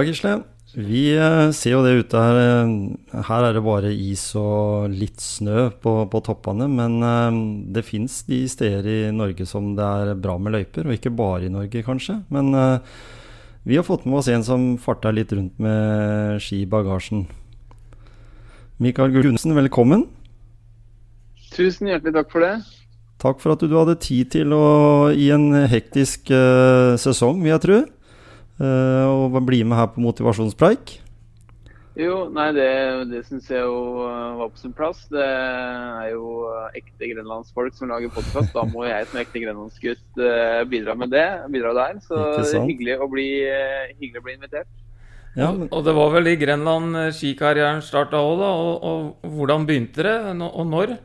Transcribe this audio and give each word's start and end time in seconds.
Ja, 0.00 0.06
Gisle. 0.08 0.30
Vi 0.72 1.10
eh, 1.12 1.50
ser 1.52 1.74
jo 1.74 1.80
det 1.84 2.06
ute 2.06 2.16
her. 2.16 2.38
eh, 2.40 3.20
Her 3.26 3.44
er 3.44 3.52
det 3.52 3.60
bare 3.66 3.90
is 3.92 4.22
og 4.38 4.88
litt 4.88 5.20
snø 5.20 5.66
på, 5.76 5.92
på 6.08 6.22
toppene. 6.24 6.64
Men 6.72 6.94
eh, 7.04 7.36
det 7.76 7.82
fins 7.84 8.22
de 8.24 8.38
steder 8.48 8.88
i 8.88 9.10
Norge 9.12 9.44
som 9.44 9.74
det 9.76 9.84
er 9.84 10.14
bra 10.16 10.38
med 10.40 10.56
løyper. 10.56 10.88
Og 10.88 10.96
ikke 10.96 11.12
bare 11.12 11.50
i 11.50 11.52
Norge, 11.52 11.84
kanskje. 11.84 12.16
Men 12.32 12.48
vi 13.68 13.76
har 13.76 13.84
fått 13.84 14.08
med 14.08 14.22
oss 14.22 14.32
en 14.32 14.46
som 14.46 14.66
farta 14.80 15.12
litt 15.12 15.36
rundt 15.36 15.60
med 15.60 16.40
ski 16.40 16.62
i 16.62 16.70
bagasjen. 16.70 17.26
Mikael 18.80 19.12
Gunnesen, 19.12 19.52
velkommen. 19.52 20.08
Tusen 21.52 21.92
hjertelig 21.92 22.16
takk 22.16 22.32
for 22.32 22.48
det. 22.48 22.56
Takk 23.20 23.44
for 23.44 23.52
at 23.52 23.68
du 23.68 23.76
hadde 23.76 24.00
tid 24.00 24.32
til 24.32 24.56
å 24.56 24.66
i 25.12 25.28
en 25.34 25.50
hektisk 25.68 26.32
uh, 26.32 26.96
sesong, 26.96 27.44
vil 27.44 27.58
jeg 27.58 27.66
tro. 27.68 27.82
Eh, 28.60 29.06
og 29.08 29.38
bli 29.46 29.62
med 29.64 29.80
her 29.80 29.88
på 29.94 30.02
motivasjonspreik. 30.04 30.98
Jo, 32.00 32.30
nei, 32.32 32.46
det, 32.56 32.68
det 33.10 33.24
syns 33.26 33.48
jeg 33.50 33.64
jo 33.66 34.04
uh, 34.06 34.38
var 34.38 34.52
på 34.54 34.60
sin 34.60 34.72
plass. 34.72 35.02
Det 35.12 35.24
er 35.24 36.12
jo 36.12 36.46
uh, 36.46 36.70
ekte 36.78 37.10
grenlandsfolk 37.10 37.74
som 37.76 37.90
lager 37.90 38.12
podkast. 38.14 38.54
Da 38.54 38.62
må 38.70 38.86
jeg 38.86 39.08
som 39.10 39.20
ekte 39.20 39.42
grenlandsgutt 39.42 40.22
bidra 40.70 40.94
med 40.96 41.12
det. 41.12 41.26
Bidra 41.52 41.74
der. 41.76 41.98
Så 42.06 42.20
det 42.38 42.46
er 42.46 42.68
hyggelig 42.70 43.00
å 43.02 43.10
bli, 43.10 43.26
hyggelig 43.98 44.22
å 44.22 44.28
bli 44.28 44.38
invitert. 44.38 44.70
Ja, 45.38 45.52
Og, 45.52 45.68
og 45.70 45.84
det 45.86 45.94
var 45.94 46.10
vel 46.16 46.32
i 46.32 46.38
Grenland 46.38 46.96
eh, 46.98 47.12
skikarrieren 47.14 47.84
starta 47.86 48.18
òg, 48.18 48.40
da. 48.40 48.50
Og, 48.50 48.72
og 48.82 49.34
hvordan 49.36 49.66
begynte 49.68 50.06
det, 50.06 50.16
og 50.48 50.66
når? 50.66 50.96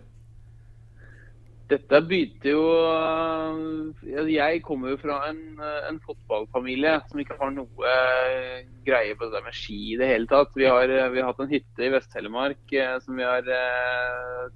Dette 1.66 1.98
begynte 2.06 2.52
jo 2.52 2.62
uh, 2.62 3.90
jeg- 4.06 4.34
Jeg 4.36 4.62
kommer 4.62 4.92
jo 4.92 4.98
fra 5.02 5.16
en, 5.32 5.40
uh, 5.58 5.88
en 5.90 5.98
fotballfamilie 6.04 6.92
som 7.10 7.20
ikke 7.24 7.38
har 7.40 7.50
noe 7.56 7.66
uh, 7.90 8.60
greie 8.86 9.16
på 9.18 9.32
det 9.34 9.42
med 9.44 9.58
ski 9.58 9.80
i 9.94 9.98
det 9.98 10.06
hele 10.12 10.30
tatt. 10.30 10.54
Vi 10.54 10.68
har, 10.70 10.86
vi 11.10 11.20
har 11.24 11.32
hatt 11.32 11.42
en 11.42 11.50
hytte 11.50 11.82
i 11.88 11.90
Vest-Telemark 11.90 12.76
som 13.02 13.18
vi 13.18 13.26
har 13.26 13.50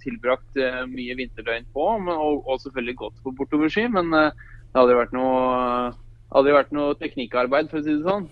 tilbrakt 0.03 0.59
mye 0.91 1.15
vinterdøgn 1.17 1.65
på, 1.73 1.87
og, 1.97 2.45
og 2.45 2.61
selvfølgelig 2.61 2.95
gått 3.01 3.23
på 3.25 3.33
bortoverski. 3.41 3.87
Men 3.89 4.13
det 4.13 4.27
har 4.75 4.83
aldri 4.83 4.99
vært 5.01 5.15
noe, 5.17 5.89
aldri 6.37 6.53
noe 6.77 6.93
teknikkarbeid, 7.01 7.71
for 7.71 7.81
å 7.81 7.87
si 7.87 7.97
det 7.97 8.05
sånn. 8.05 8.29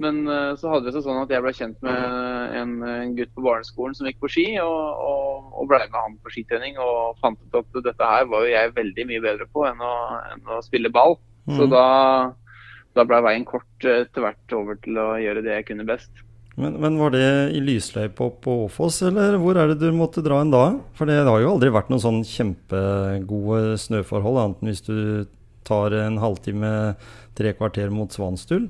Men 0.00 0.22
uh, 0.24 0.54
så 0.56 0.70
hadde 0.72 0.86
det 0.88 0.94
seg 0.96 1.04
sånn 1.04 1.18
at 1.20 1.32
jeg 1.34 1.44
ble 1.44 1.52
kjent 1.52 1.82
med 1.84 2.54
en, 2.56 2.70
en 2.88 3.10
gutt 3.18 3.32
på 3.36 3.42
barneskolen 3.44 3.92
som 3.98 4.06
gikk 4.08 4.20
på 4.22 4.30
ski, 4.32 4.46
og, 4.62 5.02
og, 5.04 5.50
og 5.60 5.68
ble 5.68 5.82
med 5.84 5.98
han 5.98 6.14
på 6.24 6.32
skitrening. 6.32 6.78
Og 6.80 7.18
fant 7.20 7.36
ut 7.44 7.58
at 7.60 7.82
dette 7.90 8.08
her 8.14 8.24
var 8.32 8.46
jo 8.46 8.54
jeg 8.54 8.72
veldig 8.78 9.06
mye 9.10 9.24
bedre 9.26 9.48
på 9.52 9.66
enn 9.68 9.82
å, 9.84 9.92
enn 10.32 10.54
å 10.56 10.62
spille 10.64 10.88
ball. 10.94 11.18
Så 11.50 11.66
Mhm. 11.66 11.70
da, 11.72 11.84
da 12.96 13.04
ble 13.08 13.20
veien 13.24 13.44
kort 13.48 13.84
eh, 13.88 14.02
etter 14.06 14.24
hvert 14.24 14.52
over 14.56 14.76
til 14.84 14.98
å 15.00 15.06
gjøre 15.20 15.44
det 15.44 15.54
jeg 15.58 15.68
kunne 15.70 15.86
best. 15.88 16.10
Men, 16.60 16.74
men 16.82 16.98
var 17.00 17.12
det 17.14 17.22
i 17.56 17.60
lysløypa 17.64 18.26
på 18.44 18.56
Åfoss, 18.66 19.02
eller 19.08 19.36
hvor 19.40 19.56
er 19.56 19.70
det 19.70 19.78
du 19.80 19.88
måtte 19.96 20.20
dra 20.24 20.40
en 20.42 20.50
da? 20.52 20.64
For 20.98 21.08
det 21.08 21.20
har 21.24 21.40
jo 21.40 21.54
aldri 21.54 21.70
vært 21.72 21.88
noen 21.92 22.02
sånn 22.02 22.20
kjempegode 22.26 23.78
snøforhold, 23.80 24.40
annet 24.42 24.60
enn 24.64 24.72
hvis 24.72 24.84
du 24.88 24.98
tar 25.68 25.94
en 25.96 26.18
halvtime, 26.20 26.72
tre 27.38 27.52
kvarter 27.56 27.92
mot 27.94 28.12
Svanstul. 28.12 28.68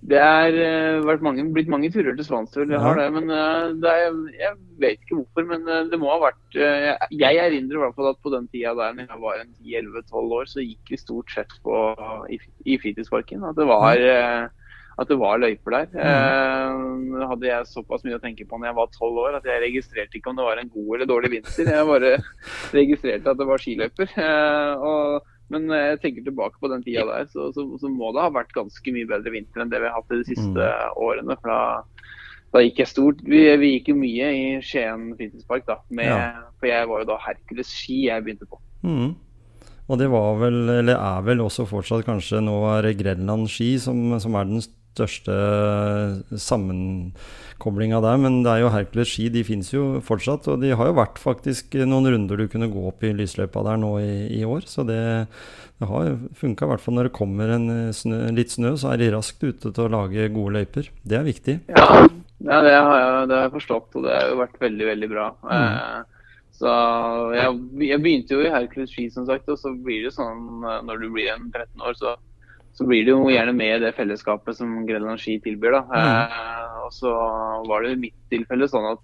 Det 0.00 0.16
er 0.16 0.56
eh, 0.56 1.02
vært 1.04 1.24
mange, 1.24 1.42
blitt 1.52 1.68
mange 1.68 1.90
turer 1.92 2.14
til 2.16 2.24
Svanstul, 2.24 2.70
Ja. 2.72 2.92
Men 3.12 3.28
eh, 3.28 3.90
er, 3.90 4.14
jeg 4.32 4.54
vet 4.80 5.02
ikke 5.02 5.18
hvorfor, 5.18 5.44
men 5.50 5.66
eh, 5.68 5.82
det 5.92 5.98
må 6.00 6.08
ha 6.08 6.20
vært 6.22 6.56
Jeg, 6.56 7.36
erindrer 7.44 7.76
i 7.76 7.82
hvert 7.84 7.98
fall 7.98 8.08
at 8.14 8.22
på 8.24 8.32
den 8.32 8.48
tida 8.48 8.72
der 8.78 8.96
når 8.96 9.10
jeg 9.12 9.20
var 9.26 9.42
10-11-12 9.44 10.38
år, 10.38 10.48
så 10.48 10.64
gikk 10.64 10.94
vi 10.94 11.00
stort 11.00 11.34
sett 11.34 11.52
på 11.66 11.82
i, 12.32 12.40
i 12.64 12.78
fritidsparken. 12.80 13.44
At 13.50 13.60
det 13.60 13.68
var 13.68 14.00
eh, 14.00 14.48
at 15.00 15.08
det 15.08 15.16
var 15.16 15.40
løyper 15.40 15.76
der. 15.76 16.00
Eh, 16.04 17.26
hadde 17.30 17.48
jeg 17.48 17.68
såpass 17.70 18.02
mye 18.04 18.18
å 18.18 18.22
tenke 18.22 18.44
på 18.48 18.58
når 18.58 18.70
jeg 18.70 18.78
var 18.80 18.90
tolv 18.96 19.20
år 19.22 19.38
at 19.38 19.46
jeg 19.48 19.62
registrerte 19.62 20.18
ikke 20.18 20.32
om 20.32 20.40
det 20.40 20.48
var 20.48 20.60
en 20.60 20.72
god 20.72 20.90
eller 20.96 21.08
dårlig 21.08 21.30
vinter. 21.36 21.70
Jeg 21.76 21.88
bare 21.88 22.16
registrerte 22.80 23.32
at 23.32 23.40
det 23.40 23.48
var 23.48 23.62
skiløyper. 23.64 24.16
Og, 24.80 25.29
men 25.50 25.66
når 25.68 25.80
jeg 25.82 26.00
tenker 26.04 26.26
tilbake 26.26 26.60
på 26.62 26.70
den 26.72 26.84
tida 26.86 27.04
der, 27.08 27.26
så, 27.32 27.48
så, 27.54 27.64
så 27.80 27.90
må 27.90 28.12
det 28.14 28.22
ha 28.22 28.32
vært 28.34 28.54
ganske 28.54 28.94
mye 28.94 29.08
bedre 29.10 29.32
vinter 29.34 29.64
enn 29.64 29.72
det 29.72 29.80
vi 29.82 29.88
har 29.90 29.98
hatt 29.98 30.12
de 30.12 30.22
siste 30.28 30.68
årene. 30.94 31.36
For 31.42 31.50
da, 31.50 32.04
da 32.54 32.62
gikk 32.64 32.78
jeg 32.84 32.92
stort. 32.92 33.24
Vi, 33.26 33.42
vi 33.62 33.72
gikk 33.74 33.90
jo 33.92 33.96
mye 33.98 34.30
i 34.36 34.44
Skien 34.64 35.10
fritidspark, 35.18 35.66
da. 35.66 35.80
Med, 35.90 36.12
Ja. 36.12 36.46
For 36.60 36.68
jeg 36.70 36.88
var 36.90 37.02
jo 37.02 37.08
da 37.08 37.18
Hercules 37.24 37.72
ski 37.72 38.02
jeg 38.06 38.24
begynte 38.26 38.46
på. 38.50 38.60
Mm. 38.84 39.14
Og 39.90 39.98
det 39.98 40.06
var 40.12 40.36
vel, 40.38 40.58
eller 40.78 40.94
er 40.94 41.22
vel 41.26 41.42
også 41.42 41.66
fortsatt 41.66 42.04
kanskje 42.06 42.42
nå 42.44 42.56
er 42.76 42.92
Grenland 42.98 43.48
ski 43.50 43.72
som, 43.82 44.12
som 44.22 44.36
er 44.38 44.46
den 44.46 44.62
største 44.90 45.36
sammenkoblinga 46.34 48.00
der. 48.04 48.20
Men 48.20 48.40
det 48.44 48.52
er 48.52 48.64
jo 48.64 48.74
Hercules 48.74 49.12
ski, 49.14 49.28
de 49.32 49.44
fins 49.46 49.72
jo 49.72 49.86
fortsatt. 50.04 50.48
Og 50.52 50.60
de 50.62 50.74
har 50.76 50.90
jo 50.90 50.98
vært 50.98 51.20
faktisk 51.22 51.78
noen 51.88 52.10
runder 52.14 52.40
du 52.40 52.48
kunne 52.50 52.70
gå 52.72 52.86
opp 52.90 53.04
i 53.06 53.14
lysløypa 53.16 53.64
der 53.66 53.80
nå 53.80 53.96
i, 54.02 54.12
i 54.40 54.44
år. 54.46 54.66
Så 54.70 54.86
det, 54.88 55.00
det 55.80 55.90
har 55.90 56.14
funka 56.36 56.66
i 56.66 56.72
hvert 56.74 56.84
fall 56.84 56.98
når 56.98 57.10
det 57.10 57.16
kommer 57.16 57.54
en 57.56 57.68
snø, 57.96 58.22
litt 58.36 58.54
snø, 58.54 58.74
så 58.80 58.92
er 58.92 59.02
de 59.02 59.12
raskt 59.14 59.44
ute 59.44 59.72
til 59.72 59.84
å 59.86 59.92
lage 59.96 60.30
gode 60.34 60.58
løyper. 60.58 60.90
Det 61.02 61.20
er 61.20 61.28
viktig. 61.28 61.58
Ja, 61.72 61.90
ja 62.44 62.62
det, 62.66 62.74
har 62.76 62.96
jeg, 62.98 63.28
det 63.30 63.38
har 63.38 63.44
jeg 63.46 63.58
forstått, 63.58 63.92
og 63.96 64.08
det 64.08 64.16
har 64.16 64.32
jo 64.32 64.40
vært 64.42 64.64
veldig, 64.64 64.88
veldig 64.90 65.12
bra. 65.12 65.28
Eh, 65.56 66.18
så 66.60 66.72
jeg, 67.32 67.60
jeg 67.86 68.02
begynte 68.04 68.36
jo 68.36 68.42
i 68.44 68.52
Hercules 68.52 68.92
ski, 68.92 69.06
som 69.12 69.24
sagt, 69.28 69.48
og 69.48 69.56
så 69.60 69.72
blir 69.72 70.04
det 70.04 70.12
sånn 70.12 70.66
eh, 70.68 70.82
når 70.84 71.00
du 71.00 71.06
blir 71.14 71.32
en 71.32 71.48
13 71.48 71.86
år, 71.86 71.96
så, 71.96 72.18
så 72.76 72.86
blir 72.88 73.04
det 73.06 73.12
jo 73.14 73.30
gjerne 73.30 73.54
med 73.56 73.76
i 73.76 73.84
det 73.84 73.94
fellesskapet 73.96 74.56
som 74.56 74.82
Grenland 74.88 75.20
ski 75.20 75.38
tilbyr. 75.42 75.78
da. 75.78 75.82
Eh, 76.00 76.76
og 76.86 76.92
så 76.94 77.14
var 77.68 77.84
det 77.84 77.94
i 77.96 78.02
mitt 78.08 78.18
tilfelle 78.32 78.68
sånn 78.70 78.92
at 78.92 79.02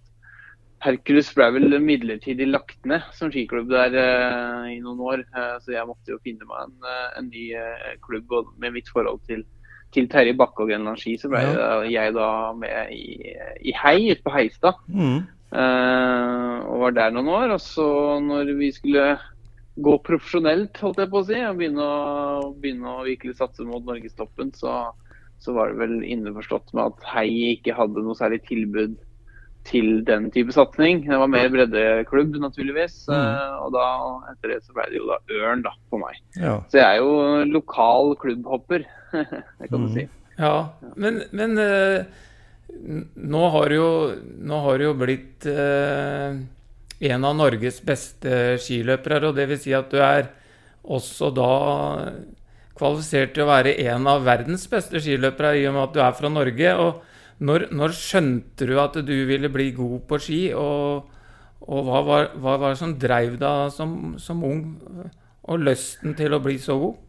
Hercules 0.85 1.29
ble 1.35 1.49
vel 1.57 1.79
midlertidig 1.83 2.47
lagt 2.51 2.79
ned 2.87 3.05
som 3.17 3.31
skiklubb 3.33 3.71
der 3.73 3.97
eh, 3.97 4.73
i 4.77 4.81
noen 4.85 5.03
år. 5.03 5.25
Eh, 5.27 5.57
så 5.65 5.75
jeg 5.75 5.89
måtte 5.89 6.15
jo 6.15 6.23
finne 6.25 6.47
meg 6.49 6.67
en, 6.67 6.75
eh, 6.85 7.07
en 7.21 7.31
ny 7.33 7.47
eh, 7.59 7.95
klubb 8.07 8.33
og 8.39 8.53
med 8.61 8.77
mitt 8.79 8.91
forhold 8.93 9.23
til 9.29 9.47
til 9.95 10.09
Terje 10.11 10.35
Bakke 10.37 10.65
og 10.65 10.69
Grenland 10.69 10.99
Ski, 11.01 11.15
så 11.17 11.31
ble 11.31 11.41
jeg 11.89 12.13
da 12.17 12.29
med 12.59 12.91
i, 12.93 13.33
i 13.71 13.73
Hei 13.79 14.11
ute 14.11 14.25
på 14.25 14.33
Heistad. 14.35 14.81
Mm. 14.91 15.23
Eh, 15.57 16.57
og 16.67 16.83
var 16.83 16.97
der 16.97 17.15
noen 17.15 17.31
år. 17.33 17.55
Og 17.55 17.63
så 17.63 17.87
når 18.21 18.51
vi 18.59 18.73
skulle 18.75 19.15
gå 19.77 19.97
profesjonelt, 20.07 20.79
holdt 20.81 21.01
jeg 21.03 21.11
på 21.13 21.21
å 21.21 21.27
si, 21.29 21.41
og 21.45 21.59
begynne 21.61 21.85
å, 21.85 22.53
begynne 22.63 22.95
å 22.95 23.05
virkelig 23.05 23.37
satse 23.41 23.67
mot 23.69 23.85
norgestoppen, 23.85 24.53
så, 24.57 24.77
så 25.43 25.53
var 25.57 25.73
det 25.75 25.81
vel 25.83 25.99
innforstått 26.07 26.73
med 26.77 26.93
at 26.95 27.11
Hei 27.13 27.29
ikke 27.57 27.75
hadde 27.77 28.05
noe 28.07 28.17
særlig 28.17 28.41
tilbud 28.49 28.95
til 29.67 30.05
den 30.07 30.29
type 30.31 30.55
satsing. 30.55 31.01
Det 31.09 31.17
var 31.19 31.27
mer 31.29 31.49
breddeklubb, 31.51 32.37
naturligvis. 32.39 33.01
Mm. 33.11 33.17
Eh, 33.19 33.57
og 33.67 33.73
da, 33.75 33.87
etter 34.31 34.53
det 34.55 34.61
så 34.63 34.77
ble 34.77 34.85
det 34.93 35.01
jo 35.01 35.09
da 35.11 35.17
Ørn 35.43 35.65
da, 35.67 35.73
for 35.91 35.99
meg. 36.05 36.21
Ja. 36.39 36.53
Så 36.71 36.79
jeg 36.79 36.87
er 36.87 37.01
jo 37.03 37.43
lokal 37.51 38.15
klubbhopper, 38.23 38.87
det 39.59 39.69
kan 39.73 39.83
du 39.83 39.89
Mm. 39.91 39.95
si. 39.97 40.07
Ja, 40.39 40.69
men, 41.01 41.23
men 41.33 41.59
eh, 41.59 42.05
nå 43.17 43.43
har 43.55 43.69
det 43.73 43.79
jo, 43.81 43.91
nå 44.47 44.59
har 44.67 44.79
det 44.79 44.85
jo 44.87 44.95
blitt 45.01 45.47
eh, 45.49 46.37
en 47.01 47.25
av 47.29 47.37
Norges 47.37 47.83
beste 47.85 48.57
skiløpere, 48.63 49.29
og 49.29 49.37
det 49.37 49.49
vil 49.51 49.61
si 49.61 49.75
at 49.77 49.91
du 49.93 50.01
er 50.01 50.31
også 50.87 51.31
da 51.35 51.51
kvalifisert 52.77 53.35
til 53.35 53.45
å 53.45 53.51
være 53.51 53.75
en 53.89 54.07
av 54.09 54.25
verdens 54.27 54.67
beste 54.71 55.01
skiløpere, 55.03 55.57
i 55.59 55.67
og 55.69 55.77
med 55.77 55.85
at 55.87 55.95
du 55.95 56.01
er 56.05 56.17
fra 56.17 56.33
Norge. 56.33 56.75
og 56.75 57.03
når, 57.39 57.67
når 57.69 57.93
skjønte 57.93 58.69
du 58.69 58.79
at 58.81 58.97
du 59.05 59.17
ville 59.29 59.51
bli 59.53 59.71
god 59.77 59.99
på 60.09 60.19
ski, 60.25 60.43
og, 60.57 61.09
og 61.61 61.89
hva, 61.89 62.03
var, 62.07 62.29
hva 62.41 62.57
var 62.63 62.73
det 62.73 62.81
som 62.81 62.95
dreiv 62.97 63.37
deg 63.41 63.73
som, 63.75 64.15
som 64.21 64.45
ung, 64.45 64.63
og 65.47 65.61
lysten 65.61 66.17
til 66.17 66.33
å 66.33 66.41
bli 66.43 66.57
så 66.63 66.79
god? 66.81 67.03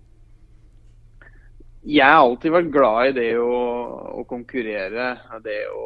Jeg 1.87 2.03
har 2.03 2.19
alltid 2.19 2.51
vært 2.51 2.73
glad 2.73 3.13
i 3.13 3.15
det 3.15 3.29
å, 3.39 3.53
å 4.19 4.25
konkurrere. 4.27 5.13
Det 5.43 5.61
å 5.71 5.85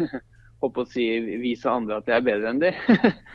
håper 0.66 0.84
å 0.84 0.90
si, 0.90 1.06
vise 1.42 1.70
andre 1.70 2.00
at 2.00 2.10
jeg 2.10 2.18
er 2.18 2.26
bedre 2.26 2.52
enn 2.52 2.62
de. 2.62 2.72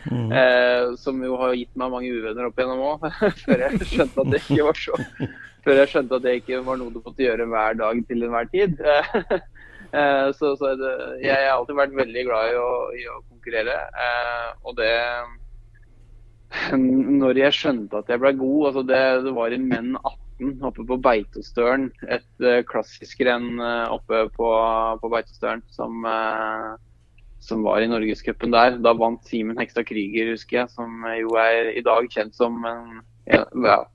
mm. 0.07 0.27
eh, 0.41 0.91
som 1.01 1.21
jo 1.25 1.37
har 1.41 1.55
gitt 1.57 1.73
meg 1.79 1.93
mange 1.93 2.11
uvenner 2.11 2.49
opp 2.49 2.59
igjennom 2.59 2.83
òg, 2.93 3.07
før 3.45 3.65
jeg 3.65 3.89
skjønte 3.89 4.25
at 4.25 4.33
det 4.33 4.43
ikke 4.43 4.67
var 4.69 4.83
så. 4.87 4.99
Før 5.61 5.77
jeg 5.77 5.89
skjønte 5.91 6.17
at 6.17 6.23
det 6.25 6.31
ikke 6.39 6.59
var 6.65 6.79
noe 6.79 6.89
du 6.89 7.03
måtte 7.05 7.21
gjøre 7.21 7.45
hver 7.51 7.75
dag 7.77 7.99
til 8.09 8.23
enhver 8.25 8.47
tid. 8.49 8.79
eh, 8.81 10.27
så, 10.33 10.55
så 10.57 10.71
det, 10.79 10.93
jeg, 11.21 11.35
har 11.35 11.51
alltid 11.53 11.77
vært 11.77 11.93
veldig 11.99 12.23
glad 12.25 12.49
i 12.49 12.55
å, 12.57 12.71
i 12.97 13.03
å 13.11 13.19
konkurrere. 13.27 13.75
Eh, 14.05 14.47
og 14.65 14.79
det 14.79 14.95
Når 16.81 17.43
jeg 17.43 17.57
skjønte 17.59 18.01
at 18.01 18.09
jeg 18.09 18.23
ble 18.23 18.33
god, 18.41 18.71
altså 18.71 18.83
det, 18.89 19.03
det 19.27 19.35
var 19.37 19.53
i 19.53 19.61
menn 19.61 19.93
18 20.01 20.65
oppe 20.65 20.85
på 20.87 20.97
Beitostølen. 21.05 21.89
Et 22.09 22.45
uh, 22.45 22.61
klassisk 22.67 23.21
renn 23.25 23.61
uh, 23.61 23.93
oppe 23.93 24.25
på, 24.35 24.49
på 25.01 25.11
Beitostølen 25.13 25.61
som 25.73 26.01
uh, 26.07 26.73
som 27.41 27.63
var 27.65 27.81
i 27.81 27.89
Norgescupen 27.89 28.53
der. 28.53 28.77
Da 28.83 28.93
vant 28.97 29.25
Simen 29.27 29.57
Hekstad 29.59 29.88
Krüger, 29.89 30.33
husker 30.35 30.61
jeg, 30.61 30.73
som 30.73 31.01
jo 31.17 31.33
er 31.41 31.73
i 31.73 31.83
dag 31.85 32.05
kjent 32.13 32.38
som 32.38 32.59
en, 32.67 33.01
ja, 33.29 33.43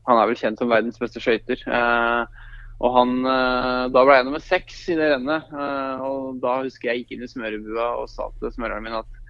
Han 0.07 0.19
er 0.19 0.29
vel 0.31 0.39
kjent 0.39 0.59
som 0.59 0.71
verdens 0.71 0.99
beste 0.99 1.23
skøyter. 1.23 1.63
Eh, 1.67 2.43
og 2.77 2.93
han, 2.93 3.13
eh, 3.25 3.85
Da 3.95 4.05
ble 4.05 4.17
jeg 4.19 4.27
nummer 4.27 4.43
seks 4.43 4.89
i 4.93 4.99
det 4.99 5.13
rennet. 5.15 5.47
Eh, 5.53 6.03
og 6.07 6.41
Da 6.43 6.63
husker 6.63 6.91
jeg 6.91 7.05
gikk 7.05 7.17
inn 7.17 7.25
i 7.25 7.31
smørebua 7.31 7.93
og 8.03 8.11
sa 8.11 8.29
til 8.41 8.53
smøreren 8.55 8.85
min 8.85 8.99
at 8.99 9.23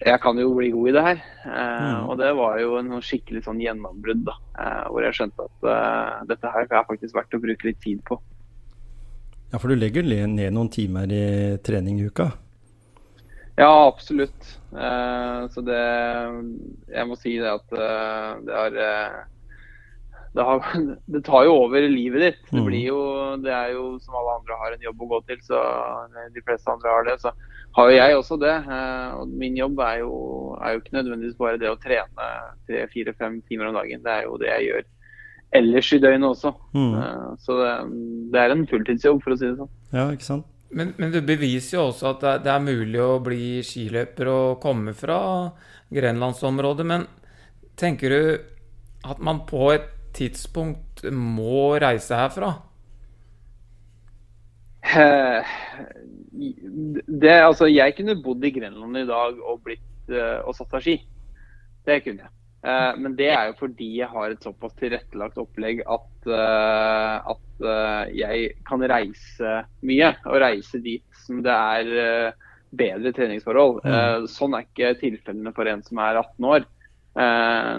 jeg 0.00 0.20
kan 0.20 0.36
jo 0.40 0.52
bli 0.56 0.70
god 0.72 0.88
i 0.88 0.92
det 0.96 1.02
her. 1.04 1.22
Eh, 1.44 1.86
mm. 1.86 2.08
Og 2.08 2.18
det 2.18 2.30
var 2.36 2.58
jo 2.60 2.76
en 2.80 2.92
skikkelig 3.04 3.44
sånn 3.44 3.60
gjennombrudd, 3.60 4.22
da. 4.26 4.36
Eh, 4.58 4.84
hvor 4.88 5.04
jeg 5.04 5.16
skjønte 5.16 5.46
at 5.46 5.70
eh, 5.72 6.20
dette 6.32 6.52
her 6.54 6.68
er 6.68 6.86
faktisk 6.88 7.16
verdt 7.16 7.36
å 7.36 7.42
bruke 7.42 7.68
litt 7.68 7.80
tid 7.84 8.00
på. 8.08 8.18
Ja, 9.50 9.58
for 9.58 9.68
du 9.68 9.76
legger 9.76 10.06
ned 10.06 10.54
noen 10.54 10.70
timer 10.72 11.10
i 11.10 11.58
trening 11.64 12.00
i 12.00 12.08
uka? 12.08 12.30
Ja, 13.60 13.86
absolutt. 13.86 14.56
Uh, 14.72 15.50
så 15.50 15.60
det 15.66 15.80
Jeg 16.94 17.06
må 17.10 17.16
si 17.18 17.34
det 17.42 17.50
at 17.50 17.74
uh, 17.74 18.38
det 18.46 18.54
har 18.54 18.76
uh, 18.78 19.16
det, 20.30 20.44
har, 20.46 20.60
det, 21.12 21.22
tar 21.26 21.44
jo 21.48 21.56
over 21.66 21.84
livet 21.90 22.22
ditt. 22.24 22.44
Det 22.48 22.60
mm. 22.62 22.68
blir 22.68 22.84
jo, 22.86 23.00
det 23.44 23.52
er 23.52 23.72
jo 23.74 23.96
som 24.00 24.16
alle 24.16 24.36
andre 24.38 24.58
har 24.62 24.76
en 24.76 24.86
jobb 24.86 25.02
å 25.02 25.08
gå 25.10 25.18
til, 25.28 25.40
så 25.42 25.60
de 26.30 26.44
fleste 26.46 26.70
andre 26.70 26.94
har 26.94 27.08
det. 27.08 27.16
Så 27.20 27.34
har 27.76 27.90
jo 27.90 27.98
jeg 27.98 28.16
også 28.16 28.38
det. 28.38 28.54
Og 29.18 29.34
min 29.42 29.58
jobb 29.58 29.82
er 29.82 30.04
jo, 30.04 30.14
er 30.62 30.76
jo 30.76 30.84
ikke 30.84 30.96
nødvendigvis 31.00 31.36
bare 31.40 31.58
det 31.58 31.72
å 31.72 31.80
trene 31.82 32.30
tre, 32.70 32.86
fire, 32.94 33.16
fem 33.18 33.40
timer 33.50 33.72
om 33.72 33.80
dagen. 33.80 34.06
Det 34.06 34.14
er 34.14 34.28
jo 34.28 34.38
det 34.38 34.52
jeg 34.52 34.68
gjør 34.68 34.88
ellers 35.60 35.90
i 35.92 36.00
døgnet 36.06 36.30
også. 36.30 36.54
Mm. 36.78 36.94
Så 37.42 37.58
det, 37.58 37.74
det, 38.30 38.44
er 38.44 38.54
en 38.54 38.66
fulltidsjobb, 38.70 39.18
for 39.26 39.34
å 39.34 39.40
si 39.40 39.48
det 39.48 39.58
sånn. 39.58 39.74
Ja, 39.90 40.06
ikke 40.14 40.30
sant. 40.30 40.46
Men, 40.70 40.94
men, 40.98 41.10
du 41.10 41.18
beviser 41.26 41.78
jo 41.78 41.88
også 41.88 42.12
at 42.12 42.22
det, 42.22 42.34
det, 42.46 42.52
er 42.54 42.62
mulig 42.62 43.00
å 43.02 43.18
bli 43.24 43.58
skiløper 43.66 44.30
og 44.30 44.60
komme 44.62 44.94
fra 44.94 45.18
grenlandsområdet. 45.90 46.86
Men 46.86 47.06
tenker 47.80 48.14
du 48.14 48.22
at 49.10 49.22
man 49.24 49.42
på 49.48 49.72
et 49.74 49.88
tidspunkt 50.14 51.04
må 51.10 51.78
reise 51.82 52.18
herfra? 52.18 52.52
Det, 57.20 57.34
altså, 57.34 57.68
jeg 57.70 57.94
kunne 57.98 58.22
bodd 58.22 58.44
i 58.46 58.52
Grenland 58.54 58.96
i 58.98 59.06
dag 59.08 59.38
og, 59.42 59.60
blitt, 59.66 59.86
uh, 60.12 60.40
og 60.46 60.54
satt 60.56 60.78
av 60.78 60.84
ski. 60.84 60.96
Det 61.86 62.02
kunne 62.04 62.26
jeg. 62.26 62.39
Uh, 62.60 62.92
men 63.00 63.14
det 63.16 63.30
er 63.32 63.48
jo 63.48 63.54
fordi 63.62 63.86
jeg 64.02 64.12
har 64.12 64.34
et 64.34 64.42
såpass 64.44 64.74
tilrettelagt 64.76 65.38
opplegg 65.40 65.80
at, 65.88 66.10
uh, 66.28 67.30
at 67.32 67.62
uh, 67.64 68.02
jeg 68.12 68.50
kan 68.68 68.84
reise 68.92 69.54
mye. 69.86 70.10
Og 70.28 70.42
reise 70.44 70.82
dit 70.84 71.22
som 71.24 71.40
det 71.44 71.54
er 71.54 72.34
bedre 72.70 73.10
treningsforhold. 73.14 73.80
Mm. 73.82 74.26
sånn 74.30 74.52
er 74.54 74.66
ikke 74.66 74.92
tilfellene 75.00 75.50
for 75.56 75.66
en 75.66 75.80
som 75.82 75.98
er 76.04 76.20
18 76.20 76.46
år. 76.54 76.68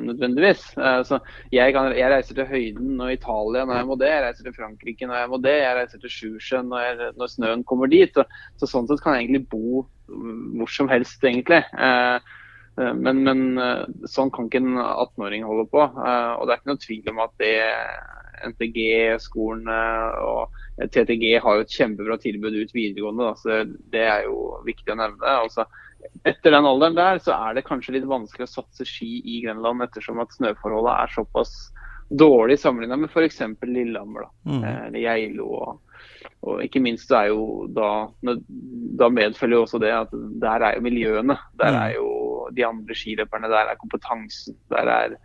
nødvendigvis. 0.04 0.64
så 1.08 1.20
jeg, 1.56 1.72
kan, 1.74 1.94
jeg, 1.96 2.12
reiser 2.12 2.36
til 2.36 2.50
høyden 2.50 3.00
og 3.00 3.14
Italia 3.14 3.64
når 3.64 3.78
jeg 3.78 3.88
må 3.88 3.96
det, 4.02 4.10
jeg 4.12 4.24
reiser 4.26 4.48
til 4.48 4.56
Frankrike 4.58 5.08
når 5.08 5.22
jeg 5.22 5.30
må 5.32 5.40
det, 5.46 5.54
jeg 5.62 5.78
reiser 5.78 6.02
til 6.04 6.14
Sjusjøen 6.16 6.68
når, 6.74 7.06
når, 7.16 7.32
snøen 7.32 7.64
kommer 7.64 7.88
dit. 7.92 8.12
Så, 8.12 8.28
så, 8.60 8.68
sånn 8.68 8.92
sett 8.92 9.04
kan 9.04 9.16
jeg 9.16 9.30
egentlig 9.30 9.48
bo 9.54 9.86
hvor 10.12 10.76
som 10.76 10.92
helst, 10.92 11.24
egentlig. 11.24 11.62
Eh, 11.72 12.36
men, 12.78 13.24
men, 13.26 13.44
eh, 13.60 13.84
sånn 14.10 14.32
kan 14.34 14.48
ikke 14.48 14.62
en 14.64 14.80
18-åring 14.80 15.46
holde 15.48 15.68
på. 15.72 15.84
Eh, 15.84 16.32
og 16.38 16.48
det 16.48 16.54
er 16.54 16.62
ikke 16.62 16.72
noe 16.72 16.84
tvil 16.86 17.12
om 17.14 17.22
at 17.26 17.34
det 17.42 17.54
NTG, 18.42 18.80
skolen 19.22 19.68
og 19.70 20.56
TTG 20.82 21.36
har 21.44 21.58
jo 21.58 21.66
et 21.66 21.76
kjempebra 21.76 22.18
tilbud 22.22 22.56
ut 22.58 22.74
videregående. 22.74 23.28
Da, 23.28 23.36
så 23.38 23.92
Det 23.94 24.06
er 24.08 24.26
jo 24.26 24.64
viktig 24.66 24.96
å 24.96 24.98
nevne. 24.98 25.36
Altså, 25.44 25.68
etter 26.26 26.56
den 26.56 26.66
alderen 26.66 26.98
der 26.98 27.22
så 27.22 27.36
er 27.36 27.58
det 27.58 27.68
kanskje 27.68 27.98
litt 27.98 28.10
vanskelig 28.10 28.48
å 28.48 28.56
satse 28.56 28.88
ski 28.88 29.20
i 29.22 29.44
Grenland, 29.46 29.84
ettersom 29.86 30.24
at 30.24 30.34
snøforholdet 30.38 30.96
er 30.96 31.16
såpass 31.20 31.54
dårlig 32.12 32.58
sammenlignet 32.60 33.00
med 33.00 33.14
f.eks. 33.14 33.40
Lillehammer 33.64 34.26
da, 34.26 34.32
mm. 34.50 34.64
eller 34.88 35.00
Geilo. 35.00 35.48
Og, 35.48 36.02
og, 36.42 36.64
ikke 36.66 36.82
minst 36.84 37.12
så 37.12 37.22
er 37.22 37.32
jo 37.32 37.68
da, 37.72 37.92
da 39.00 39.12
medfølger 39.14 39.60
jo 39.60 39.64
også 39.68 39.80
det 39.82 39.94
at 39.96 40.16
der 40.42 40.68
er 40.68 40.78
jo 40.78 40.86
miljøene. 40.88 41.38
Der 41.62 41.72
mm. 41.72 41.82
er 41.84 41.96
jo 42.00 42.10
de 42.56 42.66
andre 42.68 42.98
skiløperne. 42.98 43.52
Der 43.52 43.72
er 43.72 43.80
kompetansen. 43.80 44.58
Der 44.70 44.92
er 44.92 45.16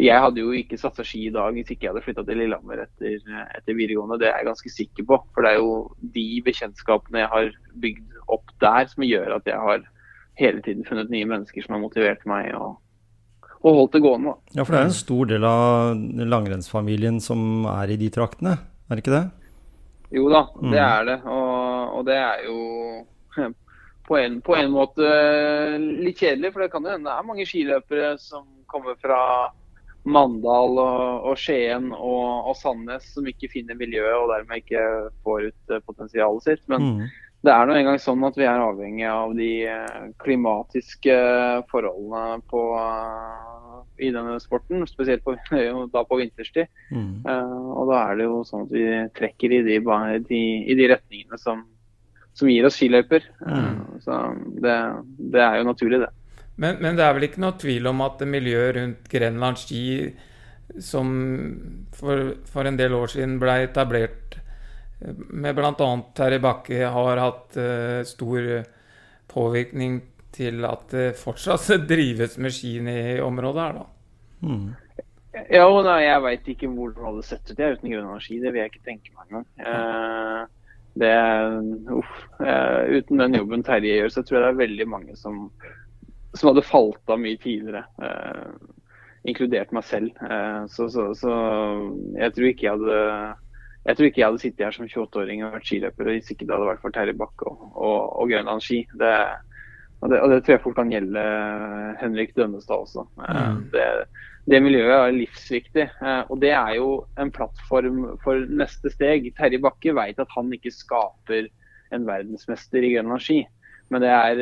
jeg 0.00 0.22
hadde 0.24 0.40
jo 0.40 0.52
ikke 0.56 0.78
satsa 0.80 1.04
ski 1.04 1.26
i 1.26 1.32
dag 1.32 1.52
hvis 1.52 1.68
ikke 1.72 1.84
jeg 1.84 1.92
hadde 1.92 2.04
flytta 2.06 2.22
til 2.24 2.38
Lillehammer 2.40 2.84
etter, 2.86 3.18
etter, 3.58 3.76
videregående. 3.76 4.18
Det 4.22 4.30
er 4.30 4.38
jeg 4.40 4.48
ganske 4.48 4.72
sikker 4.72 5.08
på. 5.08 5.18
For 5.34 5.44
det 5.44 5.52
er 5.52 5.58
jo 5.60 5.74
de 6.14 6.28
bekjentskapene 6.46 7.24
jeg 7.24 7.32
har 7.32 7.50
bygd 7.82 8.22
opp 8.32 8.54
der 8.64 8.88
som 8.88 9.04
gjør 9.04 9.36
at 9.36 9.50
jeg 9.50 9.60
har 9.60 9.84
hele 10.40 10.64
tiden 10.64 10.86
funnet 10.88 11.12
nye 11.12 11.28
mennesker 11.28 11.64
som 11.64 11.76
har 11.76 11.82
motivert 11.82 12.24
meg 12.28 12.54
og, 12.56 12.78
og 13.60 13.78
holdt 13.82 13.98
det 13.98 14.02
gående. 14.06 14.32
Da. 14.32 14.56
Ja, 14.56 14.64
for 14.64 14.72
det 14.72 14.80
er 14.80 14.88
en 14.88 14.96
stor 14.96 15.28
del 15.34 15.46
av 15.46 16.26
langrennsfamilien 16.32 17.20
som 17.20 17.66
er 17.68 17.92
i 17.92 18.00
de 18.00 18.08
traktene, 18.14 18.56
er 18.88 18.96
det 18.96 19.04
ikke 19.04 19.18
det? 19.18 19.26
Jo 20.12 20.28
da, 20.32 20.46
det 20.56 20.72
mm. 20.72 20.80
er 20.86 21.04
det. 21.08 21.18
Og, 21.24 21.98
og 21.98 22.08
det 22.08 22.16
er 22.20 22.46
jo 22.48 22.56
på 24.12 24.18
en, 24.18 24.34
på 24.44 24.56
en, 24.58 24.68
måte 24.74 25.08
litt 25.80 26.20
kjedelig, 26.20 26.52
for 26.52 26.60
det 26.60 26.72
kan 26.74 26.84
jo 26.84 26.92
hende 26.92 27.08
det 27.08 27.16
er 27.16 27.28
mange 27.30 27.46
skiløpere 27.48 28.10
som 28.20 28.44
kommer 28.68 28.98
fra 29.00 29.22
Mandal 30.04 30.76
og, 30.82 31.28
og 31.30 31.38
Skien 31.40 31.88
og, 31.94 32.48
og, 32.50 32.54
Sandnes 32.58 33.06
som 33.14 33.24
ikke 33.30 33.48
finner 33.54 33.78
miljøet 33.78 34.18
og 34.18 34.32
dermed 34.34 34.60
ikke 34.60 34.84
får 35.24 35.48
ut 35.48 35.72
eh, 35.72 35.84
potensialet 35.86 36.44
sitt. 36.44 36.62
Men 36.68 36.84
mm. 36.84 37.02
det 37.46 37.54
er 37.54 37.68
nå 37.70 37.78
engang 37.78 38.00
sånn 38.02 38.28
at 38.28 38.36
vi 38.36 38.44
er 38.50 38.66
avhengig 38.66 39.08
av 39.08 39.32
de 39.38 39.50
eh, 39.70 40.06
klimatiske 40.20 41.16
forholdene 41.72 42.42
på, 42.52 42.66
i 44.02 44.12
denne 44.12 44.36
sporten, 44.44 44.84
spesielt 44.90 45.24
på, 45.24 45.38
da 45.94 46.04
på 46.04 46.20
vinterstid. 46.20 46.68
Mm. 46.92 47.22
Uh, 47.24 47.68
og 47.78 47.94
da 47.94 48.04
er 48.10 48.20
det 48.20 48.28
jo 48.28 48.42
sånn 48.44 48.66
at 48.66 48.76
vi 48.76 48.88
trekker 49.16 49.56
i 49.56 49.64
de, 49.70 49.80
de, 50.28 50.42
i 50.66 50.76
de 50.82 50.92
retningene 50.92 51.40
som 51.40 51.64
som 52.34 52.50
gir 52.50 52.66
oss 52.66 52.78
skiløyper. 52.80 53.24
Mm. 53.46 53.78
Så 54.04 54.18
det, 54.64 54.76
det, 55.18 55.40
er 55.42 55.60
jo 55.60 55.68
naturlig, 55.68 56.02
det. 56.04 56.10
Men, 56.56 56.78
men, 56.80 56.98
det 56.98 57.06
er 57.06 57.16
vel 57.16 57.28
ikke 57.28 57.42
noe 57.44 57.58
tvil 57.60 57.88
om 57.90 58.04
at 58.04 58.22
miljøet 58.28 58.76
rundt 58.76 59.10
Grenland 59.12 59.60
ski, 59.60 59.82
som 60.80 61.10
for, 61.96 62.36
for 62.48 62.68
en 62.68 62.78
del 62.80 62.94
år 62.96 63.12
siden 63.12 63.38
ble 63.40 63.62
etablert 63.66 64.38
med 65.02 65.56
bl.a. 65.56 65.88
Terje 66.14 66.38
Bakke, 66.42 66.84
har 66.94 67.20
hatt 67.20 67.58
uh, 67.58 68.00
stor 68.06 68.46
påvirkning 69.32 69.98
til 70.32 70.64
at 70.64 70.86
det 70.92 71.08
fortsatt 71.20 71.66
drives 71.92 72.38
med 72.40 72.54
ski 72.54 72.76
i 72.78 73.20
området 73.20 73.66
her, 73.66 73.80
da. 73.80 73.88
Mm. 74.42 74.70
Ja, 75.48 75.64
nei, 75.84 76.00
jeg 76.04 76.22
veit 76.26 76.48
ikke 76.52 76.68
hvor 76.68 76.90
det 76.92 77.04
hadde 77.06 77.22
sett 77.24 77.50
ut 77.50 77.60
jeg 77.60 77.78
uten 77.78 77.92
Grønland 77.92 78.24
ski. 78.24 78.38
Det 78.42 78.52
vil 78.52 78.60
jeg 78.60 78.72
ikke 78.72 78.84
tenke 78.84 79.14
meg 79.16 79.30
engang. 79.30 79.46
Uh, 79.64 80.61
det, 80.94 81.14
uff, 81.92 82.12
uh, 82.40 82.82
uten 82.92 83.22
den 83.22 83.38
jobben 83.38 83.64
Terje 83.64 83.96
gjør, 84.00 84.12
så 84.12 84.22
tror 84.22 84.38
jeg 84.38 84.44
det 84.44 84.50
er 84.50 84.60
veldig 84.60 84.86
mange 84.92 85.16
som, 85.16 85.46
som 86.36 86.50
hadde 86.50 86.66
falt 86.68 87.12
av 87.12 87.20
mye 87.22 87.40
tidligere. 87.40 87.84
Uh, 88.02 88.52
inkludert 89.28 89.72
meg 89.72 89.86
selv. 89.88 90.18
Uh, 90.20 90.64
så, 90.68 90.88
så, 90.92 91.08
så, 91.16 91.32
jeg 92.18 92.34
tror 92.36 92.50
ikke 92.50 92.68
jeg 92.68 92.76
hadde 92.76 92.98
jeg 93.82 93.98
tror 93.98 94.06
ikke 94.06 94.20
jeg 94.20 94.28
hadde 94.28 94.42
sittet 94.42 94.62
her 94.62 94.74
som 94.76 94.86
28-åring 94.86 95.40
og 95.42 95.56
vært 95.56 95.66
skiløper 95.66 96.10
hvis 96.12 96.28
ikke 96.30 96.46
det 96.46 96.54
hadde 96.54 96.68
vært 96.68 96.82
for 96.84 96.94
Terje 96.94 97.16
Bakke 97.18 97.48
og, 97.50 97.64
og, 97.72 97.96
og 98.22 98.28
Grønland 98.30 98.62
ski. 98.62 98.84
Det, 99.00 99.14
og, 99.98 100.12
det, 100.12 100.20
og 100.20 100.30
det 100.30 100.36
tror 100.44 100.54
jeg 100.54 100.62
fort 100.62 100.76
kan 100.78 100.92
gjelde 100.92 101.24
Henrik 101.98 102.36
Dønnestad 102.36 102.84
også. 102.84 103.08
Mm. 103.18 103.64
Det, 103.72 103.88
det 104.50 104.58
miljøet 104.64 104.92
er 104.96 105.16
livsviktig. 105.16 105.88
Eh, 106.02 106.22
og 106.28 106.40
det 106.42 106.52
er 106.56 106.76
jo 106.78 106.92
en 107.20 107.32
plattform 107.34 108.04
for 108.24 108.46
neste 108.50 108.90
steg. 108.92 109.30
Terje 109.38 109.60
Bakke 109.62 109.94
vet 109.96 110.22
at 110.22 110.32
han 110.34 110.50
ikke 110.54 110.74
skaper 110.74 111.50
en 111.92 112.06
verdensmester 112.08 112.82
i 112.82 112.94
grønn 112.96 113.12
ski. 113.22 113.42
Men 113.92 114.00
det 114.00 114.08
er 114.08 114.38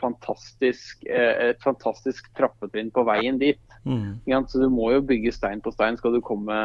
fantastisk, 0.00 1.04
eh, 1.06 1.52
et 1.52 1.60
fantastisk 1.62 2.28
trappetrinn 2.36 2.90
på 2.92 3.04
veien 3.06 3.38
dit. 3.38 3.60
Mm. 3.86 4.18
Så 4.50 4.58
du 4.58 4.68
må 4.70 4.90
jo 4.92 5.04
bygge 5.06 5.32
stein 5.34 5.62
på 5.62 5.72
stein 5.74 5.96
skal 5.98 6.16
du 6.16 6.20
komme, 6.24 6.56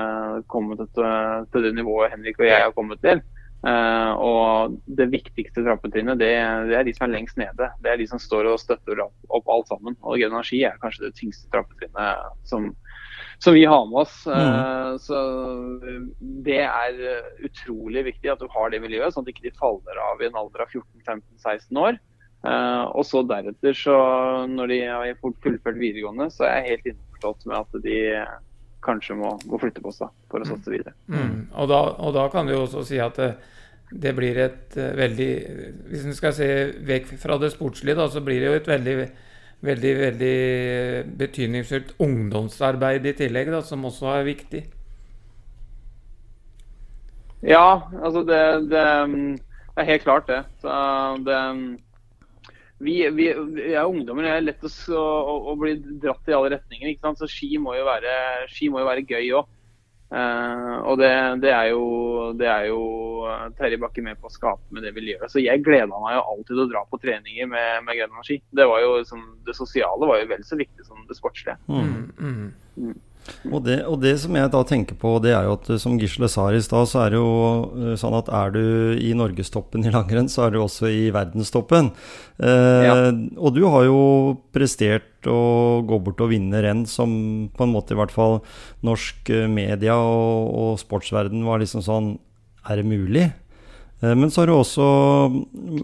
komme 0.51 0.77
til, 0.79 0.89
til, 1.53 1.67
det 1.67 1.75
nivået 1.77 2.11
Henrik 2.13 2.39
og 2.41 2.49
jeg 2.49 2.63
har 2.63 2.73
kommet 2.75 3.01
til. 3.05 3.21
Uh, 3.65 4.13
og 4.21 4.75
det 4.99 5.07
viktigste 5.09 5.63
trappetrinnet, 5.65 6.19
det, 6.21 6.29
det, 6.69 6.75
er 6.77 6.85
de 6.85 6.93
som 6.93 7.07
er 7.07 7.15
lengst 7.15 7.39
nede. 7.39 7.69
Det 7.81 7.89
er 7.89 7.97
de 7.99 8.05
som 8.09 8.21
står 8.21 8.51
og 8.51 8.59
støtter 8.61 9.01
opp, 9.01 9.15
opp 9.33 9.49
alt 9.49 9.71
sammen. 9.71 9.97
Og 10.03 10.19
Grønn 10.21 10.35
energi 10.35 10.61
er 10.67 10.77
kanskje 10.81 11.07
det 11.07 11.15
tyngste 11.17 11.49
trappetrinnet 11.53 12.37
som, 12.47 12.69
som 13.43 13.57
vi 13.57 13.65
har 13.65 13.87
med 13.89 14.03
oss. 14.03 14.19
Mm. 14.29 14.43
Uh, 14.53 14.91
så 15.01 15.21
det 16.45 16.61
er 16.67 17.01
utrolig 17.49 18.05
viktig 18.11 18.33
at 18.33 18.43
du 18.43 18.47
har 18.53 18.73
det 18.73 18.83
miljøet, 18.83 19.15
sånn 19.15 19.25
at 19.25 19.31
de 19.31 19.35
ikke 19.35 19.57
faller 19.57 20.03
av 20.05 20.21
i 20.21 20.29
en 20.29 20.37
alder 20.37 20.67
av 20.67 20.77
14-15-16 20.77 21.83
år. 21.87 21.99
Og 22.47 23.01
så 23.03 23.23
deretter, 23.27 23.73
så 23.75 23.95
når 24.47 24.69
de 24.69 24.75
har 24.85 25.15
fullført 25.19 25.79
videregående, 25.81 26.29
så 26.31 26.45
er 26.45 26.59
jeg 26.61 26.67
helt 26.69 26.85
innforstått 26.91 27.47
med 27.49 27.57
at 27.57 27.79
de 27.83 27.97
kanskje 28.83 29.17
må, 29.19 29.33
må 29.49 29.59
flytte 29.61 29.83
på 29.83 29.91
seg 29.95 30.11
for 30.31 30.41
å 30.41 30.47
mm. 30.47 30.51
satse 30.53 30.73
videre. 30.73 30.95
Mm. 31.11 31.47
Og, 31.51 31.69
da, 31.71 31.79
og, 31.97 32.11
da, 32.15 32.27
kan 32.33 32.47
du 32.47 32.55
jo 32.55 32.63
også 32.65 32.83
si 32.87 32.99
at 33.03 33.17
det, 33.19 33.31
det 33.91 34.13
blir 34.17 34.39
et 34.43 34.75
uh, 34.75 34.91
veldig 34.97 35.29
Hvis 35.91 36.05
en 36.07 36.17
skal 36.17 36.35
se 36.35 36.49
vekk 36.87 37.13
fra 37.21 37.39
det 37.41 37.53
sportslige, 37.55 37.97
da, 37.99 38.07
så 38.11 38.23
blir 38.23 38.41
det 38.43 38.51
jo 38.51 38.59
et 38.59 38.71
veldig, 38.71 38.95
veldig, 39.67 39.93
veldig 40.03 40.37
betydningsfullt 41.23 41.95
ungdomsarbeid 42.03 43.07
i 43.07 43.15
tillegg, 43.23 43.51
da, 43.55 43.63
som 43.65 43.87
også 43.87 44.11
er 44.17 44.27
viktig. 44.27 44.63
Ja, 47.45 47.83
altså 48.01 48.23
det, 48.25 48.41
det, 48.71 48.85
det 49.77 49.83
er 49.83 49.91
helt 49.91 50.07
klart 50.07 50.29
det. 50.29 50.41
Så 50.61 50.73
det 51.25 51.41
vi, 52.77 53.09
vi, 53.09 53.27
vi, 53.55 53.67
er 53.73 53.85
ungdommer. 53.89 54.27
Det 54.27 54.33
er 54.33 54.47
lett 54.47 54.65
å, 54.65 54.71
å, 54.95 55.35
å, 55.51 55.55
bli 55.59 55.75
dratt 56.01 56.29
i 56.29 56.35
alle 56.37 56.53
retninger. 56.57 56.91
ikke 56.91 57.07
sant? 57.07 57.21
Så 57.21 57.29
ski 57.31 57.57
må 57.61 57.75
jo 57.77 57.85
være, 57.87 58.11
ski 58.53 58.69
må 58.73 58.83
jo 58.83 58.89
være 58.89 59.05
gøy 59.07 59.31
òg. 59.39 59.53
Uh, 60.07 60.15
eh, 60.15 60.75
og 60.87 61.01
det, 61.01 61.09
det, 61.43 61.49
er 61.51 61.65
jo, 61.73 61.81
det 62.39 62.47
er 62.47 62.69
jo 62.69 62.77
Terje 63.57 63.79
Bakke 63.81 63.99
med 64.05 64.15
på 64.21 64.29
å 64.29 64.31
skape 64.31 64.71
med 64.71 64.85
det 64.85 64.93
vi 64.95 65.09
gjør. 65.09 65.25
Så 65.31 65.43
jeg 65.43 65.65
gleda 65.65 65.99
meg 65.99 66.15
jo 66.15 66.21
alltid 66.21 66.53
til 66.53 66.63
å 66.63 66.69
dra 66.69 66.85
på 66.87 67.01
treninger 67.01 67.49
med, 67.51 67.83
med 67.83 67.99
Grenland 67.99 68.29
Det 68.55 68.69
var 68.69 68.85
jo 68.85 68.93
liksom, 69.01 69.25
det 69.47 69.57
sosiale 69.57 70.07
var 70.07 70.21
jo 70.21 70.29
vel 70.31 70.45
så 70.47 70.59
viktig 70.59 70.87
som 70.87 71.03
det 71.09 71.17
sportslige. 71.17 71.57
Mm, 71.67 72.07
mm. 72.21 72.47
Mm. 72.77 72.95
Og 73.51 73.61
det, 73.65 73.77
og 73.87 73.99
det, 74.03 74.13
som 74.21 74.35
jeg 74.37 74.51
da 74.53 74.61
tenker 74.67 74.97
på, 74.99 75.15
det 75.23 75.33
er 75.35 75.47
jo 75.47 75.55
at 75.57 75.69
som 75.81 75.97
Gisle 75.99 76.29
sa 76.31 76.47
i 76.51 76.61
stad, 76.63 76.89
så 76.89 77.03
er 77.05 77.13
det 77.13 77.19
jo 77.19 77.31
eh, 77.77 77.95
sånn 77.99 78.15
at 78.17 78.31
er 78.33 78.53
du 78.55 78.63
i 78.99 79.13
norgestoppen 79.17 79.85
i 79.87 79.93
langrenn, 79.93 80.29
så 80.31 80.47
er 80.47 80.55
du 80.55 80.61
også 80.63 80.89
i 80.91 81.07
verdenstoppen. 81.15 81.91
Eh, 82.39 82.85
ja. 82.87 82.95
Og 83.39 83.55
du 83.55 83.63
har 83.71 83.87
jo 83.87 84.01
prestert 84.55 85.27
å 85.27 85.81
gå 85.87 85.99
bort 86.03 86.21
og 86.23 86.31
vinne 86.31 86.61
renn 86.63 86.85
som 86.89 87.11
på 87.55 87.65
en 87.65 87.73
måte 87.73 87.95
i 87.95 87.99
hvert 87.99 88.13
fall 88.13 88.39
norsk 88.85 89.31
eh, 89.33 89.49
media 89.51 89.97
og, 89.97 90.53
og 90.53 90.71
sportsverden 90.83 91.43
var 91.47 91.63
liksom 91.63 91.83
sånn 91.85 92.15
Er 92.67 92.81
det 92.81 92.87
mulig? 92.87 93.29
Eh, 94.01 94.15
men 94.15 94.31
så 94.31 94.41
har 94.41 94.49
du 94.49 94.53
også 94.53 94.87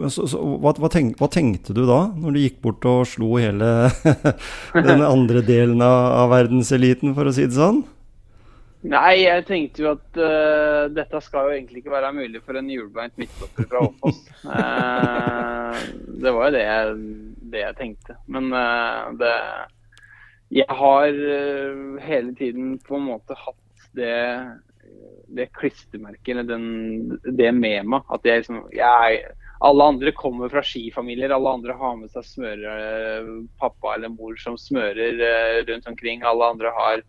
så, 0.10 0.28
så, 0.30 0.42
hva, 0.62 0.76
hva, 0.78 0.90
tenk, 0.94 1.18
hva, 1.22 1.30
tenkte 1.34 1.74
du 1.74 1.84
da, 1.90 2.06
når 2.14 2.36
du 2.36 2.42
gikk 2.44 2.60
bort 2.66 2.86
og 2.90 3.08
slo 3.10 3.36
hele 3.42 3.90
den 4.90 5.04
andre 5.14 5.42
delen 5.46 5.82
av, 5.82 5.98
av, 6.22 6.30
verdenseliten, 6.36 7.16
for 7.18 7.30
å 7.30 7.36
si 7.36 7.48
det 7.48 7.58
sånn? 7.58 7.84
Nei, 8.84 9.24
jeg 9.24 9.46
tenkte 9.48 9.80
jo 9.80 9.94
at 9.94 10.18
uh, 10.20 10.90
dette 10.92 11.22
skal 11.24 11.48
jo 11.48 11.54
egentlig 11.56 11.80
ikke 11.80 11.94
være 11.94 12.10
mulig 12.18 12.42
for 12.44 12.60
en 12.60 12.68
hjulbeint 12.68 13.14
midtstopper 13.16 13.70
fra 13.72 13.86
Åfoss. 13.86 14.18
uh, 14.52 15.78
det 16.20 16.34
var 16.36 16.50
jo 16.50 16.56
det 16.58 16.64
jeg, 16.66 16.98
det 17.54 17.62
jeg 17.62 17.78
tenkte. 17.78 18.18
Men 18.28 18.52
uh, 18.52 19.14
det 19.22 19.32
Jeg 20.54 20.68
har 20.68 21.16
hele 22.04 22.36
tiden 22.36 22.76
på 22.84 23.00
en 23.00 23.08
måte 23.08 23.40
hatt 23.40 23.88
det 23.96 24.20
det 25.34 25.50
klistremerket 25.58 26.36
eller 26.36 26.44
den, 26.44 27.20
det 27.24 27.52
med 27.56 27.90
meg. 27.90 28.06
At 28.14 28.26
jeg 28.28 28.44
liksom 28.44 28.62
jeg, 28.74 29.24
Alle 29.64 29.90
andre 29.94 30.12
kommer 30.16 30.52
fra 30.52 30.64
skifamilier. 30.66 31.34
Alle 31.34 31.56
andre 31.58 31.76
har 31.80 31.98
med 31.98 32.12
seg 32.14 32.26
smører, 32.28 33.28
pappa 33.62 33.96
eller 33.96 34.14
mor 34.14 34.38
som 34.42 34.58
smører 34.60 35.22
eh, 35.24 35.60
rundt 35.70 35.88
omkring. 35.90 36.24
Alle 36.28 36.52
andre 36.56 36.74
har, 36.78 37.04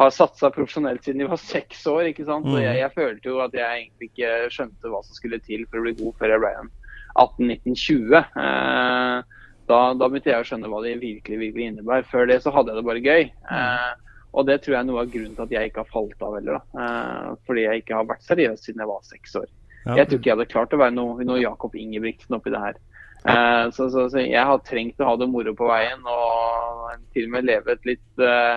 har 0.00 0.14
satsa 0.14 0.50
profesjonelt 0.54 1.04
siden 1.04 1.22
de 1.22 1.30
var 1.30 1.40
seks 1.40 1.86
år. 1.90 2.10
ikke 2.10 2.26
sant? 2.26 2.48
Og 2.50 2.58
jeg, 2.58 2.74
mm. 2.74 2.80
jeg, 2.82 2.94
følte 2.96 3.30
jo 3.30 3.42
at 3.44 3.54
jeg 3.54 3.84
egentlig 3.84 4.10
ikke 4.10 4.32
skjønte 4.56 4.90
hva 4.90 5.04
som 5.06 5.20
skulle 5.20 5.42
til 5.44 5.68
for 5.68 5.80
å 5.80 5.86
bli 5.86 5.96
god 6.02 6.18
før 6.20 6.34
jeg 6.34 6.44
ble 6.44 6.56
en 6.64 6.72
18-19-20. 7.14 8.16
Eh, 8.18 9.40
da, 9.64 9.78
da, 9.96 10.08
begynte 10.08 10.32
jeg 10.32 10.42
å 10.42 10.48
skjønne 10.48 10.68
hva 10.68 10.82
det 10.84 10.98
virkelig 11.00 11.38
virkelig 11.40 11.68
innebærer. 11.70 12.08
Før 12.10 12.26
det 12.28 12.42
så 12.44 12.52
hadde 12.52 12.74
jeg 12.74 12.80
det 12.80 12.88
bare 12.88 13.04
gøy. 13.04 13.30
Mm. 13.46 13.54
Eh, 13.60 13.92
og 14.34 14.48
det 14.48 14.56
tror 14.62 14.74
jeg 14.74 14.80
er 14.82 14.88
noe 14.88 15.02
av 15.04 15.10
grunnen 15.12 15.36
til 15.36 15.44
at 15.44 15.52
jeg 15.54 15.70
ikke 15.70 15.84
har 15.84 15.92
falt 15.92 16.24
av 16.26 16.34
heller. 16.38 16.58
Eh, 16.74 17.28
fordi 17.46 17.66
jeg 17.68 17.82
ikke 17.82 18.00
har 18.00 18.08
vært 18.08 18.26
seriøs 18.26 18.64
siden 18.66 18.82
jeg 18.82 18.90
var 18.90 19.06
seks 19.06 19.36
år. 19.38 19.46
Ja. 19.84 19.98
Jeg 20.00 20.08
tror 20.08 20.18
ikke 20.18 20.30
jeg 20.30 20.36
hadde 20.38 20.50
klart 20.50 20.74
å 20.74 20.80
være 20.80 20.96
noe, 20.96 21.26
noe 21.28 21.42
Jakob 21.42 21.76
Ingebrigtsen 21.78 22.36
oppi 22.38 22.52
det 22.54 22.62
her. 22.62 22.80
Eh, 23.24 23.70
så, 23.70 23.88
så, 23.92 24.08
så, 24.10 24.20
jeg 24.20 24.44
har 24.44 24.62
trengt 24.66 25.00
å 25.00 25.08
ha 25.08 25.16
det 25.20 25.30
moro 25.32 25.54
på 25.56 25.68
veien 25.70 26.02
og 26.04 26.90
til 27.14 27.28
og 27.28 27.34
med 27.36 27.46
leve 27.48 27.72
et 27.72 27.86
litt 27.88 28.20
eh, 28.20 28.56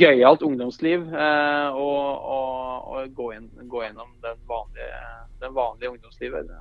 gøyalt 0.00 0.42
ungdomsliv. 0.46 1.06
Eh, 1.12 1.78
og, 1.78 2.28
og, 2.36 2.92
og 2.96 3.16
gå, 3.18 3.30
inn, 3.36 3.50
gå, 3.68 3.84
gjennom 3.84 4.14
den 4.24 4.40
vanlige, 4.48 5.02
den 5.44 5.54
vanlige 5.58 5.92
ungdomslivet 5.92 6.54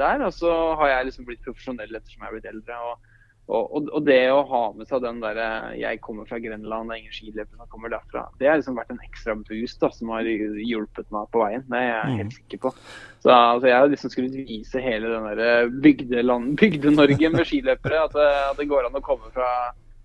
der. 0.00 0.24
Og 0.24 0.32
så 0.34 0.54
har 0.80 0.96
jeg 0.96 1.10
liksom 1.10 1.28
blitt 1.28 1.44
profesjonell 1.44 1.92
ettersom 1.92 2.24
jeg 2.24 2.32
er 2.32 2.38
blitt 2.38 2.54
eldre. 2.54 2.80
og 2.90 3.10
og, 3.44 3.64
og, 3.76 3.88
og, 3.92 4.04
det 4.06 4.22
å 4.32 4.44
ha 4.48 4.60
med 4.72 4.88
seg 4.88 5.02
den 5.04 5.18
derre 5.20 5.74
'jeg 5.76 6.00
kommer 6.00 6.24
fra 6.24 6.38
Grenland, 6.40 6.88
det 6.88 6.94
er 6.94 7.00
ingen 7.02 7.12
skiløpere 7.12 7.58
som 7.58 7.68
kommer 7.68 7.92
derfra', 7.92 8.24
det 8.40 8.48
har 8.48 8.56
liksom 8.56 8.78
vært 8.78 8.92
en 8.94 9.02
ekstra 9.04 9.34
boost 9.36 9.80
da, 9.82 9.90
som 9.92 10.12
har 10.14 10.24
hjulpet 10.24 11.10
meg 11.12 11.28
på 11.32 11.42
veien. 11.42 11.64
Det 11.68 11.76
er 11.76 11.90
jeg 11.90 12.20
helt 12.22 12.32
mm. 12.32 12.36
sikker 12.38 12.62
på. 12.62 12.72
Så 13.20 13.32
altså, 13.34 13.68
Jeg 13.68 13.76
har 13.76 13.90
liksom 13.92 14.10
skulle 14.14 14.46
vise 14.48 14.80
hele 14.80 15.12
den 15.12 15.28
der 15.28 15.68
Bygde-Norge 15.84 17.30
med 17.34 17.44
skiløpere 17.44 18.04
at 18.06 18.16
det, 18.16 18.30
at 18.50 18.62
det, 18.62 18.68
går 18.70 18.88
an 18.88 18.96
å 18.96 19.04
komme 19.04 19.28
fra, 19.34 19.50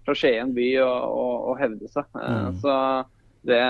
fra 0.03 0.15
Skien 0.17 0.51
by 0.57 0.67
og, 0.83 0.99
og, 1.07 1.55
hevde 1.61 1.87
seg. 1.87 2.09
Eh, 2.19 2.41
mm. 2.49 2.57
Så 2.59 2.75
det, 3.47 3.61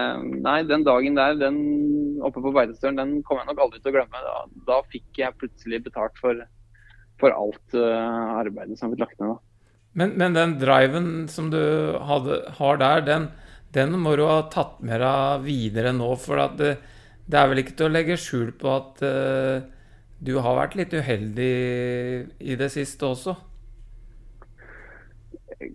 nei, 0.47 0.63
den 0.65 0.85
dagen 0.87 1.19
der, 1.19 1.37
den 1.37 1.59
oppe 2.25 2.41
på 2.41 2.55
Beitostølen, 2.55 2.97
den 2.97 3.11
kommer 3.21 3.45
jeg 3.45 3.51
nok 3.51 3.67
aldri 3.67 3.83
til 3.83 3.93
å 3.93 3.99
glemme. 3.99 4.23
Da, 4.25 4.39
da 4.65 4.79
fikk 4.89 5.21
jeg 5.21 5.37
plutselig 5.37 5.83
betalt 5.85 6.17
for, 6.17 6.41
for 7.21 7.37
alt 7.37 7.77
uh, 7.77 8.41
arbeidet 8.41 8.79
som 8.79 8.89
har 8.89 8.95
blitt 8.95 9.05
lagt 9.05 9.21
ned. 9.21 9.35
da. 9.35 9.48
Men, 9.99 10.13
men, 10.15 10.35
den 10.37 10.55
driven 10.61 11.27
som 11.27 11.49
du 11.51 11.59
hadde, 12.07 12.39
har 12.59 12.79
der, 12.79 13.03
den, 13.07 13.27
den, 13.75 13.97
må 13.99 14.15
du 14.15 14.23
ha 14.29 14.45
tatt 14.53 14.77
med 14.85 15.01
deg 15.03 15.43
videre 15.43 15.91
nå. 15.95 16.13
For 16.21 16.39
det, 16.59 16.77
det, 17.25 17.35
er 17.35 17.51
vel 17.51 17.63
ikke 17.63 17.75
til 17.75 17.89
å 17.89 17.93
legge 17.97 18.19
skjul 18.19 18.53
på 18.61 18.71
at 18.77 19.03
uh, 19.03 19.59
du 20.23 20.37
har 20.39 20.59
vært 20.61 20.77
litt 20.79 20.95
uheldig 20.95 21.53
i 22.39 22.57
det 22.59 22.69
siste 22.71 23.09
også? 23.09 23.35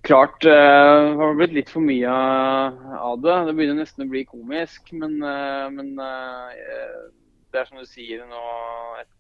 Klart 0.09 0.47
uh, 0.49 1.13
det 1.13 1.21
har 1.21 1.37
blitt 1.37 1.59
litt 1.59 1.73
for 1.73 1.85
mye 1.85 2.15
av 2.97 3.21
det. 3.21 3.37
Det 3.51 3.57
begynner 3.59 3.83
nesten 3.83 4.07
å 4.07 4.13
bli 4.15 4.25
komisk. 4.31 4.89
Men, 4.97 5.19
uh, 5.21 5.69
men 5.75 5.93
det 5.99 7.61
er 7.61 7.69
som 7.69 7.83
du 7.83 7.85
sier 7.85 8.25
nå, 8.25 8.47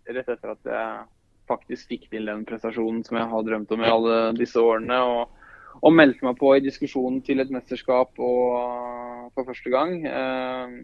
rett 0.08 0.32
etter 0.32 0.56
at 0.56 0.72
jeg 0.72 1.04
faktisk 1.50 1.90
fikk 1.92 2.10
til 2.12 2.28
den 2.30 2.44
prestasjonen 2.48 3.02
som 3.06 3.18
jeg 3.18 3.30
har 3.30 3.46
drømt 3.46 3.72
om 3.74 3.84
i 3.84 3.90
alle 3.90 4.18
disse 4.38 4.60
årene. 4.60 4.98
Og, 5.04 5.40
og 5.84 5.96
meldte 5.96 6.26
meg 6.26 6.38
på 6.40 6.52
i 6.56 6.64
diskusjonen 6.64 7.22
til 7.26 7.42
et 7.42 7.52
mesterskap 7.52 8.20
og, 8.22 9.32
for 9.34 9.48
første 9.48 9.72
gang. 9.72 9.96
Eh, 10.06 10.76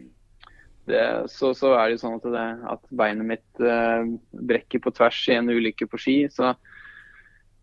det, 0.89 1.05
så, 1.31 1.53
så, 1.57 1.75
er 1.77 1.87
det 1.87 1.97
jo 1.97 2.03
sånn 2.03 2.19
at, 2.19 2.27
det, 2.33 2.47
at 2.73 2.93
beinet 2.97 3.29
mitt 3.35 3.63
eh, 3.63 4.11
brekker 4.51 4.81
på 4.83 4.93
tvers 4.97 5.23
i 5.29 5.37
en 5.37 5.51
ulykke 5.51 5.87
på 5.89 6.01
ski. 6.01 6.19
så 6.33 6.55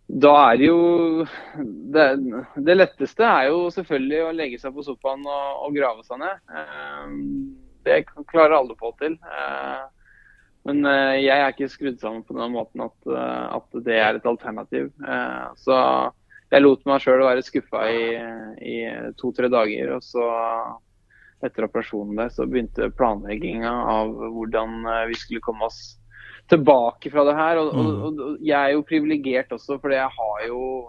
da 0.08 0.30
er 0.48 0.56
det 0.56 0.68
jo 0.70 1.24
det, 1.92 2.04
det, 2.64 2.76
letteste 2.78 3.26
er 3.28 3.50
jo 3.50 3.66
selvfølgelig 3.74 4.22
å 4.24 4.30
legge 4.32 4.60
seg 4.62 4.72
på 4.72 4.84
sofaen 4.86 5.26
og, 5.28 5.66
og 5.66 5.74
grave 5.76 6.06
seg 6.06 6.22
ned. 6.22 6.40
Eh, 6.48 7.10
det 7.84 7.98
klarer 8.30 8.56
alle 8.56 8.76
på 8.78 8.94
til. 9.00 9.18
Men 10.68 10.84
uh, 10.84 11.16
jeg 11.16 11.32
er 11.32 11.54
ikke 11.54 11.70
skrudd 11.72 12.00
sammen 12.02 12.24
på 12.28 12.36
den 12.36 12.52
måten 12.52 12.84
at, 12.84 12.96
uh, 13.08 13.56
at 13.56 13.78
det 13.86 13.96
er 13.96 14.18
et 14.18 14.28
alternativ. 14.28 14.90
Uh, 15.00 15.48
så 15.56 15.78
jeg 16.52 16.64
lot 16.64 16.84
meg 16.88 17.00
sjøl 17.04 17.24
være 17.24 17.44
skuffa 17.44 17.86
i, 17.88 18.02
i 18.60 18.76
to-tre 19.20 19.48
dager. 19.52 19.94
Og 19.96 20.04
så, 20.04 20.26
etter 21.44 21.68
operasjonen 21.68 22.20
der, 22.20 22.32
så 22.34 22.48
begynte 22.48 22.90
planlegginga 22.98 23.72
av 23.94 24.12
hvordan 24.34 24.80
vi 25.08 25.16
skulle 25.20 25.44
komme 25.44 25.68
oss 25.68 25.98
tilbake 26.48 27.12
fra 27.12 27.24
det 27.28 27.36
her. 27.36 27.60
Og, 27.60 27.72
og, 27.72 27.88
mm. 27.88 28.22
og 28.28 28.46
jeg 28.48 28.58
er 28.58 28.76
jo 28.76 28.86
privilegert 28.88 29.52
også, 29.56 29.76
fordi 29.80 30.00
jeg 30.00 30.16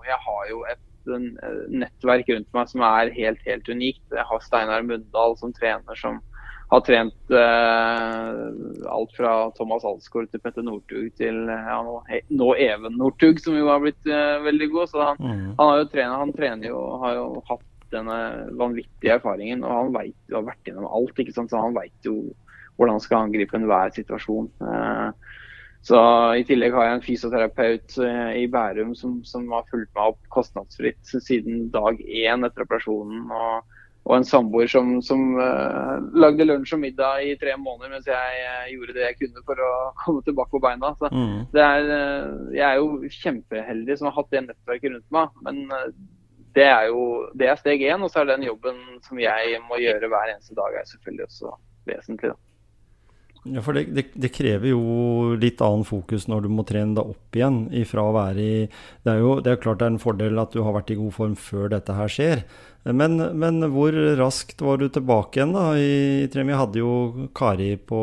jeg 0.07 0.21
har 0.27 0.45
jo 0.51 0.63
et 0.71 0.85
nettverk 1.71 2.27
rundt 2.29 2.49
meg 2.53 2.71
som 2.71 2.83
er 2.85 3.13
helt, 3.15 3.39
helt 3.47 3.69
unikt. 3.71 4.03
Jeg 4.11 4.27
har 4.31 4.43
Steinar 4.43 4.83
Mundal 4.87 5.37
som 5.39 5.53
trener, 5.55 5.95
som 5.99 6.19
har 6.69 6.81
trent 6.85 7.33
eh, 7.33 8.89
alt 8.93 9.15
fra 9.17 9.33
Thomas 9.57 9.85
Alsgaard 9.89 10.29
til 10.29 10.41
Petter 10.43 10.65
Northug 10.65 11.07
til 11.17 11.39
ja, 11.49 11.79
nå, 11.81 12.49
Even 12.61 12.97
Northug, 12.99 13.41
som 13.41 13.57
jo 13.57 13.71
har 13.71 13.81
blitt 13.81 14.09
eh, 14.09 14.37
veldig 14.45 14.69
god. 14.75 14.91
Så 14.91 15.01
han, 15.01 15.17
mm. 15.23 15.47
han, 15.57 15.89
trenet, 15.89 16.21
han 16.21 16.35
trener 16.35 16.69
jo, 16.69 16.83
har 17.01 17.17
jo 17.17 17.25
hatt 17.49 17.65
denne 17.93 18.19
vanvittige 18.59 19.17
erfaringen. 19.17 19.65
Og 19.65 19.73
han 19.73 19.91
vet, 19.97 20.17
har 20.35 20.45
vært 20.45 20.69
gjennom 20.69 20.85
alt, 20.93 21.17
ikke 21.17 21.33
sant? 21.33 21.49
så 21.49 21.63
han 21.63 21.77
veit 21.77 22.05
jo 22.05 22.19
hvordan 22.77 22.95
han 22.95 23.03
skal 23.03 23.25
angripe 23.25 23.57
enhver 23.57 23.95
situasjon. 23.97 24.51
Eh, 24.61 25.09
Så 25.81 25.97
I 26.35 26.43
tillegg 26.43 26.73
har 26.75 26.85
jeg 26.85 26.95
en 26.97 27.03
fysioterapeut 27.05 27.93
eh, 28.03 28.31
i 28.41 28.47
Bærum 28.51 28.91
som, 28.99 29.19
som 29.23 29.45
har 29.55 29.67
fulgt 29.71 29.93
meg 29.95 30.11
opp 30.11 30.19
kostnadsfritt 30.35 31.13
siden 31.23 31.69
dag 31.71 32.01
én 32.03 32.43
etter 32.45 32.65
operasjonen. 32.65 33.29
og 33.31 33.78
og 34.07 34.15
en 34.15 34.25
samboer 34.25 34.69
som, 34.71 34.95
som 35.05 35.35
uh, 35.37 35.99
lagde 36.17 36.47
lunsj 36.47 36.73
og 36.77 36.81
middag 36.81 37.25
i 37.27 37.35
tre 37.41 37.53
måneder 37.59 37.91
mens 37.93 38.07
jeg 38.09 38.39
uh, 38.41 38.69
gjorde 38.71 38.95
det 38.95 39.03
jeg 39.03 39.17
kunne 39.19 39.43
for 39.45 39.61
å 39.61 39.71
komme 40.03 40.23
tilbake 40.25 40.55
på 40.55 40.63
beina. 40.63 40.93
Så 40.97 41.11
mm. 41.13 41.35
er, 41.53 41.89
uh, 41.91 42.49
jeg 42.55 42.65
er 42.69 42.79
jo 42.79 43.13
kjempeheldig 43.19 43.99
som 43.99 44.09
har 44.09 44.17
hatt 44.17 44.31
det 44.33 44.45
nettverket 44.47 44.95
rundt 44.95 45.13
meg. 45.13 45.37
Men 45.45 45.63
det 46.57 46.65
er 46.65 46.89
jo 46.89 47.03
det 47.37 47.51
er 47.51 47.61
steg 47.61 47.85
én. 47.85 48.01
Og 48.01 48.09
så 48.11 48.23
er 48.23 48.31
den 48.33 48.49
jobben 48.49 48.79
som 49.05 49.21
jeg 49.21 49.63
må 49.67 49.81
gjøre 49.83 50.09
hver 50.11 50.33
eneste 50.33 50.57
dag, 50.57 50.79
er 50.79 50.89
selvfølgelig 50.89 51.29
også 51.29 51.57
vesentlig. 51.89 52.33
da. 52.33 52.39
Ja, 53.47 53.61
for 53.63 53.77
det, 53.77 53.85
det, 53.95 54.09
det, 54.19 54.33
krever 54.35 54.67
jo 54.73 55.35
litt 55.39 55.61
annen 55.63 55.85
fokus 55.87 56.25
når 56.27 56.43
du 56.43 56.49
må 56.51 56.65
trene 56.67 56.97
deg 56.97 57.13
opp 57.13 57.37
igjen 57.37 57.61
ifra 57.77 58.03
å 58.03 58.11
være 58.11 58.43
i 58.43 58.55
Det 58.67 59.13
er 59.13 59.21
jo 59.23 59.37
det 59.39 59.53
er 59.53 59.61
klart 59.63 59.79
det 59.79 59.87
er 59.87 59.93
en 59.93 60.01
fordel 60.01 60.41
at 60.41 60.51
du 60.51 60.59
har 60.65 60.75
vært 60.75 60.91
i 60.91 60.97
god 60.99 61.15
form 61.15 61.37
før 61.39 61.71
dette 61.71 61.95
her 61.95 62.11
skjer. 62.11 62.43
Men, 62.83 63.19
men 63.35 63.59
hvor 63.73 63.93
raskt 64.17 64.61
var 64.63 64.79
du 64.79 64.87
tilbake 64.87 65.39
igjen 65.41 65.51
da? 65.51 65.65
I 65.75 66.27
Trem, 66.31 66.47
jeg 66.47 66.59
hadde 66.61 66.79
jo 66.79 67.27
Kari 67.35 67.73
på 67.75 67.99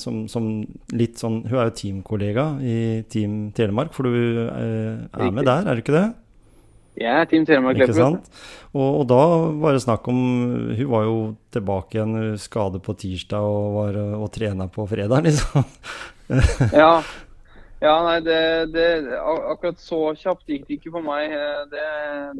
som, 0.00 0.24
som, 0.28 0.48
litt 0.90 1.20
sånn 1.22 1.44
Hun 1.46 1.60
er 1.60 1.70
jo 1.70 1.76
teamkollega 1.78 2.46
i 2.58 2.78
Team 3.12 3.52
Telemark, 3.56 3.94
for 3.94 4.10
du 4.10 4.46
eh, 4.48 5.04
er 5.06 5.30
med 5.30 5.46
der, 5.46 5.70
er 5.70 5.78
du 5.78 5.84
ikke 5.84 5.94
det? 5.94 6.08
Jeg 6.96 7.12
er 7.12 7.28
Team 7.28 7.44
Telemark-løper. 7.46 8.18
Og, 8.72 8.88
og, 8.88 9.04
da 9.10 9.20
var 9.62 9.76
det 9.76 9.84
snakk 9.84 10.08
om 10.08 10.18
Hun 10.74 10.88
var 10.90 11.04
jo 11.04 11.18
tilbake 11.52 11.98
igjen, 11.98 12.16
skade 12.40 12.80
på 12.82 12.96
tirsdag 12.98 13.46
og 13.46 13.76
var 13.76 14.00
og 14.16 14.26
trena 14.34 14.66
på 14.72 14.88
fredag, 14.90 15.28
liksom. 15.28 15.70
ja. 16.72 16.98
ja. 17.82 17.94
nei, 18.06 18.16
det, 18.24 18.40
det, 18.74 18.86
Akkurat 19.20 19.78
så 19.82 20.00
kjapt 20.18 20.48
gikk 20.50 20.66
det 20.68 20.78
ikke 20.78 20.94
for 20.96 21.06
meg. 21.06 21.34
Det, 21.72 21.84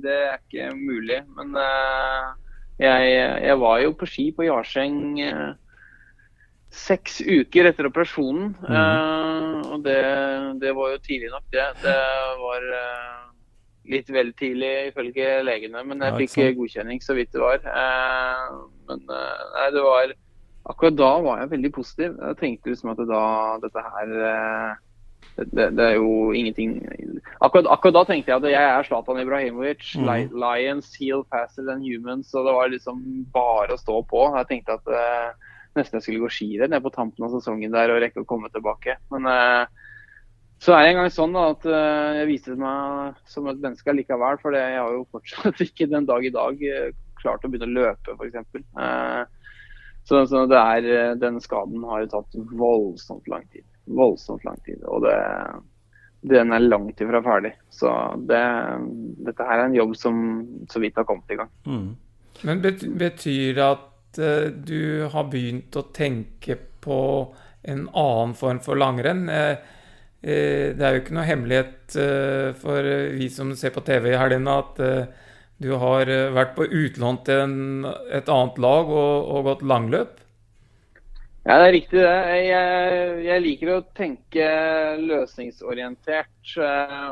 det 0.04 0.16
er 0.30 0.40
ikke 0.40 0.70
mulig. 0.78 1.20
Men 1.38 1.54
uh, 1.58 2.34
jeg, 2.80 3.12
jeg, 3.44 3.60
var 3.62 3.84
jo 3.84 3.94
på 3.98 4.10
ski 4.10 4.26
på 4.36 4.48
Jarseng 4.48 4.98
uh, 5.22 5.54
seks 6.72 7.20
uker 7.24 7.70
etter 7.70 7.88
operasjonen. 7.90 8.52
Uh, 8.64 9.62
og 9.74 9.86
det, 9.86 10.00
det, 10.62 10.74
var 10.76 10.94
jo 10.94 11.04
tidlig 11.04 11.32
nok, 11.34 11.48
det. 11.52 11.70
Det 11.84 11.96
var 12.42 12.68
litt 13.90 14.10
vel 14.12 14.32
tidlig 14.38 14.90
ifølge 14.90 15.40
legene, 15.46 15.82
men 15.86 16.02
jeg 16.04 16.26
fikk 16.26 16.56
godkjenning 16.58 17.02
så 17.02 17.16
vidt 17.18 17.32
det 17.34 17.42
var. 17.42 17.60
Eh, 17.62 18.54
men 18.90 19.02
eh, 19.18 19.44
nei, 19.56 19.68
det 19.74 19.90
var 19.90 20.16
Akkurat 20.66 20.96
da 20.98 21.08
var 21.22 21.38
jeg 21.38 21.50
veldig 21.52 21.68
positiv. 21.76 22.14
Jeg 22.18 22.36
tenkte 22.40 22.72
liksom 22.72 22.88
at 22.90 23.00
da 23.06 23.26
dette 23.62 23.82
her 23.84 24.14
eh, 24.28 24.72
det, 25.36 25.70
det, 25.76 25.84
er 25.84 25.98
jo 25.98 26.32
ingenting 26.32 26.78
akkurat, 27.44 27.66
akkurat, 27.68 27.94
da 27.98 28.04
tenkte 28.08 28.32
jeg 28.32 28.40
at 28.40 28.46
jeg 28.48 28.68
er 28.68 28.86
Zlatan 28.88 29.20
Ibrahimovic. 29.20 29.90
Mm. 30.00 30.32
Lions 30.32 30.94
heal 30.96 31.26
faster 31.32 31.66
than 31.66 31.84
humans. 31.84 32.32
Og 32.34 32.46
det 32.46 32.54
var 32.56 32.72
liksom 32.72 33.02
bare 33.34 33.76
å 33.76 33.80
stå 33.80 34.00
på. 34.08 34.22
Jeg 34.38 34.48
tenkte 34.48 34.78
at 34.78 34.88
uh, 34.88 35.50
nesten 35.76 35.98
jeg 35.98 36.06
skulle 36.06 36.24
gå 36.24 36.32
skirenn 36.32 36.72
ned 36.72 36.84
på 36.84 36.94
tampen 36.94 37.28
av 37.28 37.36
sesongen 37.36 37.76
der 37.76 37.92
og 37.92 38.00
rekke 38.04 38.24
å 38.24 38.28
komme 38.28 38.48
tilbake. 38.54 38.96
Men 39.12 39.28
uh, 39.28 39.92
så 40.64 40.72
er 40.72 40.86
det 40.86 40.94
en 40.94 41.02
gang 41.02 41.12
sånn 41.12 41.36
da, 41.36 41.44
at 41.52 41.68
uh, 41.68 42.16
jeg 42.22 42.30
viste 42.32 42.56
meg 42.56 43.20
som 43.28 43.52
et 43.52 43.60
menneske 43.60 43.98
likevel. 43.98 44.40
For 44.40 44.56
jeg 44.56 44.80
har 44.80 44.96
jo 44.96 45.04
fortsatt 45.12 45.60
ikke 45.68 45.92
den 45.92 46.08
dag 46.08 46.24
i 46.24 46.32
dag 46.32 46.68
klart 47.20 47.44
å 47.44 47.52
begynne 47.52 47.68
å 47.68 47.76
løpe, 47.92 48.16
f.eks. 48.16 48.64
Uh, 48.72 49.28
så, 50.08 50.24
så 50.30 50.46
det 50.48 50.56
er, 50.56 51.16
den 51.20 51.42
skaden 51.42 51.84
har 51.90 52.06
jo 52.06 52.12
tatt 52.16 52.44
voldsomt 52.56 53.28
lang 53.28 53.44
tid. 53.52 53.66
Voldsomt 53.86 54.44
lang 54.46 54.58
tid. 54.66 54.82
Og 54.84 55.04
det, 55.06 55.16
den 56.26 56.54
er 56.54 56.64
langt 56.66 57.00
ifra 57.00 57.22
ferdig. 57.24 57.54
Så 57.70 57.92
det, 58.28 58.42
dette 59.28 59.46
her 59.46 59.62
er 59.62 59.68
en 59.68 59.78
jobb 59.78 59.94
som 59.98 60.18
så 60.70 60.82
vidt 60.82 60.98
har 60.98 61.08
kommet 61.08 61.30
i 61.34 61.38
gang. 61.40 61.52
Mm. 61.66 61.88
Men 62.46 62.60
betyr 62.62 63.56
det 63.56 63.64
at 63.64 64.20
uh, 64.20 64.48
du 64.50 65.06
har 65.12 65.30
begynt 65.32 65.78
å 65.78 65.86
tenke 65.96 66.58
på 66.84 67.00
en 67.66 67.88
annen 67.88 68.36
form 68.38 68.60
for 68.62 68.78
langrenn? 68.78 69.26
Uh, 69.30 69.76
Eh, 70.26 70.72
det 70.74 70.82
er 70.82 70.96
jo 70.96 71.02
ikke 71.04 71.14
noe 71.14 71.28
hemmelighet 71.28 71.96
eh, 72.02 72.50
for 72.58 72.86
vi 73.14 73.28
som 73.30 73.52
ser 73.58 73.74
på 73.74 73.84
TV 73.86 74.10
i 74.10 74.18
helgene, 74.18 74.58
at 74.58 74.80
eh, 74.82 75.26
du 75.62 75.70
har 75.78 76.10
vært 76.34 76.56
på 76.56 76.66
utlån 76.66 77.18
til 77.24 77.42
en, 77.44 77.58
et 78.12 78.26
annet 78.28 78.58
lag 78.60 78.90
og, 78.90 79.12
og, 79.30 79.44
gått 79.46 79.62
langløp? 79.64 80.18
Ja, 81.46 81.60
det 81.60 81.66
er 81.66 81.74
riktig 81.76 82.00
det. 82.02 82.14
Jeg, 82.42 83.10
jeg, 83.22 83.42
liker 83.44 83.72
å 83.76 83.84
tenke 83.94 84.46
løsningsorientert. 84.98 86.56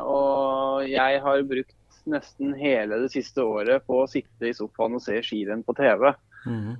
Og 0.03 0.89
jeg 0.91 1.21
har 1.23 1.45
brukt 1.47 2.01
nesten 2.05 2.51
hele 2.59 2.99
det 3.05 3.13
siste 3.15 3.45
året 3.47 3.85
på 3.87 4.03
å 4.03 4.09
sitte 4.11 4.51
i 4.51 4.53
sofaen 4.53 4.97
og 4.99 5.03
se 5.05 5.21
skirenn 5.23 5.63
på 5.65 5.77
TV. 5.79 6.11
Mm. 6.45 6.75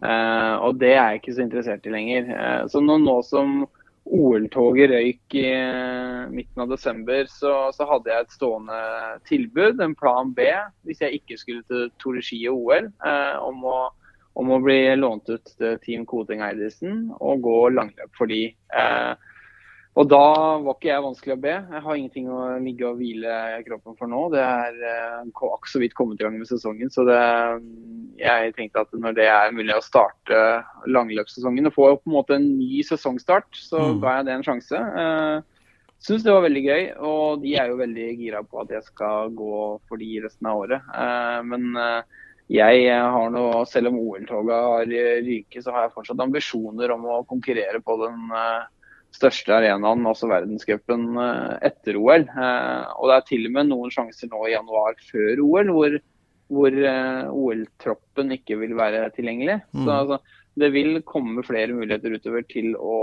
og 0.61 0.75
det 0.77 0.91
er 0.91 1.15
jeg 1.15 1.19
ikke 1.23 1.31
så 1.33 1.41
interessert 1.41 1.87
i 1.89 1.93
lenger. 1.95 2.27
så 2.69 2.83
nå, 2.83 2.99
nå 3.01 3.15
som 3.25 3.63
OL-toget 4.05 4.91
røyk 4.91 5.35
i 5.39 5.47
uh, 5.49 6.29
midten 6.29 6.61
av 6.61 6.69
desember, 6.69 7.25
så, 7.31 7.53
så, 7.73 7.87
hadde 7.89 8.11
jeg 8.11 8.25
et 8.25 8.35
stående 8.35 8.79
tilbud, 9.29 9.81
en 9.81 9.95
plan 9.97 10.29
B, 10.35 10.45
hvis 10.85 11.01
jeg 11.01 11.21
ikke 11.21 11.39
skulle 11.41 11.65
til 11.69 11.87
Tour 12.01 12.19
de 12.19 12.25
Ski 12.25 12.43
og 12.51 12.67
OL, 12.67 12.91
eh, 13.09 13.37
om, 13.41 13.63
å, 13.65 13.79
om, 14.35 14.51
å, 14.51 14.59
bli 14.63 14.79
lånt 14.99 15.29
ut 15.31 15.55
til 15.55 15.79
Team 15.83 16.03
Koding 16.09 16.43
Eidesen 16.45 17.07
og 17.19 17.45
gå 17.45 17.57
langløp 17.75 18.11
for 18.19 18.31
de. 18.31 18.49
Eh, 18.51 19.31
og 19.95 20.09
da 20.11 20.25
var 20.59 20.75
ikke 20.75 20.89
jeg 20.89 21.03
vanskelig 21.05 21.35
å 21.37 21.41
be. 21.45 21.53
Jeg 21.55 21.81
har 21.85 21.97
ingenting 21.97 22.25
å 22.27 22.39
ligge 22.59 22.87
og 22.89 22.97
hvile 22.99 23.35
kroppen 23.63 23.95
for 23.95 24.11
nå. 24.11 24.25
Det 24.33 24.41
er 24.43 24.79
uh, 25.23 25.67
så 25.71 25.79
vidt 25.79 25.95
kommet 25.95 26.19
i 26.19 26.25
gang 26.25 26.35
med 26.35 26.49
sesongen. 26.49 26.91
Så 26.91 27.05
det, 27.07 27.19
jeg 28.19 28.51
tenkte 28.57 28.83
at 28.83 28.91
når 28.91 29.15
det 29.15 29.29
er 29.31 29.55
mulig 29.55 29.71
å 29.71 29.85
starte 29.85 30.41
langløpssesongen 30.91 31.71
og 31.71 31.77
få 31.77 31.87
på 31.95 32.11
en 32.11 32.17
måte 32.17 32.35
en 32.35 32.49
ny 32.57 32.83
sesongstart, 32.83 33.47
så 33.55 33.93
mm. 33.93 34.01
ga 34.03 34.17
jeg 34.17 34.27
det 34.27 34.35
en 34.35 34.47
sjanse. 34.49 34.83
Eh, 34.83 35.37
Syns 36.05 36.25
det 36.25 36.33
var 36.35 36.43
veldig 36.43 36.61
gøy, 36.61 36.83
og 37.07 37.39
de 37.41 37.55
er 37.57 37.71
jo 37.71 37.79
veldig 37.79 38.09
gira 38.19 38.43
på 38.45 38.59
at 38.61 38.73
jeg 38.75 38.83
skal 38.85 39.31
gå 39.33 39.59
for 39.87 39.97
de 39.97 40.19
resten 40.21 40.51
av 40.51 40.59
året. 40.65 40.83
Uh, 40.91 41.39
men 41.47 41.71
uh, 41.79 42.25
jeg 42.51 42.85
har 42.93 43.29
nå, 43.33 43.43
selv 43.65 43.89
om 43.89 43.99
OL-toget 44.03 44.53
har 44.53 44.89
ryket, 45.25 45.63
så 45.65 45.73
har 45.73 45.87
jeg 45.87 45.95
fortsatt 45.95 46.19
ambisjoner 46.21 46.93
om 46.93 47.07
å 47.09 47.23
konkurrere 47.29 47.81
på 47.81 47.95
den 48.03 48.27
uh, 48.29 48.67
største 49.15 49.53
arenaen, 49.55 50.05
altså 50.07 50.29
verdenscupen, 50.31 51.07
eh, 51.21 51.53
etter 51.69 51.99
OL. 51.99 52.25
Eh, 52.27 52.85
og 52.99 53.09
det 53.09 53.17
er 53.17 53.27
til 53.29 53.47
og 53.49 53.55
med 53.57 53.71
noen 53.71 53.93
sjanser 53.93 54.31
nå 54.31 54.45
i 54.47 54.55
januar 54.55 54.97
før 55.09 55.43
OL 55.45 55.71
hvor, 55.75 55.99
hvor 56.53 56.79
eh, 56.91 57.29
OL-troppen 57.31 58.33
ikke 58.37 58.59
vil 58.63 58.75
være 58.77 59.07
tilgjengelig. 59.15 59.59
Mm. 59.71 59.83
Så 59.85 59.99
altså, 59.99 60.19
det 60.55 60.71
vil 60.71 61.01
komme 61.07 61.43
flere 61.43 61.75
muligheter 61.75 62.15
utover 62.15 62.45
til 62.47 62.77
å 62.79 62.97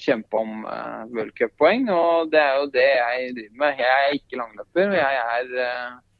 kjempe 0.00 0.40
om 0.40 0.62
uh, 0.64 1.02
worldcuppoeng. 1.12 1.90
Og 1.92 2.30
det 2.32 2.40
er 2.40 2.54
jo 2.56 2.70
det 2.72 2.86
jeg 2.88 3.34
driver 3.36 3.58
med. 3.60 3.82
Jeg 3.84 4.06
er 4.06 4.16
ikke 4.16 4.40
langløper, 4.40 4.86
og 4.88 4.96
jeg 4.96 5.18
er 5.20 5.50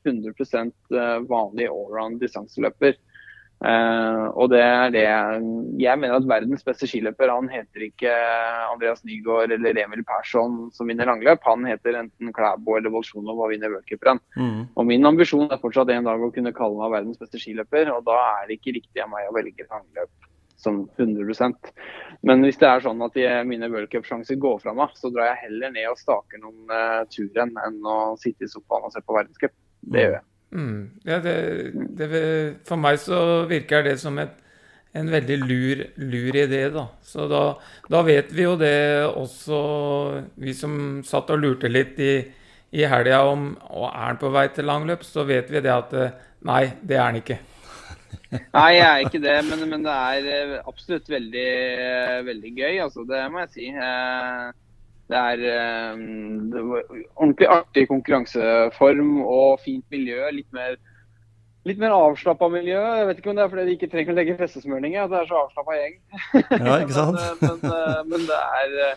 100% 0.04 1.28
vanlig 1.30 1.68
allround 1.70 2.20
distanseløper. 2.22 2.96
Uh, 3.64 4.28
og 4.36 4.50
det 4.52 4.60
er 4.60 4.90
det 4.92 5.02
jeg, 5.80 5.96
mener 5.96 6.18
at 6.18 6.26
verdens 6.28 6.64
beste 6.66 6.88
skiløper 6.90 7.30
han 7.32 7.46
heter 7.48 7.86
ikke 7.86 8.10
Andreas 8.68 9.00
Nygaard 9.08 9.54
eller 9.54 9.78
Emil 9.80 10.02
Persson 10.04 10.66
som 10.74 10.90
vinner 10.90 11.08
langløp. 11.08 11.40
Han 11.48 11.64
heter 11.68 11.96
enten 12.02 12.34
Klæbo 12.34 12.76
eller 12.76 12.92
Bolsjunov 12.92 13.40
og 13.40 13.54
vinner 13.54 13.72
worldcuprenn. 13.72 14.20
Mm. 14.36 14.60
Og 14.74 14.88
min 14.90 15.08
ambisjon 15.08 15.48
er 15.48 15.62
fortsatt 15.62 15.94
en 15.94 16.10
dag 16.10 16.20
å 16.20 16.32
kunne 16.34 16.52
kalle 16.56 16.76
meg 16.82 16.92
verdens 16.98 17.22
beste 17.22 17.40
skiløper, 17.40 17.88
og 17.94 18.04
da 18.10 18.18
er 18.34 18.50
det 18.50 18.58
ikke 18.58 18.76
riktig 18.80 19.04
av 19.04 19.12
meg 19.14 19.30
å 19.30 19.36
velge 19.38 19.68
langløp 19.70 20.30
som 20.64 20.84
100% 20.96 21.72
Men 22.24 22.44
hvis 22.44 22.60
det 22.60 22.68
er 22.68 22.84
sånn 22.84 23.00
at 23.04 23.16
mine 23.48 23.68
worldcupsjanser 23.72 24.38
går 24.40 24.60
fra 24.62 24.76
meg, 24.76 24.92
så 24.96 25.08
drar 25.12 25.32
jeg 25.32 25.42
heller 25.48 25.72
ned 25.72 25.88
og 25.90 26.00
staker 26.00 26.40
noen 26.40 26.68
uh, 26.72 27.02
turrenn 27.12 27.56
enn 27.64 27.80
å 27.84 27.98
sitte 28.20 28.44
i 28.44 28.50
sofaen 28.50 28.86
og 28.88 28.92
se 28.92 29.02
på 29.04 29.16
verdenscup. 29.16 29.56
Det 29.84 29.98
mm. 29.98 30.00
gjør 30.00 30.16
jeg. 30.16 30.24
Mm. 30.54 30.80
Ja, 31.04 31.18
det, 31.18 31.36
det, 31.98 32.08
for 32.68 32.78
meg 32.78 33.00
så 33.02 33.18
virker 33.50 33.86
det 33.86 33.96
som 34.02 34.18
et, 34.22 34.36
en 34.94 35.10
veldig 35.10 35.38
lur, 35.42 35.82
lur 35.98 36.38
idé, 36.38 36.62
da. 36.74 36.86
Så 37.02 37.26
da, 37.30 37.42
da, 37.90 38.02
vet 38.06 38.30
vi 38.34 38.46
jo 38.46 38.54
det 38.60 38.76
også, 39.10 39.58
vi 40.38 40.54
som 40.54 41.02
satt 41.06 41.32
og 41.34 41.42
lurte 41.42 41.70
litt 41.72 41.98
i, 41.98 42.12
i 42.74 42.86
helga 42.90 43.24
om 43.26 43.50
og 43.70 43.88
er 43.88 44.06
han 44.12 44.20
på 44.20 44.30
vei 44.34 44.46
til 44.54 44.70
langløp, 44.70 45.02
så 45.06 45.26
vet 45.26 45.50
vi 45.50 45.64
det 45.64 45.74
at 45.74 45.96
nei, 46.46 46.68
det 46.82 47.00
er 47.00 47.08
han 47.08 47.18
ikke. 47.18 47.40
Nei, 48.54 48.70
jeg 48.74 48.84
er 48.86 49.04
ikke 49.04 49.22
det, 49.22 49.34
men, 49.46 49.62
men 49.70 49.84
det 49.86 49.94
er 49.94 50.28
eh, 50.30 50.54
absolutt 50.66 51.08
veldig, 51.10 51.50
veldig 52.26 52.52
gøy. 52.56 52.78
Altså, 52.82 53.04
det 53.06 53.20
må 53.30 53.42
jeg 53.44 53.52
si. 53.54 53.68
Eh, 53.70 54.48
det 55.12 55.20
er 55.20 55.94
um, 55.94 56.72
ordentlig 56.72 57.48
artig 57.52 57.84
konkurranseform 57.90 59.18
og 59.20 59.60
fint 59.64 59.84
miljø. 59.92 60.22
Litt 60.32 60.48
mer, 60.56 60.78
litt 61.68 61.80
mer 61.80 61.92
avslappa 61.92 62.48
miljø. 62.52 62.78
Jeg 62.80 63.08
vet 63.10 63.20
ikke 63.20 63.32
om 63.34 63.36
det 63.36 63.44
er 63.44 63.50
fordi 63.52 63.66
de 63.68 63.74
ikke 63.76 63.90
trenger 63.92 64.14
å 64.14 64.16
legge 64.16 64.36
festesmørning. 64.38 64.96
At 64.96 65.12
det 65.12 65.20
er 65.20 65.28
så 65.28 65.42
avslappa 65.42 65.76
gjeng. 65.76 65.98
Ja, 66.64 66.78
ikke 66.78 66.96
sant? 66.96 67.20
men, 67.42 67.58
men, 67.60 67.66
eh, 67.68 67.98
men, 68.14 68.24
det, 68.30 68.38
er, 68.60 68.94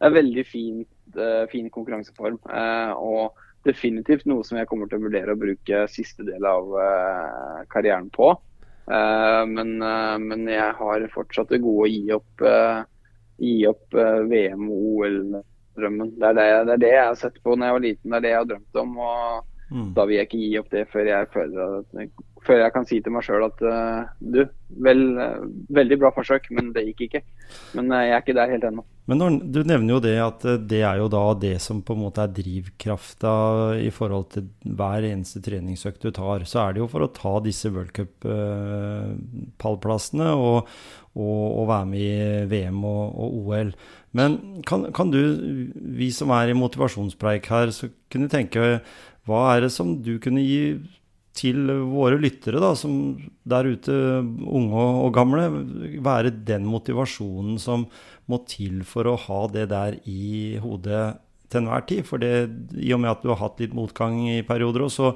er, 0.00 0.14
veldig 0.16 0.46
fin, 0.48 0.78
uh, 1.18 1.42
fin 1.52 1.68
konkurranseform. 1.74 2.40
Og 3.02 3.44
definitivt 3.68 4.24
noe 4.26 4.46
som 4.48 4.56
jeg 4.58 4.70
kommer 4.70 4.88
til 4.88 5.02
å 5.02 5.04
vurdere 5.04 5.36
å 5.36 5.42
bruke 5.42 5.84
siste 5.92 6.24
del 6.26 6.48
av 6.48 6.72
karrieren 7.70 8.08
på. 8.10 8.32
Men, 8.90 9.76
men, 9.78 10.40
jeg 10.50 10.72
har 10.74 11.04
fortsatt 11.12 11.52
det 11.54 11.60
gode 11.62 11.84
å 11.84 11.92
gi 11.92 12.00
opp, 12.16 12.42
gi 13.42 13.56
opp 13.70 13.96
VM 14.30 14.68
og 14.70 14.84
OL-drømmen. 14.92 16.12
Det, 16.18 16.34
det, 16.38 16.44
det, 16.68 16.76
er 16.76 16.82
det 16.84 16.92
jeg 16.92 17.06
har 17.08 17.18
sett 17.18 17.40
på 17.42 17.56
når 17.56 17.68
jeg 17.68 17.76
var 17.76 17.86
liten, 17.86 18.10
det 18.10 18.18
er 18.18 18.24
det 18.26 18.34
jeg 18.34 18.40
har 18.40 18.50
drømt 18.52 18.82
om. 18.84 18.92
og 18.98 19.72
mm. 19.72 19.88
Da 19.96 20.06
vil 20.06 20.18
jeg 20.18 20.30
ikke 20.30 20.42
gi 20.44 20.52
opp 20.62 20.70
det 20.74 20.84
før 20.92 21.10
jeg 21.10 21.32
føler 21.34 21.80
at 21.80 21.98
før 22.46 22.60
jeg 22.64 22.72
kan 22.74 22.86
si 22.88 22.96
til 23.02 23.12
meg 23.14 23.24
sjøl 23.26 23.44
at 23.46 23.58
uh, 23.64 24.02
du, 24.18 24.40
vel, 24.82 25.00
uh, 25.18 25.40
veldig 25.74 25.96
bra 26.00 26.10
forsøk, 26.14 26.44
men 26.56 26.72
det 26.74 26.82
gikk 26.88 27.00
ikke. 27.06 27.22
Men 27.76 27.84
uh, 27.92 28.02
jeg 28.02 28.12
er 28.16 28.22
ikke 28.24 28.38
der 28.38 28.52
helt 28.54 28.66
ennå. 28.68 28.82
Men 29.10 29.16
når, 29.18 29.28
du 29.54 29.60
nevner 29.66 29.92
jo 29.96 30.00
det 30.02 30.18
at 30.22 30.42
det 30.70 30.82
er 30.86 30.96
jo 31.00 31.08
da 31.10 31.34
det 31.42 31.56
som 31.64 31.76
på 31.82 31.92
en 31.96 32.04
måte 32.04 32.20
er 32.22 32.34
drivkrafta 32.36 33.32
i 33.82 33.90
forhold 33.94 34.26
til 34.34 34.44
hver 34.78 35.00
eneste 35.08 35.38
treningsøkt 35.42 36.04
du 36.06 36.10
tar. 36.14 36.40
Så 36.46 36.56
er 36.62 36.70
det 36.72 36.80
jo 36.84 36.90
for 36.90 37.00
å 37.02 37.14
ta 37.14 37.32
disse 37.42 37.68
worldcup-pallplassene 37.74 40.28
og, 40.38 40.58
og, 41.18 41.46
og, 41.46 41.64
være 41.72 41.86
med 41.90 42.00
i 42.02 42.46
VM 42.52 42.80
og, 42.86 43.04
og 43.10 43.28
OL. 43.42 43.70
Men 44.14 44.28
kan, 44.68 44.80
kan, 44.94 45.08
du, 45.10 45.22
vi 45.98 46.08
som 46.14 46.30
er 46.36 46.46
i 46.52 46.58
motivasjonspreik 46.58 47.44
her, 47.50 47.66
så 47.74 47.84
kunne 48.12 48.28
tenke 48.30 48.60
hva 49.28 49.40
er 49.52 49.58
det 49.66 49.72
som 49.74 49.88
du 50.02 50.18
kunne 50.22 50.42
gi 50.42 50.62
til 51.36 51.70
våre 51.88 52.18
lyttere, 52.20 52.60
da, 52.60 52.74
som 52.76 53.16
der 53.48 53.70
ute, 53.72 53.94
unge 54.44 54.86
og 55.06 55.12
gamle, 55.16 55.48
være 56.04 56.34
den 56.44 56.66
motivasjonen 56.68 57.56
som 57.62 57.86
må 58.30 58.42
til 58.48 58.82
for 58.86 59.08
å 59.08 59.18
ha 59.18 59.42
det 59.52 59.68
der 59.72 59.96
i 60.08 60.58
hodet 60.62 61.04
til 61.52 61.62
enhver 61.62 61.84
tid. 61.88 62.02
For 62.08 62.22
det, 62.22 62.32
i 62.80 62.92
og 62.96 63.02
med 63.02 63.12
at 63.12 63.24
du 63.24 63.30
har 63.32 63.40
hatt 63.42 63.60
litt 63.62 63.74
motgang 63.76 64.18
i 64.30 64.40
perioder, 64.46 64.86
så, 64.92 65.12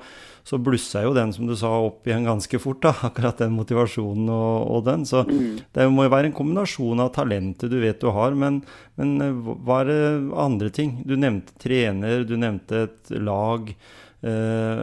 så 0.47 0.61
blusser 0.63 1.07
jo 1.07 1.15
den, 1.17 1.33
som 1.37 1.49
du 1.49 1.57
sa, 1.59 1.73
opp 1.89 2.09
igjen 2.09 2.29
ganske 2.29 2.61
fort. 2.63 2.83
da, 2.85 2.95
Akkurat 3.09 3.43
den 3.43 3.57
motivasjonen 3.57 4.31
og, 4.33 4.57
og 4.77 4.87
den. 4.89 5.07
Så 5.09 5.25
mm. 5.29 5.53
det 5.77 5.89
må 5.93 6.07
jo 6.07 6.15
være 6.17 6.31
en 6.31 6.37
kombinasjon 6.37 7.05
av 7.05 7.13
talentet 7.17 7.73
du 7.73 7.79
vet 7.83 8.01
du 8.03 8.11
har, 8.15 8.37
men, 8.39 8.63
men 9.01 9.17
hva 9.45 9.83
er 9.83 9.93
det 9.93 10.03
andre 10.47 10.73
ting? 10.75 10.99
Du 11.09 11.17
nevnte 11.19 11.57
trener, 11.63 12.27
du 12.29 12.37
nevnte 12.41 12.87
et 12.89 13.17
lag. 13.21 13.73
Eh, 14.25 14.81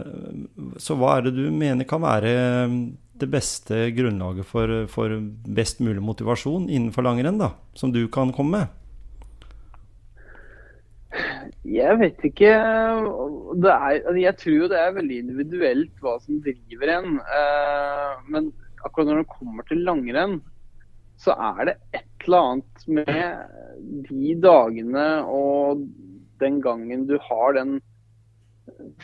så 0.78 0.98
hva 1.00 1.18
er 1.18 1.26
det 1.28 1.34
du 1.40 1.48
mener 1.50 1.88
kan 1.90 2.04
være 2.04 2.34
eh, 2.34 2.78
det 3.24 3.30
beste 3.32 3.88
grunnlaget 3.96 4.46
for, 4.50 4.76
for 4.92 5.18
best 5.58 5.82
mulig 5.84 6.04
motivasjon 6.04 6.70
innenfor 6.70 7.06
langrenn, 7.06 7.42
da, 7.42 7.54
som 7.78 7.94
du 7.94 8.06
kan 8.14 8.34
komme 8.36 8.64
med? 8.64 8.80
Jeg 11.64 12.00
vet 12.02 12.24
ikke. 12.26 12.50
Er, 12.50 13.06
altså, 13.70 14.18
jeg 14.18 14.36
tror 14.42 14.72
det 14.72 14.80
er 14.82 14.96
veldig 14.98 15.20
individuelt 15.24 16.02
hva 16.02 16.18
som 16.24 16.42
driver 16.44 16.96
en. 16.98 17.20
Eh, 17.22 18.24
men 18.34 18.50
akkurat 18.84 19.10
når 19.10 19.22
det 19.22 19.36
kommer 19.36 19.68
til 19.70 19.86
langrenn, 19.86 20.40
så 21.22 21.36
er 21.38 21.70
det 21.70 21.76
et 21.94 22.26
eller 22.26 22.50
annet 22.50 22.88
med 22.98 24.06
de 24.10 24.34
dagene 24.44 25.08
og 25.30 25.84
den 26.42 26.60
gangen 26.64 27.06
du 27.08 27.16
har 27.22 27.56
den 27.56 27.78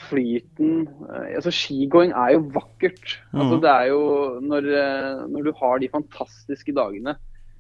flyten 0.10 0.86
eh, 0.88 1.34
altså 1.38 1.52
Skigåing 1.54 2.14
er 2.16 2.36
jo 2.36 2.46
vakkert. 2.56 3.18
Altså 3.34 3.60
det 3.64 3.72
er 3.72 3.90
jo 3.92 4.04
når, 4.44 4.70
eh, 4.84 5.26
når, 5.32 5.50
du 5.50 5.52
har 5.60 5.82
de 5.82 5.92
fantastiske 5.92 6.76
dagene 6.76 7.18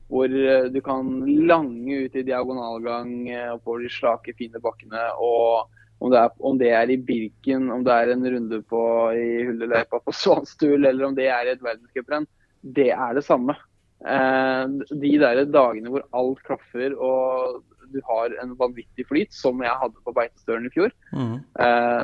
hvor 0.09 0.25
eh, 0.25 0.69
du 0.73 0.79
kan 0.81 1.09
lange 1.49 2.05
ut 2.05 2.15
i 2.17 2.25
diagonalgang 2.25 3.12
oppover 3.55 3.85
de 3.85 3.91
slake, 3.93 4.33
fine 4.38 4.62
bakkene. 4.63 5.12
og 5.19 5.69
om 5.99 6.13
det, 6.13 6.19
er, 6.19 6.35
om 6.39 6.59
det, 6.59 6.69
er, 6.71 6.91
i 6.93 6.95
Birken, 6.95 7.65
om 7.75 7.81
det 7.83 7.91
er 7.91 8.13
en 8.13 8.23
runde 8.23 8.62
på, 8.63 8.83
i 9.12 9.43
Hulleløypa 9.43 9.99
på 9.99 10.13
Svanstul, 10.21 10.85
eller 10.85 11.09
om 11.09 11.17
det 11.17 11.27
er 11.27 11.49
i 11.49 11.51
et 11.57 11.65
verdenscuprenn, 11.65 12.27
det 12.63 12.93
er 12.95 13.17
det 13.17 13.25
samme. 13.27 13.57
Eh, 13.99 14.63
de 14.95 15.12
der 15.19 15.43
dagene 15.51 15.91
hvor 15.91 16.05
alt 16.15 16.39
klaffer 16.47 16.95
og 16.95 17.59
du 17.91 17.99
har 18.08 18.34
en 18.41 18.56
vanvittig 18.60 19.06
flyt, 19.10 19.34
som 19.36 19.62
jeg 19.63 19.82
hadde 19.82 20.04
på 20.06 20.13
Beitostølen 20.15 20.67
i 20.69 20.73
fjor. 20.73 20.93
Mm. 21.15 21.36
Eh, 21.65 22.04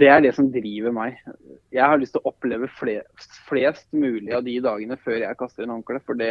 det 0.00 0.10
er 0.12 0.22
det 0.24 0.34
som 0.36 0.50
driver 0.52 0.94
meg. 0.96 1.18
Jeg 1.74 1.84
har 1.84 2.00
lyst 2.00 2.16
til 2.16 2.22
å 2.24 2.32
oppleve 2.32 2.70
flest, 2.78 3.40
flest 3.48 3.88
mulig 3.92 4.34
av 4.36 4.44
de 4.46 4.58
dagene 4.64 4.98
før 5.02 5.20
jeg 5.22 5.40
kaster 5.40 5.66
en 5.66 5.74
håndkleet. 5.76 6.06
For 6.08 6.18
det, 6.18 6.30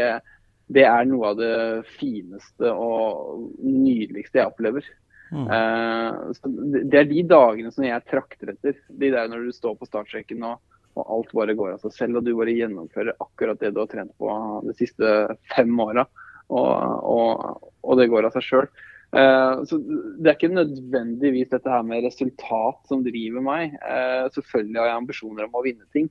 det, 0.74 0.86
er 0.90 1.10
noe 1.10 1.34
av 1.34 1.42
det 1.42 1.58
fineste 1.98 2.72
og 2.74 3.50
nydeligste 3.64 4.42
jeg 4.42 4.54
opplever. 4.54 4.88
Mm. 5.34 5.48
Eh, 5.58 6.48
det 6.88 7.02
er 7.02 7.12
de 7.12 7.28
dagene 7.28 7.74
som 7.76 7.88
jeg 7.88 8.08
trakter 8.10 8.56
etter. 8.56 8.80
De 8.88 9.14
der 9.14 9.32
når 9.32 9.48
du 9.48 9.56
står 9.56 9.80
på 9.80 9.90
startstreken 9.90 10.46
og, 10.48 10.62
og 10.98 11.18
alt 11.18 11.36
bare 11.38 11.58
går 11.58 11.76
av 11.76 11.84
seg 11.84 11.98
selv, 11.98 12.20
og 12.20 12.28
du 12.28 12.36
bare 12.38 12.56
gjennomfører 12.56 13.20
akkurat 13.24 13.60
det 13.62 13.74
du 13.76 13.84
har 13.84 13.92
trent 13.92 14.16
på 14.18 14.32
de 14.66 14.78
siste 14.80 15.18
fem 15.54 15.84
åra 15.84 16.08
og, 16.50 16.70
og, 17.04 17.72
og 17.84 18.00
det 18.00 18.10
går 18.12 18.28
av 18.28 18.38
seg 18.38 18.46
sjøl. 18.46 18.70
Uh, 19.16 19.64
så 19.64 19.80
Det 20.20 20.28
er 20.28 20.36
ikke 20.36 20.52
nødvendigvis 20.52 21.52
dette 21.54 21.72
her 21.72 21.84
med 21.88 22.04
resultat 22.04 22.80
som 22.90 23.04
driver 23.06 23.44
meg. 23.44 23.76
Uh, 23.80 24.28
selvfølgelig 24.36 24.82
har 24.82 24.90
jeg 24.90 25.02
ambisjoner 25.02 25.48
om 25.48 25.56
å 25.56 25.64
vinne 25.64 25.88
ting, 25.96 26.10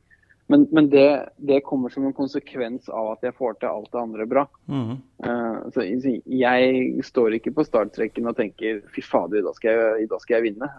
men, 0.49 0.65
men 0.71 0.89
det, 0.89 1.09
det, 1.43 1.65
kommer 1.67 1.91
som 1.91 2.07
en 2.07 2.15
konsekvens 2.17 2.89
av 2.89 3.11
at 3.17 3.27
jeg 3.27 3.35
får 3.37 3.59
til 3.59 3.69
alt 3.69 3.91
det 3.93 4.01
andre 4.01 4.27
bra. 4.31 4.45
Mm. 4.71 4.95
Uh, 5.27 5.59
så 5.75 5.85
Jeg 5.85 7.05
står 7.05 7.37
ikke 7.37 7.53
på 7.57 7.67
startstreken 7.67 8.31
og 8.31 8.39
tenker 8.39 8.81
fy 8.95 9.05
fader, 9.05 9.43
i 9.43 9.45
dag 9.45 9.59
skal 9.59 9.77
jeg, 9.77 10.09
dag 10.13 10.23
skal 10.23 10.39
jeg 10.39 10.53
vinne. 10.53 10.71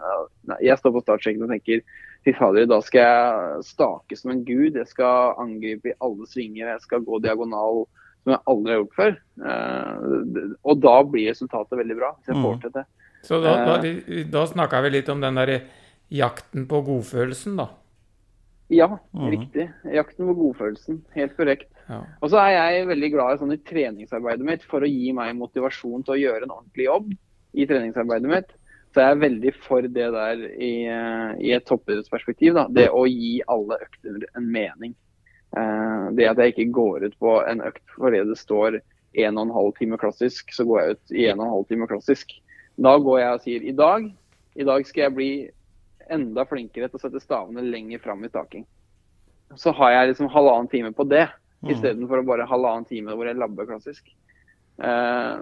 Nei, 0.49 0.59
jeg 0.65 0.81
står 0.81 0.95
på 0.95 1.03
startstreken 1.05 1.45
og 1.45 1.53
tenker 1.53 1.85
fy 2.25 2.33
fader, 2.39 2.63
i 2.65 2.71
dag 2.71 2.87
skal 2.87 3.05
jeg 3.05 3.67
stake 3.75 4.17
som 4.17 4.33
en 4.33 4.45
gud. 4.47 4.79
Jeg 4.79 4.89
skal 4.89 5.37
angripe 5.43 5.91
i 5.91 5.97
alle 6.01 6.25
svinger, 6.31 6.71
jeg 6.71 6.85
skal 6.87 7.05
gå 7.05 7.21
diagonal 7.27 7.85
som 8.27 8.35
jeg 8.35 8.43
aldri 8.51 8.73
har 8.73 8.81
gjort 8.81 8.97
før. 8.97 9.13
Uh, 9.39 10.55
og 10.67 10.79
da 10.83 10.95
blir 11.07 11.29
resultatet 11.31 11.79
veldig 11.79 11.95
bra, 11.95 12.09
hvis 12.17 12.31
jeg 12.33 12.41
får 12.43 12.55
mm. 12.57 12.61
til 12.65 12.73
det. 12.75 12.83
Så 13.23 13.39
da, 13.43 13.53
da, 13.63 13.75
eh. 13.87 14.25
da 14.27 14.43
snakka 14.51 14.81
vi 14.83 14.91
litt 14.97 15.11
om 15.11 15.23
den 15.23 15.39
der 15.39 15.53
jakten 16.11 16.67
på 16.67 16.81
godfølelsen, 16.89 17.55
da? 17.59 17.69
Ja, 18.67 18.89
mm. 19.15 19.29
riktig. 19.31 19.69
Jakten 19.95 20.27
på 20.27 20.35
godfølelsen. 20.41 20.99
Helt 21.15 21.37
korrekt. 21.39 21.71
Ja. 21.87 22.01
Og 22.19 22.33
så 22.33 22.43
er 22.43 22.51
jeg 22.57 22.91
veldig 22.91 23.13
glad 23.15 23.33
i, 23.37 23.39
sånn, 23.39 23.55
i 23.55 23.63
treningsarbeidet 23.63 24.47
mitt 24.51 24.67
for 24.67 24.83
å 24.83 24.91
gi 24.91 25.13
meg 25.15 25.37
motivasjon 25.39 26.03
til 26.03 26.17
å 26.17 26.19
gjøre 26.19 26.47
en 26.47 26.55
ordentlig 26.57 26.89
jobb 26.89 27.13
i 27.55 27.67
treningsarbeidet 27.69 28.31
mitt. 28.33 28.55
Så 28.91 29.03
jeg 29.03 29.15
er 29.15 29.23
veldig 29.23 29.53
for 29.63 29.87
det 29.87 30.07
der 30.15 30.43
i, 30.51 30.73
eh, 30.91 31.31
i 31.47 31.55
et 31.55 31.67
toppidrettsperspektiv. 31.67 32.59
Det 32.75 32.89
å 32.91 33.05
gi 33.07 33.37
alle 33.47 33.79
økter 33.87 34.27
en 34.35 34.51
mening. 34.51 34.95
Eh, 35.55 36.07
det 36.17 36.27
at 36.27 36.39
jeg 36.41 36.53
ikke 36.53 36.71
går 36.75 37.07
ut 37.07 37.17
på 37.21 37.37
en 37.47 37.63
økt 37.69 37.83
fordi 37.95 38.23
det 38.27 38.37
står 38.39 38.81
1 39.17 39.39
12 39.39 39.71
time 39.79 39.97
klassisk, 39.97 40.51
så 40.53 40.65
går 40.67 40.81
jeg 40.81 40.95
ut 40.95 41.15
i 41.15 41.27
1 41.31 41.39
12 41.41 41.67
time 41.69 41.87
klassisk. 41.87 42.33
Da 42.77 42.97
går 43.01 43.19
jeg 43.21 43.33
og 43.33 43.45
sier 43.45 43.63
i 43.63 43.75
dag, 43.75 44.09
i 44.57 44.65
dag 44.67 44.85
skal 44.85 45.07
jeg 45.07 45.15
bli 45.15 45.31
enda 46.13 46.45
flinkere 46.47 46.89
til 46.89 46.99
å 46.99 47.01
sette 47.01 47.23
stavene 47.23 47.63
lenger 47.65 48.03
fram 48.03 48.23
i 48.23 48.29
staking. 48.31 48.67
Så 49.55 49.71
har 49.75 49.93
jeg 49.93 50.11
liksom 50.11 50.29
halvannen 50.31 50.69
time 50.71 50.91
på 50.95 51.07
det, 51.07 51.25
mm. 51.63 51.71
istedenfor 51.73 52.23
bare 52.27 52.47
halvannen 52.47 52.87
time 52.87 53.15
hvor 53.15 53.27
jeg 53.27 53.39
labber 53.39 53.69
klassisk. 53.69 54.11
Uh, 54.77 55.41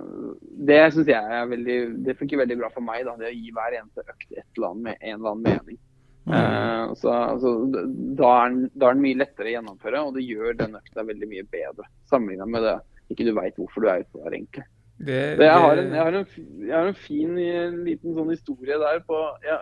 det 0.63 0.79
syns 0.95 1.09
jeg 1.11 1.19
er 1.19 1.49
veldig 1.51 1.73
Det 2.05 2.13
funker 2.15 2.39
veldig 2.39 2.55
bra 2.55 2.69
for 2.71 2.85
meg, 2.85 3.01
da, 3.03 3.17
det 3.19 3.33
å 3.33 3.35
gi 3.35 3.49
hver 3.51 3.73
eneste 3.81 4.05
økt 4.05 4.29
et 4.31 4.45
eller 4.55 4.69
annet 4.69 4.85
med 4.85 5.01
en 5.01 5.17
eller 5.17 5.33
annen 5.33 5.49
mening. 5.49 5.79
Uh, 6.25 6.93
så, 6.97 7.11
så 7.37 7.51
da, 7.69 8.29
er 8.29 8.49
den, 8.49 8.61
da, 8.73 8.89
er 8.89 8.95
den, 8.95 9.03
mye 9.03 9.19
lettere 9.19 9.51
å 9.51 9.55
gjennomføre, 9.59 10.01
og 10.07 10.15
det 10.17 10.25
gjør 10.25 10.57
den 10.57 10.77
økta 10.79 11.05
veldig 11.05 11.29
mye 11.29 11.45
bedre. 11.53 11.89
Sammenlignet 12.09 12.53
med 12.55 12.65
det 12.65 12.77
ikke 13.13 13.27
du 13.27 13.35
veit 13.37 13.59
hvorfor 13.59 13.83
du 13.83 13.91
er 13.91 14.01
ute 14.01 14.23
der, 14.23 14.33
egentlig. 14.33 14.65
Det, 14.95 15.19
det... 15.37 15.45
Jeg, 15.45 15.61
har 15.61 15.77
en, 15.77 15.91
jeg, 15.91 16.01
har 16.01 16.17
en, 16.17 16.27
jeg, 16.63 16.73
har 16.73 16.89
en, 16.89 16.97
fin 16.97 17.39
liten 17.85 18.15
sånn 18.15 18.31
historie 18.31 18.77
der 18.81 19.01
på 19.05 19.19
ja, 19.45 19.59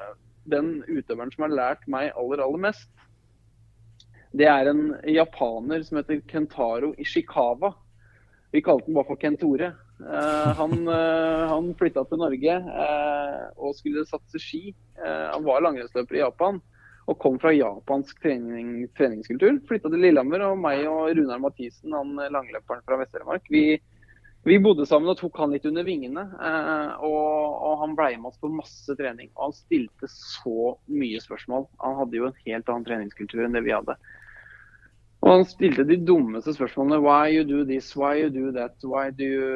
den 0.51 0.75
utøveren 0.87 1.33
som 1.33 1.47
har 1.47 1.55
lært 1.57 1.87
meg 1.91 2.11
aller, 2.13 2.43
aller 2.45 2.61
mest. 2.69 2.91
Det 4.33 4.47
er 4.49 4.69
en 4.71 4.85
japaner 5.09 5.83
som 5.85 5.99
heter 5.99 6.21
Kentaro 6.29 6.93
Ishikawa. 7.01 7.73
Vi 8.53 8.61
kalte 8.65 8.87
den 8.87 8.97
bare 8.97 9.09
for 9.09 9.19
Kentore. 9.19 9.73
Uh, 10.01 10.51
han, 10.57 10.73
uh, 10.89 11.45
han 11.51 11.69
flytta 11.79 12.03
til 12.09 12.19
Norge 12.19 12.57
uh, 12.65 13.45
og 13.55 13.75
skulle 13.77 14.05
satse 14.09 14.41
ski. 14.41 14.73
han 15.03 15.43
var 15.45 15.63
langrennsløper 15.63 16.15
i 16.15 16.21
Japan 16.21 16.59
og 17.09 17.17
kom 17.19 17.35
fra 17.41 17.51
japansk 17.51 18.21
trening, 18.23 18.85
treningskultur. 18.95 19.57
Flytta 19.67 19.89
til 19.91 20.05
Lillehammer, 20.05 20.45
og 20.47 20.61
meg 20.63 20.85
og 20.87 21.09
Runar 21.17 21.41
Mathisen, 21.43 21.91
han 21.91 22.13
langløperen 22.31 22.85
fra 22.85 22.99
Vest-Telemark, 23.01 23.49
vi, 23.51 23.63
vi, 24.47 24.59
bodde 24.63 24.85
sammen 24.87 25.11
og 25.11 25.17
tok 25.19 25.41
han 25.41 25.51
litt 25.51 25.67
under 25.67 25.83
vingene. 25.83 26.23
Og, 27.03 27.57
og, 27.57 27.73
han 27.81 27.97
ble 27.99 28.13
med 28.21 28.29
oss 28.31 28.39
på 28.39 28.53
masse 28.53 28.95
trening. 28.95 29.33
Og 29.35 29.49
han 29.49 29.57
stilte 29.57 30.07
så 30.13 30.77
mye 30.87 31.19
spørsmål. 31.25 31.67
Han 31.83 31.99
hadde 31.99 32.21
jo 32.21 32.29
en 32.29 32.39
helt 32.45 32.71
annen 32.71 32.87
treningskultur 32.87 33.43
enn 33.43 33.59
det 33.59 33.65
vi 33.67 33.75
hadde. 33.75 33.97
Og 35.23 35.29
han 35.29 35.45
stilte 35.47 35.85
de 35.87 35.95
dummeste 36.03 36.51
spørsmålene. 36.51 36.99
Why 36.99 37.31
you 37.31 37.45
do 37.47 37.61
this, 37.63 37.93
why 37.95 38.17
you 38.19 38.27
do 38.33 38.51
that, 38.57 38.75
why 38.83 39.07
do 39.15 39.23
you 39.23 39.47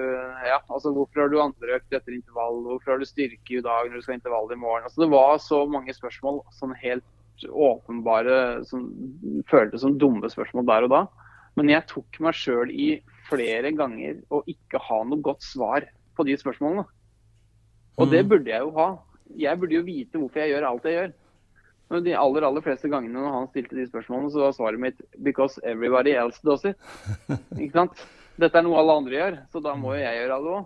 Ja, 0.48 0.62
altså 0.72 0.94
hvorfor 0.96 1.26
har 1.26 1.32
du 1.34 1.42
andre 1.44 1.76
økt 1.76 1.92
etter 1.92 2.16
intervall, 2.16 2.62
hvorfor 2.70 2.94
har 2.94 3.02
du 3.04 3.08
styrke 3.10 3.58
i 3.58 3.64
dag 3.66 3.90
når 3.90 4.00
du 4.00 4.06
skal 4.06 4.16
ha 4.16 4.20
intervall 4.22 4.54
i 4.56 4.60
morgen? 4.62 4.88
Altså 4.88 5.04
Det 5.04 5.12
var 5.12 5.36
så 5.44 5.66
mange 5.68 5.96
spørsmål, 5.98 6.40
sånn 6.56 6.76
helt 6.80 7.04
åpenbare, 7.52 8.64
som 8.66 8.88
føltes 9.52 9.84
som 9.84 10.00
dumme 10.00 10.32
spørsmål 10.32 10.66
der 10.72 10.88
og 10.88 10.94
da. 10.96 11.04
Men 11.60 11.74
jeg 11.74 11.90
tok 11.92 12.20
meg 12.24 12.38
sjøl 12.38 12.72
i 12.72 12.88
flere 13.28 13.74
ganger 13.76 14.22
å 14.32 14.44
ikke 14.48 14.80
ha 14.88 15.04
noe 15.04 15.20
godt 15.26 15.44
svar 15.44 15.86
på 16.16 16.26
de 16.26 16.38
spørsmålene. 16.40 16.88
Og 17.98 18.12
det 18.14 18.24
burde 18.30 18.54
jeg 18.54 18.64
jo 18.64 18.72
ha. 18.78 18.90
Jeg 19.36 19.60
burde 19.60 19.76
jo 19.76 19.86
vite 19.86 20.22
hvorfor 20.22 20.40
jeg 20.40 20.54
gjør 20.54 20.70
alt 20.70 20.88
jeg 20.88 20.96
gjør. 20.96 21.16
Men 21.89 22.04
de 22.04 22.15
aller 22.19 22.43
aller 22.43 22.63
fleste 22.65 22.89
gangene 22.91 23.19
når 23.19 23.34
han 23.34 23.50
stilte 23.52 23.78
de 23.78 23.86
spørsmålene, 23.88 24.32
så 24.34 24.43
var 24.43 24.56
svaret 24.56 24.82
mitt 24.84 25.02
'because 25.23 25.60
everybody 25.63 26.15
else 26.19 26.39
does 26.43 26.65
it'. 26.65 26.80
Ikke 27.62 27.80
sant? 27.80 28.08
Dette 28.38 28.60
er 28.60 28.65
noe 28.65 28.80
alle 28.82 28.97
andre 29.02 29.15
gjør, 29.15 29.38
så 29.52 29.62
da 29.63 29.76
må 29.76 29.95
jo 29.95 30.04
jeg 30.04 30.19
gjøre 30.19 30.41
det 30.43 30.58
òg. 30.58 30.65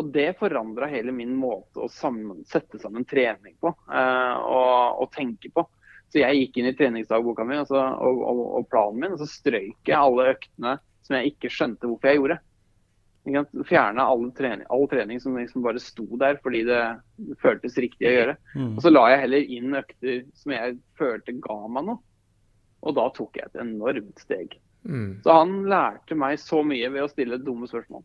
Og 0.00 0.12
det 0.14 0.28
forandra 0.38 0.86
hele 0.90 1.12
min 1.12 1.34
måte 1.34 1.82
å 1.82 1.90
sammen, 1.90 2.44
sette 2.46 2.78
sammen 2.78 3.04
trening 3.10 3.56
på 3.62 3.72
eh, 3.90 4.36
og, 4.38 5.02
og, 5.02 5.08
tenke 5.14 5.50
på. 5.54 5.64
Så 6.10 6.22
jeg 6.22 6.38
gikk 6.38 6.60
inn 6.60 6.70
i 6.70 6.76
treningsdagboka 6.78 7.44
mi 7.46 7.58
altså, 7.58 7.78
og, 7.78 8.22
og, 8.26 8.44
og, 8.58 8.68
planen 8.70 9.02
min, 9.02 9.14
og 9.14 9.22
så 9.22 9.26
strøyk 9.30 9.90
jeg 9.90 9.98
alle 9.98 10.30
øktene 10.32 10.76
som 11.06 11.16
jeg 11.18 11.34
ikke 11.34 11.50
skjønte 11.54 11.90
hvorfor 11.90 12.10
jeg 12.10 12.20
gjorde. 12.20 12.38
Fjerne 13.68 14.04
all 14.04 14.28
trening, 14.36 14.66
all 14.72 14.86
trening 14.90 15.20
som 15.22 15.36
liksom 15.38 15.64
bare 15.64 15.82
sto 15.82 16.06
der 16.20 16.38
fordi 16.44 16.64
det 16.68 16.80
føltes 17.42 17.78
riktig 17.80 18.08
å 18.08 18.14
gjøre. 18.14 18.36
Mm. 18.54 18.72
Og 18.74 18.84
så 18.84 18.92
la 18.92 19.04
jeg 19.12 19.24
heller 19.24 19.52
inn 19.58 19.76
økter 19.80 20.22
som 20.38 20.54
jeg 20.56 20.78
følte 21.00 21.36
ga 21.44 21.58
meg 21.72 21.88
noe. 21.90 22.02
Og 22.80 22.96
da 22.96 23.10
tok 23.12 23.36
jeg 23.36 23.50
et 23.50 23.60
enormt 23.60 24.22
steg. 24.22 24.56
Mm. 24.88 25.20
Så 25.24 25.34
han 25.36 25.58
lærte 25.68 26.16
meg 26.16 26.40
så 26.40 26.62
mye 26.64 26.88
ved 26.92 27.04
å 27.04 27.10
stille 27.10 27.40
dumme 27.42 27.68
spørsmål. 27.68 28.04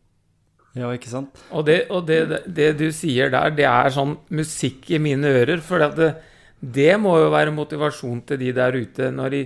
Ja, 0.76 0.90
ikke 0.92 1.08
sant? 1.08 1.38
Og, 1.56 1.64
det, 1.68 1.86
og 1.88 2.04
det, 2.08 2.42
det, 2.44 2.74
du 2.76 2.90
sier 2.92 3.30
der, 3.32 3.54
det 3.56 3.64
er 3.64 3.94
sånn 3.94 4.18
musikk 4.36 4.90
i 4.92 5.00
mine 5.00 5.30
ører. 5.38 5.62
For 5.64 5.80
det, 5.80 6.10
det, 6.60 6.92
må 7.00 7.16
jo 7.22 7.32
være 7.32 7.54
motivasjon 7.56 8.20
til 8.28 8.42
de 8.42 8.52
der 8.56 8.76
ute 8.76 9.08
når 9.14 9.32
de, 9.32 9.42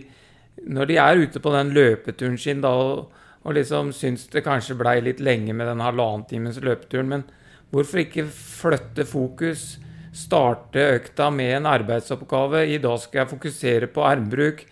når 0.74 0.90
de 0.90 0.98
er 1.04 1.22
ute 1.22 1.42
på 1.42 1.54
den 1.54 1.70
løpeturen 1.76 2.38
sin 2.40 2.64
da, 2.64 2.74
og, 2.74 3.19
og 3.44 3.56
liksom 3.56 3.92
syns 3.96 4.26
det 4.32 4.44
kanskje 4.44 4.76
blei 4.78 4.98
litt 5.04 5.20
lenge 5.24 5.54
med 5.56 5.68
den 5.70 5.80
halvannen 5.80 6.26
times 6.28 6.60
løpeturen. 6.60 7.08
Men 7.08 7.24
hvorfor 7.72 8.02
ikke 8.02 8.26
flytte 8.28 9.06
fokus? 9.08 9.78
Starte 10.16 10.82
økta 10.96 11.30
med 11.32 11.54
en 11.60 11.68
arbeidsoppgave. 11.70 12.66
I 12.68 12.80
dag 12.82 12.98
skal 13.00 13.22
jeg 13.22 13.30
fokusere 13.30 13.88
på 13.94 14.04
armbruk. 14.04 14.64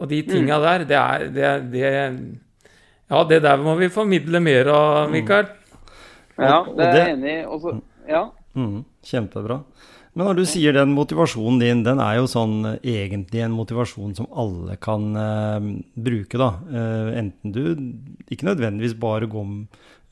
Og 0.00 0.08
de 0.10 0.22
tinga 0.26 0.58
mm. 0.58 0.64
der, 0.66 0.84
det 0.88 0.98
er 0.98 1.26
det, 1.36 1.50
det, 1.72 1.92
Ja, 3.12 3.24
det 3.28 3.42
der 3.44 3.60
må 3.62 3.76
vi 3.76 3.88
formidle 3.92 4.40
mer 4.40 4.70
av, 4.72 5.08
mm. 5.08 5.12
Mikael. 5.12 5.48
Ja, 6.40 6.62
det 6.64 6.86
er 6.86 6.96
jeg 6.96 7.16
enig 7.16 7.34
i. 7.38 7.74
Ja. 8.08 8.26
Mm, 8.58 8.82
kjempebra. 9.06 9.60
Men 10.12 10.28
når 10.28 10.42
du 10.42 10.44
sier 10.44 10.74
den 10.76 10.92
motivasjonen 10.92 11.60
din, 11.62 11.78
den 11.86 12.00
er 12.04 12.18
jo 12.18 12.28
sånn 12.28 12.58
eh, 12.74 12.82
egentlig 13.06 13.46
en 13.46 13.54
motivasjon 13.56 14.12
som 14.18 14.28
alle 14.36 14.76
kan 14.82 15.06
uh, 15.16 15.70
bruke, 15.96 16.36
da. 16.36 16.50
Uh, 16.68 17.08
enten 17.16 17.54
du 17.54 17.62
ikke 18.28 18.50
nødvendigvis 18.50 18.92
bare 19.00 19.24
går 19.32 19.46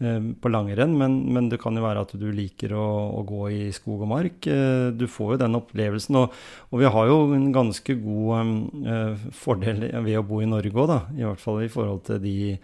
uh, 0.00 0.30
på 0.40 0.52
langrenn, 0.54 0.94
men, 0.96 1.18
men, 1.36 1.50
det 1.52 1.58
kan 1.60 1.76
jo 1.76 1.84
være 1.84 2.04
at 2.06 2.14
du 2.16 2.24
liker 2.32 2.72
å, 2.72 2.86
å 3.18 3.24
gå 3.28 3.50
i 3.52 3.58
skog 3.76 4.06
og 4.06 4.08
mark. 4.14 4.48
Du 4.96 5.04
får 5.04 5.34
jo 5.34 5.38
den 5.42 5.58
opplevelsen. 5.58 6.16
Og, 6.22 6.38
og, 6.70 6.80
vi 6.80 6.88
har 6.96 7.10
jo 7.10 7.18
en 7.36 7.44
ganske 7.52 7.98
god 8.00 9.28
fordel 9.36 9.84
ved 9.84 10.16
å 10.16 10.24
bo 10.24 10.40
i 10.40 10.48
Norge 10.48 10.72
òg, 10.80 10.88
da. 10.94 10.98
I 11.12 11.26
hvert 11.28 11.44
fall 11.44 11.60
i 11.66 11.68
forhold 11.76 12.06
til 12.08 12.24
de 12.24 12.54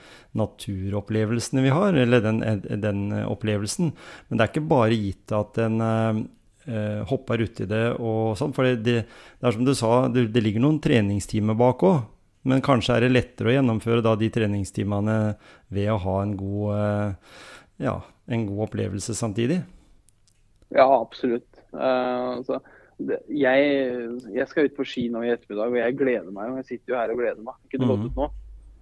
naturopplevelsene 0.41 1.67
vi 1.69 1.77
har, 1.77 2.01
eller 2.01 2.25
den, 2.25 2.41
den 2.81 3.05
opplevelsen. 3.27 3.93
Men 4.31 4.41
det 4.41 4.47
er 4.47 4.55
ikke 4.55 4.67
bare 4.73 4.97
gitt 4.97 5.37
at 5.37 5.61
en 5.67 5.85
eh, 6.67 7.01
hopper 7.09 7.43
uti 7.47 7.67
det 7.71 7.85
og 7.97 8.37
sånn. 8.39 8.55
For 8.57 8.69
det, 8.69 8.83
det, 8.87 8.99
det, 9.07 9.47
er 9.47 9.57
som 9.57 9.67
du 9.67 9.75
sa, 9.79 9.93
det, 10.13 10.29
det 10.35 10.43
ligger 10.45 10.65
noen 10.65 10.81
treningstimer 10.83 11.59
bak 11.59 11.85
òg. 11.87 12.05
Men 12.47 12.63
kanskje 12.63 12.95
er 12.95 13.07
det 13.07 13.15
lettere 13.15 13.51
å 13.51 13.57
gjennomføre 13.57 14.05
da 14.07 14.15
de 14.19 14.29
treningstimene 14.31 15.17
ved 15.75 15.91
å 15.91 15.99
ha 16.05 16.21
en 16.23 16.37
god, 16.39 16.77
eh, 16.77 17.41
ja, 17.89 17.99
en 18.31 18.47
god 18.47 18.69
opplevelse 18.69 19.17
samtidig? 19.19 19.61
Ja, 20.75 20.87
absolutt. 20.87 21.49
Uh, 21.75 22.39
altså, 22.39 22.61
det, 22.97 23.19
jeg, 23.29 23.67
jeg, 24.33 24.47
skal 24.51 24.71
ut 24.71 24.77
på 24.79 24.87
ski 24.89 25.07
nå 25.13 25.25
i 25.27 25.33
ettermiddag, 25.35 25.75
og 25.75 25.79
jeg 25.79 25.99
gleder 25.99 26.31
meg. 26.31 26.53
og 26.53 26.63
Jeg 26.63 26.69
sitter 26.71 26.95
jo 26.95 26.99
her 27.01 27.13
og 27.13 27.21
gleder 27.21 27.43
meg. 27.45 27.59
Jeg 27.67 27.75
kunne 27.75 27.91
gått 27.93 28.09
ut 28.09 28.21
nå. 28.23 28.31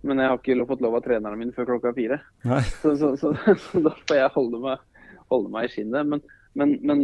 Men 0.05 0.21
jeg 0.21 0.31
har 0.31 0.41
ikke 0.41 0.69
fått 0.69 0.85
lov 0.85 0.99
av 0.99 1.05
treneren 1.07 1.41
min 1.41 1.53
før 1.57 1.73
klokka 1.73 1.95
fire. 1.97 2.21
Så, 2.83 2.93
så, 3.01 3.15
så, 3.17 3.33
så, 3.33 3.81
da 3.81 3.95
får 4.05 4.19
jeg 4.21 4.35
holde 4.35 4.61
meg, 4.61 4.83
holde 5.33 5.53
meg 5.53 5.69
i 5.69 5.73
skinnet. 5.73 6.11
Men, 6.13 6.21
men, 6.55 6.77
men, 6.87 7.01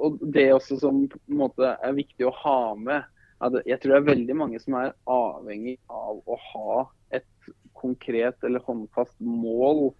og 0.00 0.20
det 0.34 0.46
også 0.54 0.78
som 0.80 1.04
på 1.10 1.18
en 1.28 1.40
måte 1.42 1.74
er 1.74 1.96
viktig 1.96 2.28
å 2.28 2.36
ha 2.44 2.60
med 2.80 3.10
at 3.44 3.56
Jeg 3.66 3.80
tror 3.82 3.92
det 3.92 3.98
er 3.98 4.12
veldig 4.14 4.36
mange 4.38 4.60
som 4.62 4.76
er 4.78 4.94
avhengig 5.10 5.74
av 5.92 6.20
å 6.24 6.36
ha 6.52 6.84
et 7.12 7.50
konkret 7.76 8.46
eller 8.46 8.62
håndfast 8.64 9.16
mål 9.20 9.90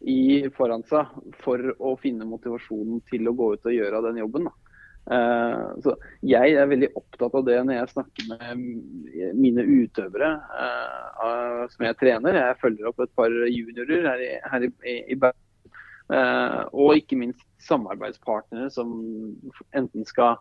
i, 0.00 0.48
foran 0.56 0.84
seg 0.88 1.10
for 1.42 1.74
å 1.76 1.96
finne 2.00 2.28
motivasjonen 2.28 3.02
til 3.10 3.28
å 3.28 3.34
gå 3.36 3.50
ut 3.52 3.68
og 3.68 3.74
gjøre 3.74 4.00
den 4.06 4.22
jobben. 4.22 4.48
Uh, 5.10 5.76
så 5.82 5.96
Jeg 6.24 6.54
er 6.54 6.70
veldig 6.70 6.92
opptatt 6.96 7.36
av 7.36 7.44
det 7.48 7.58
når 7.66 7.80
jeg 7.80 7.92
snakker 7.92 8.30
med 8.30 9.36
mine 9.36 9.66
utøvere 9.66 10.32
uh, 10.38 11.62
som 11.74 11.84
jeg 11.84 12.00
trener. 12.00 12.38
Jeg 12.38 12.60
følger 12.62 12.88
opp 12.88 13.04
et 13.04 13.14
par 13.18 13.34
juniorer 13.50 14.08
her 14.08 14.24
i, 14.24 14.32
her 14.54 14.68
i, 14.70 14.98
i 15.10 15.18
Bergen. 15.18 15.46
Uh, 16.10 16.66
og 16.74 16.96
ikke 16.98 17.18
minst 17.20 17.44
samarbeidspartnere 17.62 18.70
som 18.74 18.88
enten 19.76 20.06
skal 20.08 20.40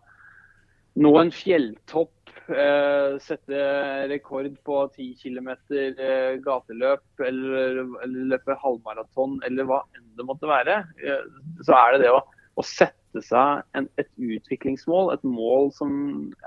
nå 1.00 1.12
en 1.20 1.32
fjelltopp, 1.34 2.32
eh, 2.50 3.16
sette 3.24 3.62
rekord 4.10 4.50
på 4.66 4.80
10 4.96 5.14
km 5.22 5.50
eh, 5.54 6.40
gateløp 6.44 7.24
eller, 7.26 7.84
eller, 8.04 8.28
løpe 8.34 8.58
halvmaraton 8.64 9.38
eller 9.48 9.68
hva 9.70 9.84
enn 9.96 10.08
det 10.18 10.28
måtte 10.28 10.50
være, 10.50 10.82
eh, 11.04 11.26
så 11.66 11.78
er 11.78 11.94
det 11.94 12.04
det 12.06 12.14
å, 12.16 12.24
å 12.60 12.66
sette 12.66 13.24
seg 13.26 13.64
en, 13.78 13.90
et 14.02 14.10
utviklingsmål, 14.18 15.14
et 15.14 15.26
mål 15.26 15.72
som 15.78 15.94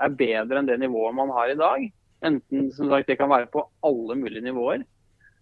er 0.03 0.17
bedre 0.19 0.59
enn 0.59 0.69
det 0.69 0.79
nivået 0.83 1.17
man 1.17 1.33
har 1.33 1.51
i 1.51 1.59
dag. 1.59 1.87
Enten 2.23 2.69
som 2.75 2.91
sagt, 2.91 3.09
det 3.09 3.17
kan 3.19 3.31
være 3.31 3.49
på 3.51 3.65
alle 3.83 4.19
mulige 4.19 4.45
nivåer, 4.45 4.85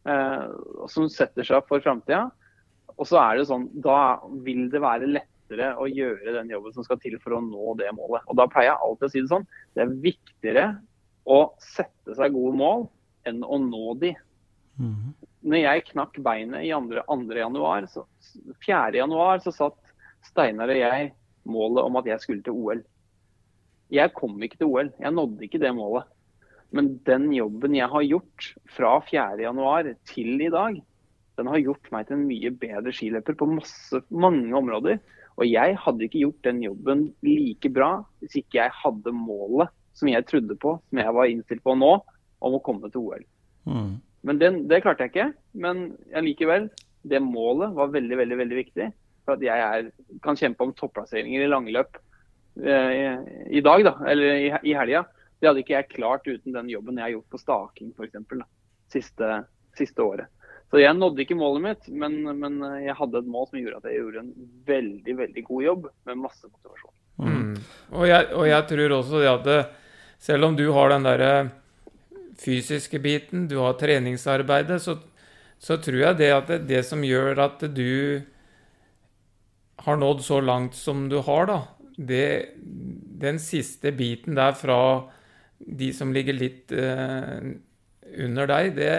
eh, 0.10 0.46
som 0.94 1.10
setter 1.12 1.48
seg 1.48 1.65
for 1.70 1.84
framtida. 1.84 2.30
Og 2.97 3.08
så 3.08 3.19
er 3.21 3.38
det 3.39 3.47
sånn, 3.49 3.67
Da 3.84 4.21
vil 4.45 4.67
det 4.71 4.82
være 4.84 5.10
lettere 5.10 5.73
å 5.80 5.88
gjøre 5.89 6.36
den 6.38 6.51
jobben 6.54 6.75
som 6.75 6.86
skal 6.88 6.99
til 7.01 7.17
for 7.23 7.38
å 7.38 7.43
nå 7.43 7.75
det 7.80 7.91
målet. 7.97 8.25
Og 8.27 8.38
Da 8.39 8.47
pleier 8.51 8.71
jeg 8.71 8.82
alltid 8.86 9.08
å 9.08 9.12
si 9.13 9.21
det 9.21 9.32
sånn. 9.32 9.47
Det 9.75 9.84
er 9.84 9.95
viktigere 10.08 10.65
å 11.25 11.39
sette 11.62 12.15
seg 12.17 12.36
gode 12.36 12.58
mål 12.58 12.88
enn 13.30 13.43
å 13.45 13.60
nå 13.62 13.95
de. 14.01 14.13
Mm. 14.82 15.12
Når 15.41 15.62
jeg 15.62 15.88
knakk 15.91 16.17
beinet 16.23 16.65
i 16.65 16.71
2. 16.73 17.38
januar, 17.38 17.88
så 17.89 18.06
4. 18.65 18.97
januar 19.01 19.41
så 19.43 19.54
satt 19.54 19.77
Steinar 20.25 20.69
og 20.69 20.77
jeg 20.77 21.12
målet 21.49 21.84
om 21.84 21.97
at 21.97 22.10
jeg 22.10 22.21
skulle 22.21 22.45
til 22.45 22.58
OL. 22.58 22.82
Jeg 23.91 24.13
kom 24.15 24.38
ikke 24.41 24.62
til 24.62 24.69
OL. 24.71 24.91
Jeg 25.01 25.13
nådde 25.15 25.47
ikke 25.47 25.62
det 25.62 25.73
målet. 25.75 26.08
Men 26.71 26.93
den 27.08 27.27
jobben 27.36 27.75
jeg 27.75 27.89
har 27.91 28.06
gjort 28.06 28.51
fra 28.71 28.93
4.1 29.10 29.95
til 30.08 30.45
i 30.45 30.51
dag, 30.54 30.77
den 31.41 31.49
har 31.49 31.62
gjort 31.62 31.89
meg 31.93 32.08
til 32.08 32.19
en 32.19 32.27
mye 32.30 32.54
bedre 32.62 32.93
skiløper 32.93 33.38
på 33.38 33.49
masse, 33.49 34.01
mange 34.13 34.54
områder. 34.58 35.01
Og 35.39 35.47
jeg 35.47 35.77
hadde 35.82 36.06
ikke 36.06 36.21
gjort 36.21 36.45
den 36.45 36.62
jobben 36.63 37.06
like 37.25 37.71
bra 37.73 37.91
hvis 38.21 38.38
ikke 38.43 38.60
jeg 38.60 38.75
hadde 38.82 39.13
målet 39.15 39.71
som 39.97 40.10
jeg 40.12 40.25
trodde 40.27 40.56
på, 40.60 40.75
som 40.89 41.01
jeg 41.01 41.13
var 41.17 41.30
innstilt 41.30 41.63
på 41.65 41.75
nå, 41.75 41.91
om 42.41 42.58
å 42.58 42.62
komme 42.63 42.89
til 42.91 43.04
OL. 43.04 43.25
Mm. 43.69 43.99
Men 44.27 44.39
den, 44.41 44.60
det 44.69 44.82
klarte 44.86 45.06
jeg 45.06 45.13
ikke. 45.13 45.27
Men 45.65 45.84
allikevel, 46.17 46.69
det 47.04 47.21
målet 47.25 47.73
var 47.77 47.91
veldig, 47.93 48.19
veldig 48.21 48.38
veldig 48.39 48.60
viktig. 48.60 48.88
For 49.25 49.36
at 49.36 49.45
jeg 49.45 49.65
er, 49.65 49.89
kan 50.23 50.39
kjempe 50.39 50.65
om 50.65 50.73
topplasseringer 50.77 51.43
i 51.43 51.49
langløp 51.49 51.99
eh, 52.63 52.91
i, 52.95 53.04
i, 53.60 53.63
dag, 53.65 53.84
da, 53.89 53.95
eller 54.13 54.38
i, 54.38 54.49
i 54.71 54.77
helga. 54.77 55.04
Det 55.41 55.49
hadde 55.49 55.63
ikke 55.63 55.75
jeg 55.75 55.91
klart 55.95 56.30
uten 56.30 56.56
den 56.56 56.69
jobben 56.71 56.99
jeg 56.99 57.08
har 57.08 57.15
gjort 57.15 57.34
på 57.34 57.41
staking 57.41 57.93
f.eks. 57.97 58.45
Siste, 58.91 59.30
siste 59.77 60.06
året. 60.06 60.30
Så 60.71 60.79
jeg 60.79 60.95
nådde 60.95 61.25
ikke 61.25 61.36
målet 61.36 61.63
mitt, 61.65 61.88
men, 61.91 62.21
men, 62.39 62.62
jeg 62.79 62.95
hadde 62.95 63.19
et 63.19 63.27
mål 63.27 63.49
som 63.49 63.60
gjorde 63.60 63.81
at 63.81 63.88
jeg 63.89 63.99
gjorde 63.99 64.21
en 64.23 64.51
veldig 64.69 65.15
veldig 65.19 65.43
god 65.49 65.63
jobb 65.65 65.88
med 66.07 66.21
masse 66.21 66.47
motivasjon. 66.47 66.93
Mm. 67.21 67.55
Og, 67.91 68.05
jeg, 68.07 68.27
og, 68.31 68.45
jeg, 68.47 68.67
tror 68.69 68.95
også 68.95 69.19
det 69.19 69.31
at 69.34 69.43
det, 69.49 69.57
selv 70.23 70.47
om 70.47 70.55
du 70.55 70.63
har 70.71 70.93
den 70.93 71.10
derre 71.10 71.34
fysiske 72.41 73.01
biten, 73.03 73.49
du 73.51 73.57
har 73.60 73.75
treningsarbeidet, 73.81 74.79
så, 74.81 74.95
så, 75.60 75.75
tror 75.75 75.99
jeg 76.05 76.19
det 76.21 76.31
at 76.38 76.47
det, 76.53 76.62
det 76.71 76.86
som 76.88 77.03
gjør 77.03 77.43
at 77.49 77.67
du 77.75 78.23
har 79.84 79.99
nådd 79.99 80.23
så 80.23 80.39
langt 80.39 80.77
som 80.77 81.10
du 81.12 81.19
har, 81.25 81.51
da, 81.51 81.60
det, 81.97 82.25
den 83.21 83.43
siste 83.43 83.91
biten 83.91 84.39
der 84.39 84.55
fra 84.55 84.79
de 85.60 85.91
som 85.93 86.13
ligger 86.15 86.38
litt 86.38 86.71
eh, 86.71 87.57
under 88.23 88.47
deg, 88.49 88.77
det, 88.79 88.95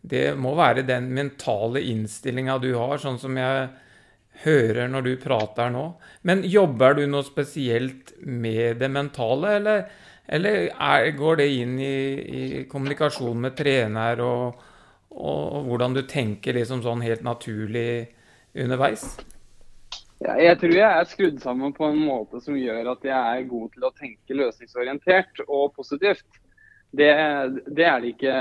det 0.00 0.34
må 0.40 0.54
være 0.56 0.86
den 0.88 1.10
mentale 1.12 1.82
innstillinga 1.92 2.58
du 2.62 2.72
har, 2.74 2.96
sånn 3.00 3.18
som 3.20 3.36
jeg 3.36 3.68
hører 4.44 4.88
når 4.88 5.06
du 5.06 5.10
prater 5.20 5.72
nå. 5.72 5.84
Men 6.26 6.44
jobber 6.48 6.96
du 6.96 7.04
noe 7.10 7.26
spesielt 7.26 8.14
med 8.24 8.80
det 8.80 8.88
mentale, 8.92 9.56
eller, 9.58 9.82
eller 10.26 10.70
er, 10.70 11.10
går 11.16 11.42
det 11.42 11.48
inn 11.60 11.76
i, 11.78 11.96
i, 12.20 12.44
kommunikasjon 12.70 13.44
med 13.44 13.58
trener 13.58 14.22
og, 14.24 14.62
og, 15.10 15.42
og, 15.42 15.60
hvordan 15.68 15.98
du 15.98 16.04
tenker 16.08 16.56
liksom 16.56 16.84
sånn 16.86 17.04
helt 17.04 17.26
naturlig 17.26 18.06
underveis? 18.56 19.04
Ja, 20.20 20.34
jeg 20.36 20.58
tror 20.60 20.74
jeg 20.76 20.84
er 20.84 21.06
skrudd 21.08 21.38
sammen 21.40 21.72
på 21.76 21.88
en 21.88 22.00
måte 22.04 22.42
som 22.44 22.56
gjør 22.56 22.92
at 22.92 23.04
jeg 23.08 23.16
er 23.16 23.48
god 23.48 23.70
til 23.72 23.86
å 23.88 23.92
tenke 23.96 24.36
løsningsorientert 24.36 25.44
og 25.46 25.72
positivt. 25.76 26.26
Det, 26.90 27.10
det 27.70 27.86
er 27.86 28.00
det 28.02 28.12
ikke 28.16 28.36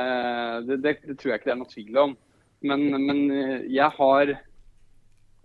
det, 0.65 0.77
det, 0.81 0.93
det, 1.05 1.17
tror 1.19 1.31
jeg 1.31 1.39
ikke 1.39 1.49
det 1.49 1.53
er 1.53 1.59
noe 1.61 1.73
tvil 1.73 1.99
om. 2.01 2.15
Men, 2.65 2.85
men 3.05 3.19
jeg 3.71 3.87
har 3.95 4.33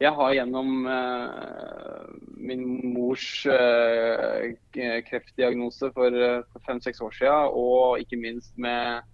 jeg 0.03 0.11
har 0.11 0.33
gjennom 0.35 0.87
uh, 0.91 2.15
min 2.35 2.65
mors 2.95 3.27
uh, 3.47 4.51
kreftdiagnose 5.07 5.91
for 5.95 6.17
fem-seks 6.67 7.03
år 7.05 7.15
siden, 7.15 7.53
og 7.55 8.03
ikke 8.03 8.19
minst 8.19 8.57
med, 8.59 9.07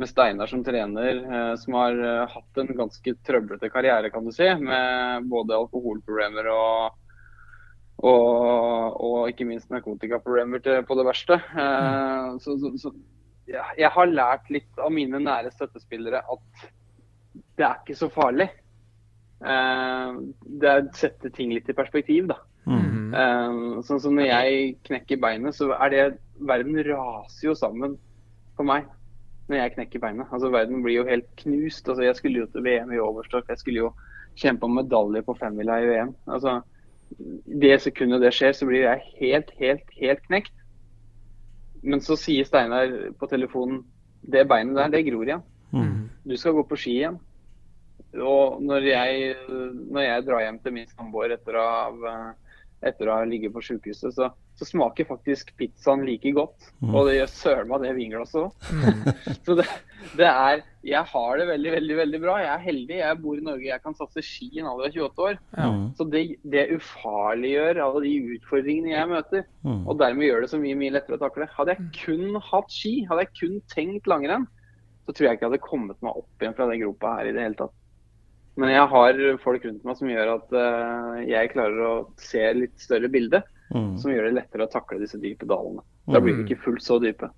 med 0.00 0.10
Steinar 0.10 0.50
som 0.50 0.64
trener, 0.66 1.22
uh, 1.22 1.54
som 1.62 1.78
har 1.78 2.02
hatt 2.34 2.60
en 2.62 2.72
ganske 2.82 3.14
trøblete 3.26 3.70
karriere, 3.70 4.10
kan 4.10 4.26
du 4.26 4.34
si, 4.34 4.50
med 4.58 5.30
både 5.30 5.60
alkoholproblemer 5.60 6.50
og, 6.56 6.98
og, 8.00 9.00
og 9.04 9.28
ikke 9.28 9.46
minst 9.48 9.70
narkotikaproblemer 9.72 10.62
på 10.88 10.96
det 10.96 11.06
verste. 11.06 11.36
Mm. 11.52 12.38
Så, 12.40 12.56
så, 12.62 12.70
så 12.80 12.92
ja, 13.50 13.64
jeg 13.78 13.90
har 13.94 14.12
lært 14.12 14.50
litt 14.52 14.80
av 14.80 14.92
mine 14.94 15.20
nære 15.22 15.52
støttespillere 15.54 16.22
at 16.22 16.68
det 17.58 17.66
er 17.66 17.80
ikke 17.82 17.98
så 17.98 18.08
farlig. 18.12 18.48
Uh, 19.40 20.20
det 20.60 20.76
setter 20.96 21.32
ting 21.32 21.52
litt 21.54 21.68
i 21.70 21.76
perspektiv, 21.76 22.28
da. 22.30 22.38
Mm. 22.68 23.10
Uh, 23.10 23.80
sånn 23.86 24.02
som 24.02 24.16
når 24.16 24.28
jeg 24.28 24.72
knekker 24.86 25.20
beinet, 25.20 25.56
så 25.56 25.72
er 25.76 25.94
det 25.94 26.06
Verden 26.40 26.78
raser 26.86 27.50
jo 27.50 27.56
sammen 27.58 27.98
for 28.56 28.68
meg 28.68 28.86
når 29.50 29.58
jeg 29.58 29.72
knekker 29.74 30.00
beinet. 30.00 30.30
Altså 30.32 30.48
Verden 30.52 30.84
blir 30.84 31.00
jo 31.00 31.08
helt 31.08 31.26
knust. 31.42 31.88
Altså 31.88 32.06
Jeg 32.06 32.16
skulle 32.16 32.44
jo 32.44 32.50
til 32.52 32.64
VM 32.64 32.92
i 32.94 33.00
Overstock. 33.02 33.48
Jeg 33.50 33.60
skulle 33.60 33.82
jo 33.82 33.90
kjempe 34.38 34.68
om 34.68 34.78
medalje 34.78 35.24
på 35.26 35.34
femmila 35.36 35.80
i 35.82 35.88
VM. 35.90 36.14
Altså 36.30 36.60
Det 37.18 37.76
sekundet 37.82 38.22
det 38.22 38.32
skjer, 38.36 38.54
så 38.56 38.68
blir 38.68 38.84
jeg 38.84 39.06
helt, 39.20 39.50
helt, 39.60 39.94
helt 39.98 40.22
knekt. 40.28 40.52
Men 41.82 42.02
så 42.04 42.16
sier 42.18 42.46
Steinar 42.46 42.92
på 43.18 43.28
telefonen 43.30 43.82
det 44.20 44.44
beinet 44.48 44.76
der, 44.76 44.92
det 44.92 45.06
gror 45.08 45.26
igjen. 45.26 45.44
Mm. 45.72 46.08
Du 46.28 46.36
skal 46.36 46.54
gå 46.56 46.64
på 46.68 46.78
ski 46.78 46.98
igjen. 47.00 47.18
Og 48.20 48.60
når 48.62 48.86
jeg, 48.88 49.34
når 49.48 50.04
jeg 50.04 50.24
drar 50.26 50.44
hjem 50.44 50.58
til 50.64 50.74
min 50.76 50.90
samboer 50.90 51.36
etter, 51.36 51.58
etter, 52.80 53.08
å 53.08 53.18
ha 53.18 53.26
ligget 53.28 53.52
på 53.52 53.62
sykehuset, 53.64 54.14
så, 54.16 54.30
så, 54.56 54.66
smaker 54.68 55.08
faktisk 55.08 55.52
pizzaen 55.60 56.04
like 56.06 56.32
godt. 56.36 56.70
Mm. 56.80 56.94
Og 56.94 57.08
det 57.08 57.16
gjør 57.18 57.32
søren 57.34 57.70
meg 57.70 57.84
det 57.84 57.94
vinglasset 57.98 58.40
òg. 58.40 58.68
Mm. 58.72 59.02
så 59.46 59.56
det, 59.58 59.66
det, 60.16 60.28
er 60.28 60.62
Jeg 60.86 61.04
har 61.12 61.40
det 61.40 61.48
veldig, 61.50 61.72
veldig 61.76 61.98
veldig 61.98 62.20
bra. 62.22 62.36
Jeg 62.40 62.52
er 62.54 62.64
heldig. 62.64 63.00
Jeg 63.02 63.18
bor 63.20 63.40
i 63.40 63.44
Norge. 63.50 63.68
Jeg 63.68 63.84
kan 63.84 63.96
satse 63.98 64.24
ski 64.24 64.48
i 64.54 64.62
en 64.62 64.70
alder 64.70 64.88
av 64.88 64.96
28 64.96 65.26
år. 65.26 65.40
Mm. 65.58 65.82
Så 65.98 66.06
det, 66.14 66.22
det 66.54 66.68
ufarliggjør 66.78 67.82
alle 67.86 68.04
de 68.06 68.14
utfordringene 68.38 68.94
jeg 68.94 69.12
møter. 69.12 69.44
Mm. 69.66 69.82
Og 69.84 70.00
dermed 70.00 70.28
gjør 70.28 70.46
det 70.46 70.52
så 70.54 70.62
mye, 70.62 70.78
mye 70.80 70.96
lettere 70.96 71.20
å 71.20 71.24
takle. 71.26 71.50
Hadde 71.58 71.76
jeg 71.76 71.90
kun 72.00 72.40
hatt 72.48 72.72
ski, 72.72 72.94
hadde 73.10 73.26
jeg 73.26 73.36
kun 73.42 73.60
tenkt 73.72 74.08
langrenn, 74.10 74.48
så 75.04 75.12
tror 75.12 75.26
jeg 75.26 75.36
ikke 75.36 75.46
jeg 75.46 75.52
hadde 75.52 75.68
kommet 75.68 76.00
meg 76.04 76.16
opp 76.16 76.42
igjen 76.44 76.56
fra 76.56 76.68
den 76.70 76.82
gropa 76.84 77.18
her 77.18 77.28
i 77.28 77.36
det 77.36 77.44
hele 77.44 77.60
tatt. 77.60 77.76
Men 78.58 78.72
jeg 78.72 78.86
har 78.92 79.20
folk 79.44 79.64
rundt 79.64 79.84
meg 79.86 79.98
som 79.98 80.10
gjør 80.10 80.32
at 80.34 80.54
uh, 80.56 81.20
jeg 81.22 81.52
klarer 81.52 81.84
å 81.86 81.94
se 82.20 82.42
litt 82.56 82.74
større 82.82 83.10
bilde. 83.12 83.42
Mm. 83.70 83.94
Som 84.02 84.10
gjør 84.10 84.26
det 84.26 84.38
lettere 84.40 84.66
å 84.66 84.72
takle 84.72 84.98
disse 84.98 85.20
dype 85.22 85.46
dalene. 85.46 85.84
Da 86.10 86.18
blir 86.18 86.34
de 86.34 86.42
mm. 86.42 86.48
ikke 86.48 86.64
fullt 86.64 86.82
så 86.82 86.98
dype. 87.02 87.30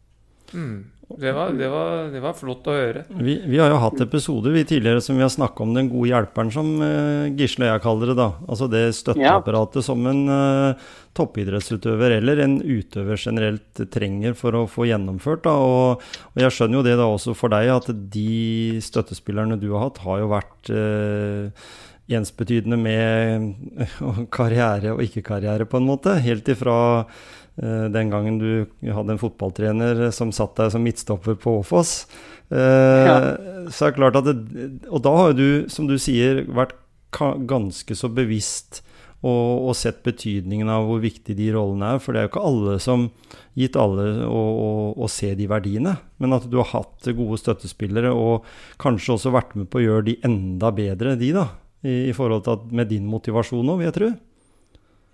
Mm. 0.54 0.92
Det, 1.18 1.32
var, 1.32 1.50
det, 1.50 1.68
var, 1.68 2.10
det, 2.12 2.20
var, 2.20 2.32
flott 2.36 2.68
å 2.70 2.74
høre. 2.74 3.02
Vi, 3.18 3.34
vi, 3.44 3.58
har 3.60 3.72
jo 3.72 3.80
hatt 3.82 4.00
episoder 4.04 4.54
vi 4.54 4.62
tidligere 4.68 5.02
som 5.04 5.18
vi 5.18 5.24
har 5.24 5.32
snakka 5.32 5.64
om 5.64 5.74
den 5.76 5.90
gode 5.92 6.08
hjelperen, 6.08 6.52
som 6.54 6.70
uh, 6.80 7.28
Gisle 7.36 7.66
og 7.66 7.74
jeg 7.74 7.84
kaller 7.84 8.12
det. 8.12 8.16
da. 8.20 8.28
Altså 8.46 8.68
det 8.72 8.82
støtteapparatet 8.96 9.80
ja. 9.82 9.84
som 9.90 10.08
en 10.08 10.22
uh, 10.30 10.88
toppidrettsutøver 11.18 12.16
eller 12.16 12.44
en 12.46 12.56
utøver 12.62 13.20
generelt 13.20 13.84
trenger 13.92 14.36
for 14.38 14.56
å 14.56 14.64
få 14.70 14.88
gjennomført. 14.88 15.44
da, 15.48 15.56
og, 15.60 16.04
og, 16.32 16.42
Jeg 16.46 16.56
skjønner 16.56 16.80
jo 16.80 16.86
det 16.88 16.98
da 17.02 17.08
også 17.10 17.36
for 17.36 17.52
deg, 17.52 17.72
at 17.74 17.92
de 18.16 18.80
støttespillerne 18.84 19.60
du 19.60 19.72
har 19.74 19.88
hatt, 19.90 20.02
har 20.06 20.22
jo 20.22 20.32
vært 20.32 20.72
uh, 20.72 21.68
ensbetydende 22.12 22.78
med 22.80 24.26
karriere 24.36 24.96
og 24.96 25.04
ikke-karriere, 25.04 25.68
på 25.68 25.80
en 25.80 25.88
måte. 25.92 26.16
Helt 26.24 26.48
ifra 26.52 26.76
den 27.52 28.08
gangen 28.08 28.38
du 28.40 28.64
hadde 28.80 29.12
en 29.12 29.20
fotballtrener 29.20 30.06
som 30.16 30.30
satt 30.32 30.54
deg 30.56 30.70
som 30.72 30.80
midtstopper 30.86 31.36
på 31.36 31.58
Åfoss. 31.60 32.06
Uh, 32.52 33.04
ja. 33.08 33.16
Så 33.72 33.86
er 33.86 33.92
det 33.92 33.96
klart 33.96 34.16
at 34.20 34.26
det, 34.28 34.34
Og 34.92 35.00
da 35.04 35.12
har 35.16 35.30
jo 35.32 35.36
du, 35.36 35.70
som 35.72 35.86
du 35.88 35.98
sier, 36.00 36.42
vært 36.52 36.74
ganske 37.12 37.96
så 37.96 38.08
bevisst 38.12 38.80
og, 39.22 39.68
og, 39.68 39.72
sett 39.78 40.00
betydningen 40.02 40.70
av 40.72 40.88
hvor 40.88 40.98
viktig 41.02 41.36
de 41.38 41.48
rollene 41.54 41.94
er. 41.94 42.00
For 42.02 42.12
det 42.12 42.20
er 42.20 42.26
jo 42.26 42.32
ikke 42.32 42.44
alle 42.48 42.76
som 42.82 43.06
gitt 43.58 43.78
alle 43.78 44.26
å, 44.26 44.40
å, 44.42 44.70
å, 44.98 45.08
se 45.10 45.30
de 45.38 45.46
verdiene. 45.50 45.94
Men 46.22 46.36
at 46.36 46.48
du 46.50 46.58
har 46.58 46.70
hatt 46.72 47.06
gode 47.14 47.38
støttespillere, 47.38 48.10
og 48.10 48.48
kanskje 48.82 49.14
også 49.16 49.34
vært 49.34 49.54
med 49.58 49.70
på 49.70 49.78
å 49.78 49.84
gjøre 49.84 50.08
de 50.10 50.16
enda 50.26 50.72
bedre, 50.74 51.14
de 51.20 51.30
da. 51.36 51.46
I, 51.82 52.10
i 52.10 52.14
forhold 52.14 52.44
til 52.46 52.58
at, 52.58 52.66
med 52.74 52.90
din 52.90 53.06
motivasjon 53.10 53.70
òg, 53.70 53.80
vil 53.80 53.88
jeg 53.88 53.98
tro. 53.98 54.10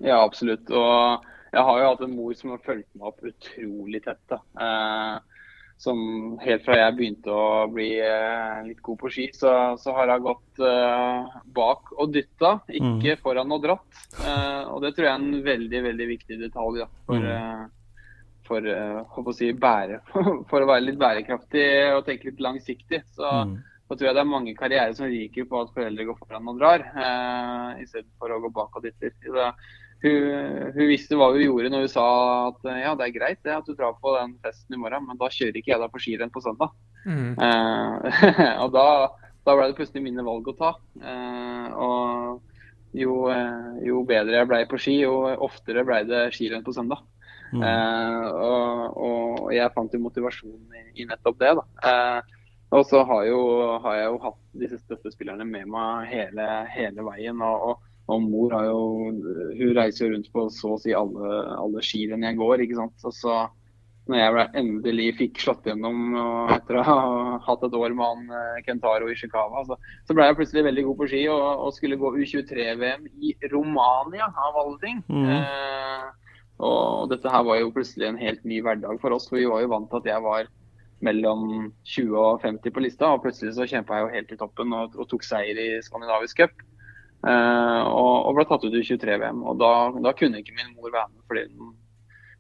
Ja, 0.04 0.22
absolutt. 0.22 0.72
Og 0.72 1.28
jeg 1.58 1.66
har 1.66 1.80
jo 1.80 1.90
hatt 1.90 2.06
en 2.06 2.14
mor 2.14 2.36
som 2.38 2.54
har 2.54 2.62
fulgt 2.62 2.88
meg 2.94 3.10
opp 3.10 3.26
utrolig 3.26 4.04
tett. 4.04 4.22
da. 4.30 4.38
Eh, 4.62 5.38
som 5.78 5.98
helt 6.42 6.64
fra 6.66 6.74
jeg 6.74 6.94
begynte 6.98 7.30
å 7.30 7.66
bli 7.70 7.92
eh, 8.02 8.62
litt 8.66 8.80
god 8.82 8.98
på 8.98 9.10
ski, 9.14 9.28
så, 9.34 9.52
så 9.78 9.94
har 9.94 10.10
jeg 10.10 10.24
gått 10.26 10.62
eh, 10.66 11.36
bak 11.54 11.92
og 11.94 12.10
dytta, 12.16 12.56
ikke 12.66 13.14
mm. 13.14 13.22
foran 13.22 13.54
og 13.54 13.62
dratt. 13.62 14.00
Eh, 14.18 14.64
og 14.72 14.82
det 14.82 14.96
tror 14.96 15.06
jeg 15.06 15.12
er 15.12 15.22
en 15.22 15.44
veldig 15.46 15.82
veldig 15.86 16.08
viktig 16.10 16.40
detalj 16.42 16.82
da, 16.82 16.88
for, 17.06 17.22
mm. 17.22 17.30
Eh, 17.36 18.10
for, 18.50 18.70
eh, 18.74 19.22
å 19.22 19.36
si, 19.38 19.52
bære, 19.54 20.02
for, 20.50 20.58
å 20.58 20.70
være 20.72 20.88
litt 20.88 20.98
bærekraftig 20.98 21.68
og 21.94 22.04
tenke 22.08 22.32
litt 22.32 22.42
langsiktig. 22.42 23.04
Så, 23.14 23.30
mm. 23.46 23.54
så 23.86 23.94
tror 23.94 24.10
jeg 24.10 24.18
det 24.18 24.24
er 24.24 24.32
mange 24.34 24.58
karrierer 24.58 24.98
som 24.98 25.06
ryker 25.06 25.46
på 25.46 25.62
at 25.62 25.74
foreldre 25.78 26.10
går 26.10 26.18
foran 26.24 26.50
og 26.56 26.58
drar, 26.58 26.88
eh, 26.90 27.84
istedenfor 27.86 28.34
å 28.34 28.40
gå 28.48 28.56
bak 28.58 28.82
og 28.82 28.88
dytter. 28.88 29.14
Så, 29.22 29.52
hun, 30.04 30.26
hun, 30.74 30.84
visste 30.90 31.18
hva 31.18 31.30
hun 31.34 31.42
gjorde 31.42 31.72
når 31.72 31.86
hun 31.86 31.92
sa 31.92 32.06
at 32.48 32.68
ja, 32.80 32.92
det 32.98 33.08
er 33.08 33.14
greit 33.16 33.40
det 33.46 33.56
at 33.56 33.66
du 33.66 33.74
drar 33.74 33.96
på 33.98 34.14
den 34.14 34.36
festen 34.44 34.76
i 34.76 34.80
morgen, 34.80 35.06
men 35.08 35.18
da 35.20 35.30
kjører 35.32 35.58
ikke 35.58 35.74
jeg 35.74 35.82
deg 35.82 35.94
på 35.94 36.02
skirenn 36.04 36.34
på 36.34 36.42
søndag. 36.44 36.74
Mm. 37.08 37.34
Uh, 37.40 38.22
og 38.64 38.72
da, 38.76 38.86
da, 39.42 39.54
ble 39.54 39.68
det 39.70 39.78
plutselig 39.78 40.04
mine 40.04 40.26
valg 40.26 40.50
å 40.50 40.56
ta. 40.58 40.72
Uh, 41.02 41.68
og 41.74 42.96
jo, 42.96 43.20
uh, 43.28 43.78
jo, 43.84 44.02
bedre 44.08 44.40
jeg 44.40 44.50
ble 44.50 44.64
på 44.70 44.80
ski, 44.80 44.98
jo 45.02 45.22
oftere 45.48 45.86
ble 45.88 46.02
det 46.08 46.28
skirenn 46.36 46.66
på 46.66 46.76
søndag. 46.76 47.02
Mm. 47.52 47.62
Eh, 47.64 48.26
og, 48.28 48.96
og, 48.96 49.46
jeg 49.54 49.72
fant 49.72 49.94
jo 49.94 50.02
motivasjon 50.04 50.74
i, 50.76 50.82
i 51.02 51.06
nettopp 51.08 51.38
det. 51.40 51.54
da. 51.58 51.64
Eh, 51.90 52.34
og 52.76 52.84
så 52.84 53.00
har, 53.08 53.22
jo, 53.24 53.40
har, 53.80 53.94
jeg 53.96 54.08
jo 54.10 54.18
hatt 54.26 54.40
disse 54.62 54.80
støttespillerne 54.82 55.46
med 55.48 55.70
meg 55.72 56.10
hele, 56.10 56.48
hele 56.74 57.06
veien. 57.06 57.40
og, 57.40 57.70
og 57.70 57.87
og 58.08 58.24
mor 58.24 58.54
har 58.56 58.68
jo 58.70 58.82
Hun 59.58 59.72
reiser 59.76 60.06
jo 60.06 60.14
rundt 60.14 60.28
på 60.32 60.46
så 60.54 60.74
å 60.74 60.80
si 60.80 60.94
alle, 60.96 61.38
alle 61.60 61.84
skirenn 61.84 62.24
jeg 62.24 62.38
går, 62.38 62.64
ikke 62.64 62.78
sant. 62.78 62.96
Og 63.04 63.14
så 63.14 63.38
når 64.08 64.22
jeg 64.22 64.48
endelig 64.56 65.08
fikk 65.18 65.40
slått 65.42 65.66
gjennom 65.68 66.14
etter 66.54 66.78
å 66.80 66.84
ha 66.86 67.00
hatt 67.44 67.64
et 67.66 67.74
år 67.76 67.92
med 67.92 68.06
han 68.06 68.38
eh, 68.38 68.60
Kentaro 68.64 69.10
Ishikawa, 69.12 69.66
så, 69.68 69.76
så 70.08 70.16
ble 70.16 70.24
jeg 70.24 70.38
plutselig 70.38 70.64
veldig 70.64 70.84
god 70.86 70.96
på 71.00 71.08
ski 71.10 71.20
og, 71.32 71.44
og 71.66 71.74
skulle 71.76 71.98
gå 72.00 72.14
U23-VM 72.16 73.04
i 73.20 73.34
Romania, 73.52 74.30
av 74.32 74.56
alle 74.62 74.78
ting. 74.80 75.02
Mm. 75.12 75.26
Eh, 75.34 76.38
og 76.64 77.12
dette 77.12 77.30
her 77.30 77.44
var 77.46 77.60
jo 77.60 77.74
plutselig 77.74 78.08
en 78.08 78.22
helt 78.22 78.48
ny 78.48 78.62
hverdag 78.64 78.96
for 79.02 79.14
oss, 79.14 79.28
for 79.28 79.38
vi 79.38 79.50
var 79.50 79.62
jo 79.62 79.74
vant 79.74 79.92
til 79.92 80.00
at 80.00 80.10
jeg 80.14 80.24
var 80.24 80.48
mellom 81.04 81.44
20 81.86 82.16
og 82.18 82.42
50 82.42 82.74
på 82.74 82.82
lista, 82.82 83.12
og 83.12 83.22
plutselig 83.26 83.54
så 83.54 83.68
kjempa 83.68 83.98
jeg 83.98 84.06
jo 84.06 84.14
helt 84.16 84.32
i 84.34 84.40
toppen 84.40 84.74
og, 84.74 84.96
og 84.98 85.12
tok 85.12 85.26
seier 85.26 85.60
i 85.62 85.68
Skandinavisk 85.84 86.40
cup. 86.40 86.64
Uh, 87.18 87.82
og, 87.90 88.30
ble 88.36 88.44
tatt 88.46 88.62
ut 88.62 88.74
i 88.78 88.84
23-VM. 88.86 89.42
og 89.42 89.58
da, 89.58 89.72
da, 89.98 90.14
kunne 90.14 90.38
ikke 90.38 90.54
min 90.54 90.74
mor 90.76 90.92
være 90.92 91.08
med 91.10 91.24
fordi 91.26 91.46
hun, 91.50 91.72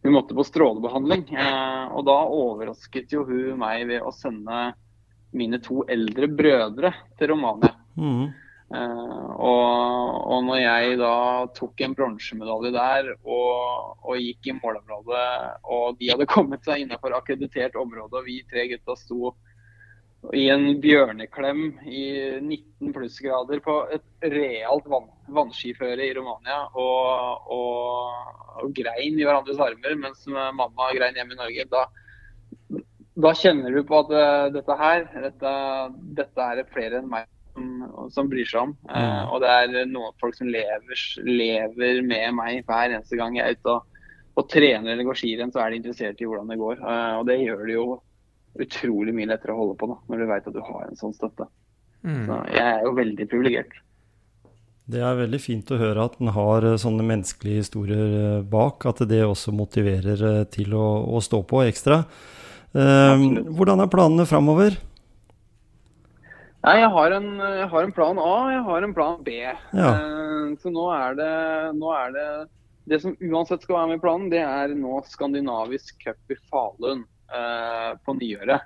hun 0.06 0.14
måtte 0.14 0.36
på 0.38 0.46
strålebehandling. 0.46 1.24
Uh, 1.34 1.96
og 1.98 2.04
da 2.06 2.18
overrasket 2.38 3.16
jo 3.16 3.24
hun 3.26 3.58
meg 3.58 3.88
ved 3.90 4.04
å 4.06 4.14
sende 4.14 4.68
mine 5.36 5.58
to 5.60 5.82
eldre 5.90 6.28
brødre 6.30 6.92
til 7.18 7.34
Romania. 7.34 7.74
Mm. 7.98 8.28
Uh, 8.68 9.28
og, 9.40 9.68
og, 10.28 10.40
når 10.44 10.58
jeg 10.60 10.96
da 11.00 11.12
tok 11.56 11.82
en 11.82 11.94
bronsemedalje 11.96 12.72
der 12.74 13.06
og, 13.16 13.94
og, 14.04 14.14
gikk 14.20 14.50
i 14.52 14.56
målområdet, 14.60 15.28
og 15.64 15.98
de 15.98 16.10
hadde 16.12 16.28
kommet 16.28 16.68
seg 16.68 16.84
innenfor 16.84 17.16
akkreditert 17.16 17.78
område, 17.80 18.20
og 18.20 18.28
vi 18.28 18.42
tre 18.48 18.68
gutta 18.70 18.96
sto 19.00 19.32
i 20.36 20.48
en 20.52 20.66
bjørneklem 20.82 21.62
i 21.88 22.02
19 22.40 22.92
plussgrader 22.94 23.62
på 23.64 23.76
et 23.94 24.26
realt 24.34 24.88
vann, 24.90 25.08
vannskiføre 25.32 26.04
i 26.04 26.12
Romania 26.16 26.64
og, 26.74 27.48
og, 27.54 28.34
og, 28.58 28.68
grein 28.76 29.16
i 29.16 29.24
hverandres 29.24 29.60
armer 29.62 29.96
mens 30.00 30.26
mamma 30.28 30.90
grein 30.96 31.16
hjemme 31.16 31.36
i 31.36 31.40
Norge, 31.40 31.66
da, 31.72 31.84
da 33.24 33.34
kjenner 33.40 33.74
du 33.74 33.82
på 33.88 34.02
at 34.02 34.14
uh, 34.14 34.46
dette 34.54 34.78
her, 34.82 35.06
dette, 35.28 35.52
dette 36.20 36.48
er 36.50 36.60
det 36.60 36.70
flere 36.74 37.00
enn 37.00 37.12
meg 37.12 37.28
som, 37.54 38.08
som 38.14 38.30
bryr 38.30 38.48
seg 38.48 38.68
om. 38.68 38.74
Uh, 38.90 39.24
og 39.32 39.40
det 39.44 39.54
er 39.54 39.88
noen 39.90 40.16
folk 40.20 40.36
som 40.38 40.50
lever, 40.52 41.06
lever, 41.24 42.02
med 42.06 42.36
meg 42.36 42.66
hver 42.68 42.92
eneste 42.92 43.18
gang 43.18 43.38
jeg 43.38 43.46
er 43.46 43.58
ute 43.58 43.78
og, 43.78 44.02
og 44.38 44.50
trener 44.52 44.92
eller 44.92 45.08
går 45.08 45.18
skirenn, 45.18 45.54
så 45.54 45.64
er 45.64 45.72
de 45.72 45.80
interessert 45.80 46.20
i 46.20 46.28
hvordan 46.28 46.52
det 46.52 46.60
går. 46.60 46.84
Uh, 46.84 47.14
og 47.22 47.26
det 47.30 47.40
gjør 47.42 47.64
de 47.64 47.78
jo 47.78 47.88
utrolig 48.58 49.14
mye 49.14 49.28
lettere 49.30 49.54
å 49.54 49.60
holde 49.60 49.76
på 49.80 49.90
da, 49.90 49.98
når 50.08 50.22
du 50.22 50.30
vet 50.30 50.48
at 50.50 50.56
du 50.56 50.62
har 50.64 50.86
en 50.86 50.98
sånn 50.98 51.14
støtte. 51.16 51.48
Mm. 52.06 52.24
Så 52.26 52.40
jeg 52.54 52.64
er 52.64 52.82
jo 52.86 52.96
veldig 52.96 53.28
privilegert. 53.30 53.78
Det 54.88 55.02
er 55.04 55.18
veldig 55.18 55.38
fint 55.42 55.68
å 55.74 55.76
høre 55.76 56.04
at 56.08 56.16
en 56.16 56.30
har 56.32 56.64
eh, 56.64 56.78
sånne 56.80 57.04
menneskelige 57.04 57.64
historier 57.64 58.14
eh, 58.18 58.44
bak. 58.48 58.86
At 58.88 59.02
det 59.10 59.20
også 59.26 59.52
motiverer 59.52 60.22
eh, 60.30 60.44
til 60.48 60.72
å, 60.78 60.86
å 61.12 61.20
stå 61.20 61.42
på 61.44 61.60
ekstra. 61.66 62.04
Eh, 62.72 63.24
hvordan 63.52 63.84
er 63.84 63.90
planene 63.92 64.24
framover? 64.28 64.78
Nei, 66.64 66.74
jeg 66.80 66.88
har, 66.90 67.14
en, 67.14 67.28
jeg 67.38 67.66
har, 67.70 67.84
en, 67.84 67.92
plan 67.94 68.18
A, 68.18 68.32
jeg 68.50 68.62
har 68.66 68.86
en 68.86 68.94
plan 68.96 69.20
B. 69.24 69.36
Ja. 69.44 69.92
Eh, 69.92 70.48
så 70.62 70.72
nå 70.72 70.88
er, 70.96 71.14
det, 71.20 71.34
nå 71.78 71.92
er 71.94 72.16
det 72.16 72.28
Det 72.88 72.98
som 73.02 73.14
uansett 73.20 73.62
skal 73.62 73.76
være 73.76 73.92
med 73.92 74.00
i 74.00 74.02
planen, 74.02 74.30
det 74.32 74.42
er 74.42 74.72
nå 74.72 75.02
skandinavisk 75.06 76.00
cup 76.06 76.32
i 76.32 76.38
Falun. 76.48 77.04
Eh, 77.28 77.96
på 78.04 78.14
nyåret. 78.16 78.64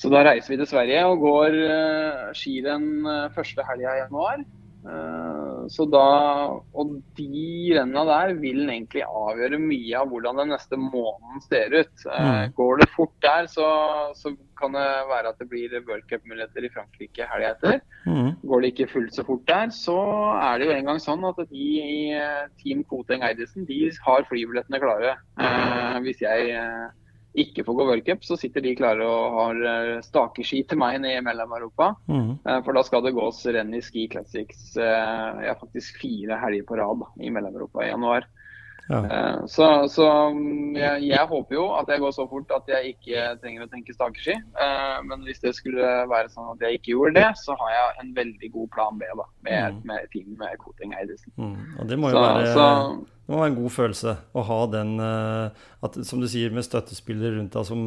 Så 0.00 0.08
da 0.08 0.22
reiser 0.24 0.54
vi 0.54 0.56
til 0.62 0.68
Sverige 0.70 1.02
og 1.10 1.20
går 1.20 1.56
uh, 1.60 2.30
ski 2.32 2.62
den 2.64 3.04
uh, 3.04 3.28
første 3.34 3.64
helga 3.68 3.90
i 3.92 3.98
januar. 4.00 4.44
Uh, 4.80 5.66
så 5.68 5.84
da, 5.92 6.04
og 6.72 6.94
de 7.18 7.74
rennene 7.76 8.04
der 8.08 8.32
vil 8.40 8.62
egentlig 8.64 9.02
avgjøre 9.04 9.58
mye 9.60 9.98
av 10.00 10.08
hvordan 10.08 10.40
den 10.40 10.54
neste 10.54 10.78
måneden 10.80 11.42
ser 11.44 11.74
ut. 11.82 12.06
Mm. 12.06 12.54
Går 12.56 12.80
det 12.80 12.86
fort 12.94 13.12
der, 13.26 13.50
så, 13.52 13.66
så, 14.16 14.32
kan 14.60 14.72
det 14.76 14.86
være 15.08 15.32
at 15.32 15.38
det 15.40 15.48
blir 15.48 15.76
World 15.88 16.04
Cup-muligheter 16.08 16.64
i 16.64 16.72
Frankrike 16.72 17.28
helga 17.28 17.52
etter. 17.54 17.78
Mm. 18.08 18.40
Går 18.40 18.64
det 18.64 18.72
ikke 18.72 18.88
fullt 18.94 19.16
så 19.16 19.24
fort 19.28 19.44
der, 19.48 19.68
så 19.72 19.98
er 20.36 20.60
det 20.60 20.70
jo 20.70 20.78
en 20.78 20.88
gang 20.88 21.00
sånn 21.00 21.28
at 21.28 21.44
de 21.52 21.68
i 21.80 22.00
Team 22.60 22.80
Koteng 22.88 23.24
Eidesen 23.24 23.68
de 23.68 23.82
har 24.04 24.24
flybillettene 24.32 24.80
klare. 24.80 25.14
hvis 26.04 26.24
jeg 26.24 26.56
ikke 27.38 27.62
får 27.64 27.76
gå 27.78 27.86
worldcup, 27.86 28.24
så 28.26 28.36
sitter 28.38 28.64
de 28.64 28.74
klare 28.78 29.06
og 29.06 29.36
har 29.36 29.60
eh, 29.70 30.02
stakeski 30.02 30.64
til 30.66 30.80
meg 30.80 30.98
nede 31.02 31.20
i 31.20 31.24
Mellom-Europa. 31.24 31.92
Mm. 32.10 32.32
Eh, 32.42 32.58
for 32.66 32.74
da 32.74 32.82
skal 32.86 33.04
det 33.06 33.14
gås 33.14 33.44
renn 33.46 33.70
i 33.76 33.82
Ski 33.84 34.08
Classics 34.10 34.74
eh, 34.80 35.44
ja, 35.46 35.54
faktisk 35.60 36.00
fire 36.02 36.40
helger 36.42 36.66
på 36.66 36.80
rad 36.80 37.06
i 37.22 37.30
Mellom-Europa 37.30 37.84
i 37.86 37.92
januar. 37.92 38.26
Ja. 38.90 39.00
Eh, 39.16 39.46
så, 39.46 39.66
så 39.88 40.06
mm, 40.34 40.74
jeg, 40.74 41.04
jeg, 41.12 41.26
håper 41.30 41.54
jo 41.54 41.66
at 41.78 41.90
jeg 41.92 42.02
går 42.02 42.14
så 42.16 42.26
fort 42.30 42.50
at 42.56 42.70
jeg 42.72 42.94
ikke 42.94 43.26
trenger 43.42 43.64
å 43.66 43.70
tenke 43.70 43.94
stakeski. 43.94 44.34
Eh, 44.34 44.96
men 45.06 45.22
hvis 45.26 45.42
det 45.44 45.54
skulle 45.58 45.92
være 46.10 46.32
sånn 46.32 46.50
at 46.56 46.64
jeg 46.66 46.80
ikke 46.80 46.94
gjorde 46.96 47.14
det, 47.20 47.28
så 47.38 47.54
har 47.60 47.74
jeg 47.76 47.96
en 48.04 48.12
veldig 48.18 48.52
god 48.56 48.70
plan 48.74 49.00
B 49.00 49.10
da, 49.22 49.26
med, 49.46 49.76
mm. 49.76 49.82
med 49.92 50.08
team 50.14 50.30
med 50.40 50.56
Koting 50.62 50.94
Eidesen. 50.98 51.34
Mm. 51.38 51.58
Og 51.78 51.90
det 51.90 52.00
må 52.00 52.10
jo 52.10 52.18
så, 52.18 52.24
være, 52.26 52.54
så, 52.56 52.70
det 53.14 53.34
må 53.34 53.42
være 53.42 53.52
en 53.52 53.60
god 53.60 53.76
følelse 53.76 54.16
å 54.34 54.46
ha 54.50 54.62
den 54.74 54.96
eh, 55.06 55.68
at, 55.86 56.00
Som 56.08 56.24
du 56.24 56.30
sier, 56.30 56.54
med 56.54 56.66
støttespillere 56.66 57.38
rundt 57.38 57.54
deg 57.54 57.68
som 57.68 57.86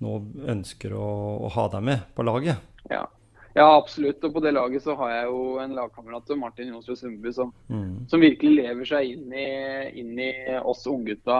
nå 0.00 0.18
ønsker 0.48 0.92
å, 0.96 1.08
å 1.46 1.48
ha 1.56 1.66
deg 1.72 1.88
med 1.88 2.04
på 2.16 2.24
laget. 2.28 2.60
Ja. 2.92 3.06
Ja, 3.54 3.66
absolutt. 3.76 4.22
Og 4.24 4.34
på 4.34 4.42
det 4.44 4.52
laget 4.54 4.84
så 4.84 4.94
har 4.98 5.10
jeg 5.10 5.26
jo 5.26 5.40
en 5.62 5.74
lagkamerat, 5.74 6.28
Martin 6.38 6.70
Jonsrud 6.70 6.98
Sundby, 6.98 7.32
som, 7.34 7.50
mm. 7.68 8.06
som, 8.10 8.22
virkelig 8.22 8.52
lever 8.60 8.86
seg 8.86 9.14
inn 9.14 9.32
i, 9.34 9.46
inn 10.00 10.20
i 10.22 10.30
oss 10.60 10.84
unggutta. 10.90 11.38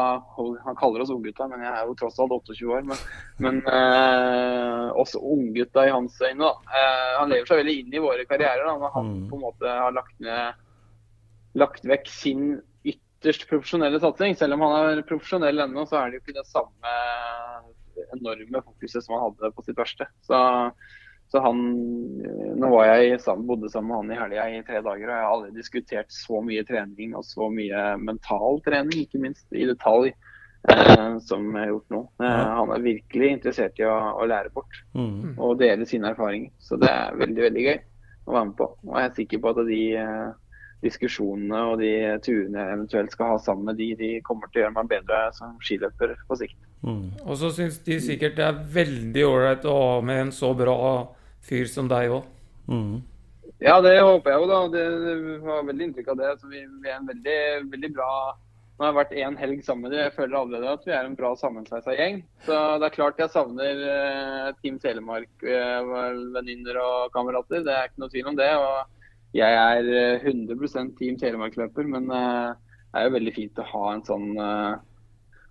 Han 0.65 0.79
kaller 0.81 1.05
oss 1.05 1.13
unggutta, 1.15 1.47
men 1.51 1.63
jeg 1.63 1.71
er 1.71 1.87
jo 1.87 1.97
tross 2.01 2.19
alt 2.23 2.35
28 2.35 2.73
år. 2.75 2.89
Men, 2.89 3.05
men 3.47 3.61
eh, 3.71 4.89
oss 4.99 5.15
unggutta 5.19 5.87
i 5.87 5.95
hans 5.95 6.19
øyne, 6.25 6.49
da. 6.49 6.81
Eh, 6.81 7.13
han 7.21 7.31
lever 7.31 7.51
seg 7.51 7.63
veldig 7.63 7.77
inn 7.85 7.95
i 7.95 8.03
våre 8.03 8.27
karrierer. 8.27 8.67
Da, 8.67 8.75
når 8.83 8.97
han 8.97 9.13
mm. 9.13 9.23
på 9.31 9.39
en 9.39 9.47
måte 9.47 9.79
har 9.85 9.95
lagt, 9.95 10.17
ned, 10.25 10.67
lagt 11.63 11.87
vekk 11.87 12.11
sin 12.11 12.49
ytterst 12.83 13.47
profesjonelle 13.51 14.03
satsing. 14.03 14.35
Selv 14.35 14.59
om 14.59 14.67
han 14.67 14.97
er 14.97 15.07
profesjonell 15.07 15.63
ennå, 15.63 15.87
så 15.87 16.03
er 16.03 16.11
det 16.11 16.19
jo 16.19 16.27
ikke 16.27 16.41
det 16.43 16.51
samme 16.51 16.99
enorme 18.17 18.63
fokuset 18.65 19.05
som 19.05 19.15
han 19.15 19.29
hadde 19.29 19.53
på 19.55 19.63
sitt 19.63 19.79
verste. 19.79 20.07
Så 20.27 20.39
så 21.31 21.41
han, 21.45 21.61
Nå 22.61 22.71
var 22.73 22.89
jeg 22.91 23.21
sammen, 23.23 23.47
bodde 23.47 23.71
sammen 23.71 24.09
med 24.09 24.19
han 24.19 24.35
i 24.35 24.39
helga 24.41 24.49
i 24.51 24.65
tre 24.67 24.81
dager, 24.83 25.07
og 25.07 25.15
jeg 25.15 25.23
har 25.23 25.31
aldri 25.31 25.53
diskutert 25.55 26.11
så 26.13 26.43
mye 26.45 26.65
trening 26.67 27.15
og 27.17 27.25
så 27.25 27.47
mye 27.53 27.85
mental 28.03 28.59
trening, 28.67 29.05
ikke 29.05 29.23
minst 29.23 29.47
i 29.55 29.69
detalj, 29.69 30.11
eh, 30.69 31.15
som 31.25 31.47
jeg 31.55 31.63
har 31.63 31.71
gjort 31.71 31.95
nå. 31.95 32.03
Eh, 32.25 32.43
han 32.59 32.75
er 32.75 32.85
virkelig 32.85 33.31
interessert 33.37 33.79
i 33.81 33.87
å, 33.87 33.95
å 34.19 34.27
lære 34.27 34.53
bort 34.55 34.83
mm. 34.99 35.39
og 35.39 35.61
dele 35.63 35.87
sine 35.89 36.11
erfaringer. 36.11 36.51
Så 36.59 36.81
det 36.83 36.91
er 36.91 37.17
veldig, 37.23 37.45
veldig 37.47 37.67
gøy 37.69 37.79
å 37.79 38.37
være 38.37 38.51
med 38.51 38.57
på. 38.59 38.69
Og 38.89 38.99
jeg 38.99 39.11
er 39.11 39.19
sikker 39.21 39.45
på 39.45 39.55
at 39.55 39.63
de 39.71 39.83
eh, 40.03 40.27
diskusjonene 40.83 41.63
og 41.71 41.79
de 41.83 41.93
turene 42.25 42.59
jeg 42.59 42.75
eventuelt 42.75 43.15
skal 43.15 43.35
ha 43.35 43.39
sammen 43.45 43.71
med 43.71 43.79
de, 43.79 43.93
de 44.01 44.11
kommer 44.27 44.51
til 44.51 44.63
å 44.63 44.67
gjøre 44.67 44.77
meg 44.81 44.91
bedre 44.97 45.23
som 45.37 45.55
skiløper 45.63 46.17
på 46.27 46.41
sikt. 46.43 46.59
Mm. 46.83 47.07
Og 47.27 47.37
så 47.39 47.51
syns 47.53 47.79
de 47.85 48.01
sikkert 48.03 48.39
det 48.39 48.47
er 48.47 48.61
veldig 48.75 49.25
ålreit 49.29 49.67
å 49.69 49.79
ha 49.79 49.97
med 50.05 50.27
en 50.27 50.35
så 50.35 50.55
bra 50.57 50.77
fyr 51.47 51.67
som 51.71 51.89
deg 51.91 52.13
òg. 52.15 52.25
Mm. 52.71 53.01
Ja, 53.61 53.81
det 53.85 54.01
håper 54.01 54.31
jeg 54.33 54.41
jo, 54.41 54.47
da. 54.49 54.59
Det, 54.73 54.85
det 55.05 55.15
har 55.45 55.67
veldig 55.69 55.85
inntrykk 55.89 56.09
av 56.13 56.21
det. 56.21 56.31
Så 56.41 56.47
vi, 56.49 56.61
vi, 56.65 56.89
er 56.89 56.97
en 56.99 57.11
veldig, 57.11 57.41
veldig 57.73 57.93
bra 57.97 58.13
Nå 58.81 58.87
har 58.87 58.95
jeg 58.95 58.97
vært 58.97 59.19
én 59.21 59.35
helg 59.37 59.59
sammen 59.61 59.83
med 59.85 59.93
dem. 59.93 60.07
Jeg 60.07 60.17
føler 60.17 60.37
allerede 60.39 60.71
at 60.73 60.87
vi 60.89 60.93
er 60.97 61.05
en 61.05 61.19
bra 61.19 61.31
sammensveisa 61.37 61.93
gjeng. 61.93 62.23
Så 62.47 62.57
det 62.81 62.87
er 62.87 62.95
klart 62.95 63.21
jeg 63.21 63.29
savner 63.35 63.77
uh, 63.85 64.57
Team 64.63 64.79
Telemark-venninner 64.81 66.79
uh, 66.81 66.87
og 66.87 67.13
kamerater. 67.13 67.61
Det 67.67 67.75
er 67.75 67.91
ikke 67.91 68.01
noe 68.01 68.13
tvil 68.15 68.31
om 68.33 68.39
det. 68.39 68.49
Og 68.57 69.37
jeg 69.37 69.53
er 69.53 69.85
100 70.25 70.57
eh, 70.57 70.89
Team 70.97 71.21
Telemark-løper, 71.21 71.85
men 71.93 72.09
uh, 72.09 72.57
det 72.89 72.97
er 73.03 73.05
jo 73.11 73.17
veldig 73.19 73.35
fint 73.37 73.61
å 73.61 73.69
ha 73.75 73.85
en 73.93 74.05
sånn 74.09 74.27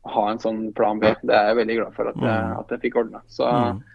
ha 0.10 0.24
en 0.32 0.42
sånn 0.42 0.74
plan 0.74 0.98
B. 0.98 1.14
Det 1.22 1.36
er 1.36 1.52
jeg 1.52 1.60
veldig 1.62 1.78
glad 1.84 1.94
for 2.02 2.10
at 2.10 2.18
jeg, 2.18 2.34
mm. 2.50 2.58
at 2.64 2.74
jeg 2.74 2.82
fikk 2.88 2.98
ordna. 3.04 3.22
Så 3.30 3.46
mm. 3.46 3.86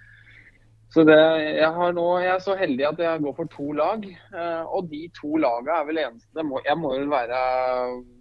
Så 0.94 1.02
det, 1.02 1.16
jeg, 1.58 1.94
nå, 1.96 2.04
jeg, 2.22 2.30
er 2.30 2.42
så 2.42 2.54
heldig 2.54 2.84
at 2.86 3.00
jeg 3.02 3.22
går 3.24 3.32
for 3.34 3.50
to 3.50 3.72
lag. 3.74 4.04
Eh, 4.06 4.74
og 4.76 4.86
de 4.92 5.00
to 5.16 5.40
lagene 5.42 5.74
er 5.74 5.88
vel 5.88 5.98
eneste 6.04 6.38
Det 6.38 6.44
må, 6.46 6.60
må 6.78 6.92
være, 7.10 7.40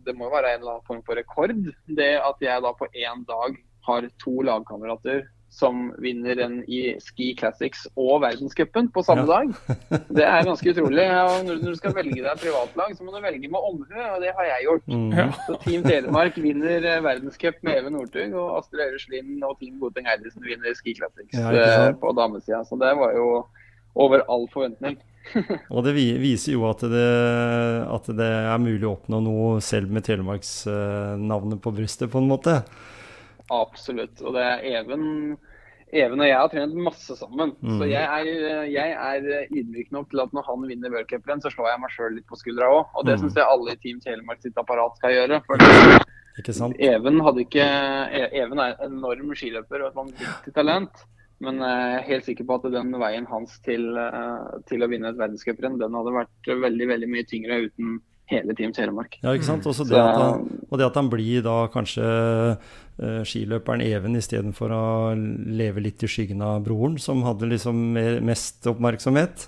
være 0.10 0.56
en 0.56 0.64
eller 0.64 0.72
annen 0.72 0.88
form 0.88 1.04
for 1.06 1.20
rekord. 1.20 1.54
Det 2.00 2.16
at 2.18 2.42
jeg 2.42 2.66
da 2.66 2.74
på 2.80 2.90
én 2.90 3.22
dag 3.30 3.60
har 3.86 4.10
to 4.24 4.34
lagkamerater 4.48 5.22
som 5.54 5.92
vinner 6.02 6.40
en 6.42 6.56
i 6.66 6.96
Ski 7.02 7.30
Classics 7.38 7.86
og 7.94 8.24
verdenscupen 8.24 8.90
på 8.94 9.04
samme 9.06 9.26
ja. 9.28 9.38
dag. 9.38 9.78
Det 10.18 10.26
er 10.26 10.48
ganske 10.48 10.74
utrolig. 10.74 11.06
Og 11.06 11.46
når 11.48 11.62
du 11.62 11.72
skal 11.78 11.94
velge 11.94 12.24
deg 12.26 12.42
privatlag, 12.42 12.96
så 12.98 13.06
må 13.06 13.14
du 13.14 13.22
velge 13.22 13.52
med 13.52 13.70
omhu, 13.70 13.94
og 13.94 14.18
det 14.24 14.34
har 14.34 14.50
jeg 14.50 14.68
gjort. 14.68 14.88
Mm. 14.90 15.34
Så 15.46 15.58
Team 15.66 15.86
Telemark 15.86 16.40
vinner 16.42 16.88
eh, 16.90 17.02
verdenscup 17.06 17.62
med 17.62 17.78
Even 17.78 17.98
Northug, 17.98 18.34
og 18.34 18.60
Astrid 18.60 18.86
Øyre 18.88 19.02
Slind 19.04 19.46
og 19.46 19.58
Team 19.62 19.78
Godteng 19.82 20.10
Eidesen 20.10 20.46
vinner 20.48 20.78
Ski 20.80 20.96
Classics 20.98 21.38
ja, 21.38 21.54
eh, 21.54 21.90
på 22.02 22.16
damesida. 22.18 22.64
Så 22.66 22.80
det 22.82 22.94
var 22.98 23.14
jo 23.18 23.28
over 23.94 24.26
all 24.32 24.48
forventning. 24.54 24.98
og 25.74 25.86
det 25.86 25.94
viser 25.96 26.56
jo 26.58 26.66
at 26.68 26.82
det, 26.90 27.12
at 27.86 28.10
det, 28.10 28.32
er 28.50 28.60
mulig 28.60 28.88
å 28.90 28.96
oppnå 28.98 29.22
noe 29.24 29.62
selv 29.64 29.94
med 29.94 30.10
Telemarksnavnet 30.10 31.62
på 31.64 31.76
brystet, 31.78 32.10
på 32.12 32.20
en 32.20 32.32
måte. 32.34 32.58
Absolutt. 33.52 34.22
Og 34.24 34.38
det 34.38 34.44
er 34.44 34.64
Even 34.80 35.36
Even 35.94 36.24
og 36.24 36.26
jeg 36.26 36.38
har 36.40 36.50
trent 36.50 36.78
masse 36.88 37.16
sammen. 37.20 37.52
Mm. 37.62 37.76
Så 37.78 37.88
jeg 37.92 38.02
er, 38.02 38.64
jeg 38.66 38.94
er, 38.98 39.28
ydmyk 39.54 39.92
nok 39.94 40.10
til 40.10 40.24
at 40.24 40.32
når 40.34 40.48
han 40.48 40.66
vinner 40.66 40.90
worldcuprenn, 40.90 41.44
så 41.44 41.52
slår 41.54 41.70
jeg 41.70 41.82
meg 41.84 41.94
sjøl 41.94 42.16
litt 42.18 42.26
på 42.30 42.40
skuldra 42.40 42.72
òg. 42.74 42.96
Og 42.98 43.06
det 43.06 43.20
mm. 43.20 43.22
syns 43.22 43.38
jeg 43.38 43.46
alle 43.46 43.76
i 43.76 43.82
Team 43.84 44.00
Telemark 44.02 44.42
sitt 44.42 44.58
apparat 44.58 44.98
skal 44.98 45.14
gjøre. 45.14 45.42
For 45.46 45.62
Even, 46.82 47.22
ikke, 47.44 47.66
Even 48.34 48.64
er 48.64 48.74
en 48.82 48.96
enorm 48.98 49.36
skiløper 49.38 49.84
og 49.84 49.92
et 49.92 50.00
vanvittig 50.00 50.56
talent. 50.56 51.04
Men 51.44 51.60
jeg 51.62 51.94
er 52.00 52.08
helt 52.08 52.26
sikker 52.26 52.48
på 52.48 52.58
at 52.58 52.66
den 52.74 52.94
veien 52.98 53.28
hans 53.30 53.60
til, 53.66 53.86
eh, 54.00 54.58
til 54.70 54.86
å 54.86 54.90
vinne 54.90 55.12
et 55.12 55.20
verdenscuprenn, 55.20 55.78
den 55.82 55.98
hadde 55.98 56.16
vært 56.16 56.52
veldig, 56.64 56.88
veldig 56.94 57.10
mye 57.12 57.28
tyngre 57.30 57.60
uten 57.68 57.98
hele 58.32 58.56
Team 58.58 58.74
Telemark. 58.76 59.18
Ja, 59.24 59.34
ikke 59.36 59.48
sant. 59.48 59.68
Også 59.70 59.86
det 59.88 60.00
at 60.00 60.20
han, 60.20 60.48
og 60.70 60.80
det 60.80 60.88
at 60.88 61.00
han 61.00 61.10
blir 61.12 61.44
da 61.46 61.58
kanskje 61.74 62.06
uh, 62.06 63.20
skiløperen 63.28 63.84
Even 63.86 64.18
istedenfor 64.20 64.74
å 64.74 64.86
leve 65.16 65.84
litt 65.84 66.04
i 66.06 66.10
skyggen 66.10 66.44
av 66.46 66.64
broren, 66.66 66.98
som 67.02 67.24
hadde 67.28 67.52
liksom 67.52 67.84
mer, 67.98 68.22
mest 68.26 68.66
oppmerksomhet. 68.70 69.48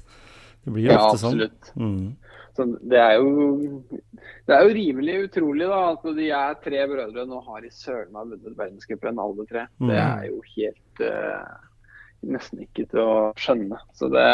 Det 0.66 0.74
blir 0.74 0.90
jo 0.90 0.96
ja, 0.96 1.02
ofte 1.02 1.22
sånn. 1.22 1.42
Absolutt. 1.46 1.74
Mm. 1.80 2.14
Så 2.56 2.66
det 2.88 3.00
er 3.02 3.18
jo 3.20 3.84
det 4.48 4.56
er 4.56 4.64
jo 4.64 4.76
rimelig 4.78 5.16
utrolig 5.26 5.68
da, 5.68 5.80
at 5.92 6.06
de 6.18 6.28
er 6.38 6.60
tre 6.64 6.84
brødre 6.88 7.26
nå 7.28 7.42
har 7.50 7.66
i 7.66 7.72
søren 7.74 8.14
meg 8.16 8.32
vunnet 8.32 8.60
verdenscupen 8.60 9.22
alle 9.22 9.46
tre. 9.50 9.66
Mm. 9.82 9.90
Det 9.90 9.98
er 10.04 10.28
jo 10.30 10.38
helt 10.54 11.04
uh, 11.04 11.56
nesten 12.36 12.64
ikke 12.66 12.88
til 12.92 13.02
å 13.04 13.18
skjønne. 13.40 13.82
Så 13.98 14.10
det 14.14 14.30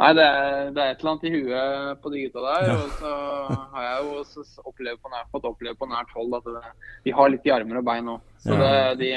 Nei, 0.00 0.10
det 0.16 0.24
er, 0.24 0.70
det 0.72 0.80
er 0.80 0.90
et 0.94 1.02
eller 1.02 1.10
annet 1.12 1.24
i 1.28 1.32
huet 1.34 1.98
på 2.00 2.10
de 2.14 2.20
gutta 2.24 2.40
der. 2.46 2.66
Ja. 2.70 2.74
Og 2.80 2.92
så 2.96 3.14
har 3.74 3.82
jeg 3.84 4.04
jo 4.06 4.12
også 4.22 4.44
opplevd 4.70 5.00
på 5.04 5.10
nært, 5.12 5.28
fått 5.34 5.48
oppleve 5.50 5.76
på 5.76 5.88
nært 5.90 6.14
hold 6.16 6.36
at 6.38 6.46
det, 6.48 6.62
de 7.04 7.12
har 7.18 7.28
litt 7.34 7.44
i 7.44 7.52
armer 7.52 7.80
og 7.82 7.84
bein 7.90 8.08
òg. 8.14 8.20
Så 8.40 8.56
Ja. 8.56 8.60
det, 8.94 8.98
de, 9.02 9.10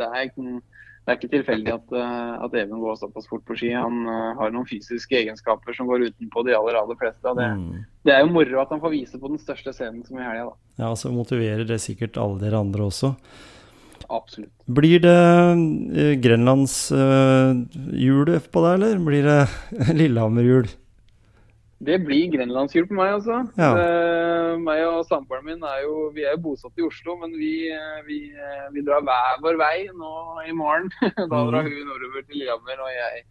det, 0.00 0.06
er, 0.08 0.22
ikke- 0.30 0.62
det 1.04 1.12
er 1.12 1.18
ikke 1.18 1.32
tilfeldig 1.36 1.74
at, 1.74 1.92
eh, 2.00 2.44
at 2.46 2.54
Even 2.62 2.80
går 2.80 2.96
såpass 3.02 3.28
fort 3.28 3.44
på 3.44 3.56
ski. 3.60 3.72
Han 3.76 4.06
eh, 4.08 4.32
har 4.40 4.50
noen 4.56 4.64
fysiske 4.70 5.20
egenskaper 5.20 5.76
som 5.76 5.86
går 5.90 6.08
utenpå 6.08 6.46
de 6.48 6.56
aller 6.56 6.80
aller 6.80 6.96
fleste. 6.96 7.22
Det, 7.36 7.50
Mm. 7.52 7.84
det 8.08 8.14
er 8.16 8.20
jo 8.24 8.32
moro 8.32 8.60
at 8.62 8.70
han 8.70 8.80
får 8.80 8.90
vise 8.96 9.18
på 9.20 9.28
den 9.28 9.38
største 9.38 9.74
scenen 9.76 10.00
som 10.06 10.16
i 10.16 10.22
helga, 10.24 10.48
da. 10.48 10.84
Ja, 10.86 10.94
så 10.96 11.12
motiverer 11.12 11.66
det 11.68 11.80
sikkert 11.84 12.16
alle 12.16 12.40
dere 12.40 12.56
andre 12.64 12.88
også. 12.88 13.12
Absolutt. 14.12 14.52
Blir 14.68 15.00
det 15.00 15.16
uh, 16.92 17.72
på 18.52 18.62
deg, 18.66 18.74
eller 18.76 19.02
blir 19.06 19.24
det 19.24 19.40
Lillehammer-hjul? 20.00 20.68
Det 21.82 21.96
blir 22.04 22.28
grenlandshjul 22.30 22.84
på 22.86 22.94
meg, 22.94 23.16
altså. 23.16 23.40
Ja. 23.58 23.70
Uh, 23.74 24.52
meg 24.62 24.84
og 24.86 25.00
samboeren 25.08 25.48
min 25.48 25.64
er 25.66 25.80
jo, 25.82 26.10
vi 26.14 26.22
er 26.28 26.36
jo 26.36 26.42
bosatt 26.44 26.78
i 26.78 26.84
Oslo, 26.86 27.16
men 27.18 27.32
vi, 27.34 27.70
eh, 27.74 27.98
vi, 28.06 28.18
eh, 28.36 28.68
vi 28.74 28.84
drar 28.86 29.02
hver 29.02 29.40
vår 29.42 29.58
vei 29.58 29.76
nå 29.90 30.12
i 30.46 30.52
morgen. 30.54 30.90
da 31.00 31.24
Mhm. 31.26 31.48
drar 31.50 31.66
hun 31.66 31.88
nordover 31.88 32.22
til 32.28 32.38
Lillehammer 32.38 32.84
og 32.84 32.92
jeg 32.94 33.24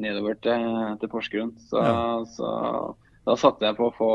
nedover 0.00 0.38
til, 0.40 0.64
til 1.02 1.08
Porsgrunn. 1.12 1.52
Så, 1.68 1.82
Ja. 1.82 2.24
så 2.24 2.94
da 3.24 3.34
satte 3.40 3.64
jeg 3.64 3.76
på 3.78 3.86
å 3.88 3.94
få 3.96 4.08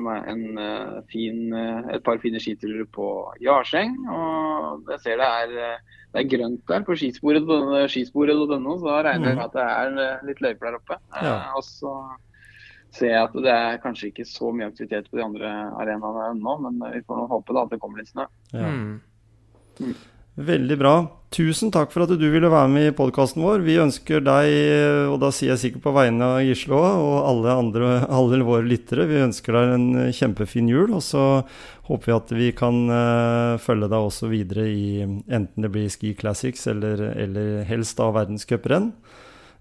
meg 0.00 0.28
en, 0.32 0.44
eh, 0.58 1.00
fin, 1.12 1.52
eh, 1.52 1.90
et 1.96 2.04
par 2.04 2.18
fine 2.22 2.40
skiturer 2.40 2.86
på 2.88 3.08
Jarseng. 3.44 3.92
Og 4.08 4.88
jeg 4.88 5.00
ser 5.00 5.20
det 5.20 5.26
er, 5.28 5.52
eh, 5.58 5.98
det 6.14 6.22
er 6.22 6.38
grønt 6.38 6.66
der 6.66 6.80
på 6.80 6.96
skisporet 6.96 7.44
denne, 7.44 8.78
så 8.80 8.86
da 8.88 9.02
regner 9.04 9.28
jeg 9.28 9.36
med 9.36 9.44
at 9.44 9.52
det 9.52 9.66
er 9.68 10.24
litt 10.24 10.40
løyper 10.40 10.70
der 10.70 10.78
oppe. 10.80 10.96
Mhm. 11.12 11.22
Ja. 11.22 11.52
Og 11.54 11.62
så 11.62 11.92
ser 12.90 13.12
jeg 13.12 13.22
at 13.22 13.32
det 13.32 13.52
er 13.54 13.78
kanskje 13.84 14.08
ikke 14.10 14.26
så 14.26 14.52
mye 14.54 14.70
aktivitet 14.72 15.10
på 15.10 15.18
de 15.18 15.24
andre 15.24 15.50
arenaene 15.76 16.32
ennå, 16.32 16.56
men 16.64 16.92
vi 16.94 17.02
får 17.02 17.20
nå 17.20 17.28
håpe 17.28 17.54
da 17.54 17.62
at 17.62 17.70
det 17.70 17.80
kommer 17.80 17.98
litt 17.98 18.08
snø. 18.08 18.26
Ja. 18.54 18.66
Mm. 18.66 19.00
Veldig 20.38 20.76
bra. 20.78 20.94
Tusen 21.30 21.70
takk 21.70 21.92
for 21.94 22.02
at 22.02 22.12
du 22.18 22.24
ville 22.26 22.48
være 22.50 22.68
med 22.70 22.88
i 22.88 22.94
podkasten 22.94 23.42
vår. 23.44 23.62
Vi 23.62 23.76
ønsker 23.82 24.22
deg, 24.24 24.48
og 25.12 25.20
da 25.22 25.28
sier 25.34 25.52
jeg 25.52 25.60
sikkert 25.62 25.84
på 25.84 25.92
vegne 25.94 26.26
av 26.26 26.40
Gisle 26.42 26.74
òg, 26.74 27.02
og 27.04 27.16
alle 27.28 27.54
andre, 27.54 27.90
alle 28.10 28.40
våre 28.46 28.66
lyttere, 28.66 29.06
vi 29.10 29.20
ønsker 29.22 29.54
deg 29.54 29.74
en 29.76 29.88
kjempefin 30.16 30.70
jul. 30.70 30.90
Og 30.96 31.04
så 31.06 31.24
håper 31.90 32.10
vi 32.10 32.16
at 32.16 32.34
vi 32.34 32.48
kan 32.56 32.80
eh, 32.94 33.60
følge 33.62 33.90
deg 33.90 34.08
også 34.10 34.30
videre 34.30 34.66
i 34.70 35.02
enten 35.06 35.66
det 35.66 35.70
blir 35.74 35.90
Ski 35.90 36.16
Classics 36.18 36.66
eller, 36.70 37.02
eller 37.14 37.62
helst 37.70 37.98
da 37.98 38.10
verdenscuprenn 38.14 38.90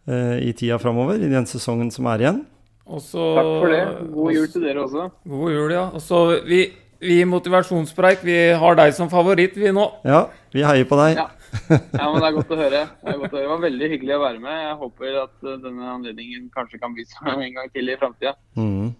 uh, 0.09 0.37
i 0.41 0.53
tida 0.57 0.77
framover, 0.81 1.21
i 1.21 1.31
den 1.31 1.49
sesongen 1.49 1.89
som 1.93 2.09
er 2.09 2.25
igjen. 2.25 2.43
Også, 2.89 3.31
Takk 3.37 3.49
for 3.61 3.73
det. 3.73 3.81
God 4.13 4.33
jul 4.33 4.49
til 4.49 4.65
dere 4.65 4.85
også. 4.85 5.09
God 5.29 5.53
jul, 5.53 5.73
ja. 5.73 5.87
Og 5.93 6.01
så 6.01 6.25
vi, 6.49 6.63
vi 7.01 7.21
i 7.21 7.29
Motivasjonspreik, 7.29 8.25
vi 8.25 8.37
har 8.57 8.77
deg 8.79 8.93
som 8.97 9.09
favoritt, 9.11 9.57
vi 9.57 9.73
nå. 9.73 9.85
Ja, 10.07 10.25
vi 10.53 10.63
heier 10.65 10.87
på 10.89 10.97
deg. 10.99 11.17
Ja. 11.19 11.27
Ja, 11.69 12.05
men 12.11 12.19
Det 12.21 12.27
er 12.27 12.33
godt 12.35 12.51
å 12.53 12.57
høre. 12.59 12.79
Det, 13.01 13.09
er 13.09 13.17
godt 13.17 13.31
å 13.33 13.37
høre. 13.37 13.43
det 13.43 13.49
var 13.49 13.61
veldig 13.63 13.87
hyggelig 13.93 14.15
å 14.15 14.21
være 14.21 14.39
med. 14.43 14.57
Jeg 14.67 14.75
håper 14.83 15.15
at 15.23 15.45
eh, 15.49 15.55
denne 15.63 15.87
anledningen 15.95 16.49
kanskje 16.53 16.79
kan 16.81 16.93
bli 16.93 17.05
seg 17.09 17.29
en 17.33 17.55
gang 17.57 17.71
til 17.73 17.89
i 17.89 17.95
framtida. 17.97 18.35
Mm. 18.59 18.91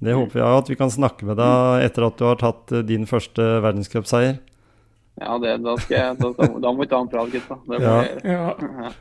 Det 0.00 0.14
håper 0.14 0.38
jeg 0.40 0.60
at 0.62 0.68
vi 0.70 0.76
kan 0.78 0.92
snakke 0.94 1.26
med 1.26 1.36
deg 1.40 1.84
etter 1.88 2.06
at 2.06 2.16
du 2.20 2.24
har 2.28 2.38
tatt 2.40 2.72
eh, 2.72 2.84
din 2.86 3.04
første 3.10 3.48
verdenscupseier. 3.64 4.38
Ja, 5.18 5.34
det, 5.42 5.56
da, 5.66 5.74
skal 5.82 5.96
jeg, 5.98 6.16
da, 6.20 6.28
da, 6.38 6.46
da 6.62 6.70
må 6.72 6.84
vi 6.84 6.90
ta 6.92 7.00
en 7.02 7.08
prat, 7.10 7.30
gutta. 7.32 7.56
Det 7.66 7.76
må 7.76 7.82
Ja. 7.82 7.96
gjøre. 8.06 8.22
Ja. 8.24 8.82
Ja. 8.86 8.92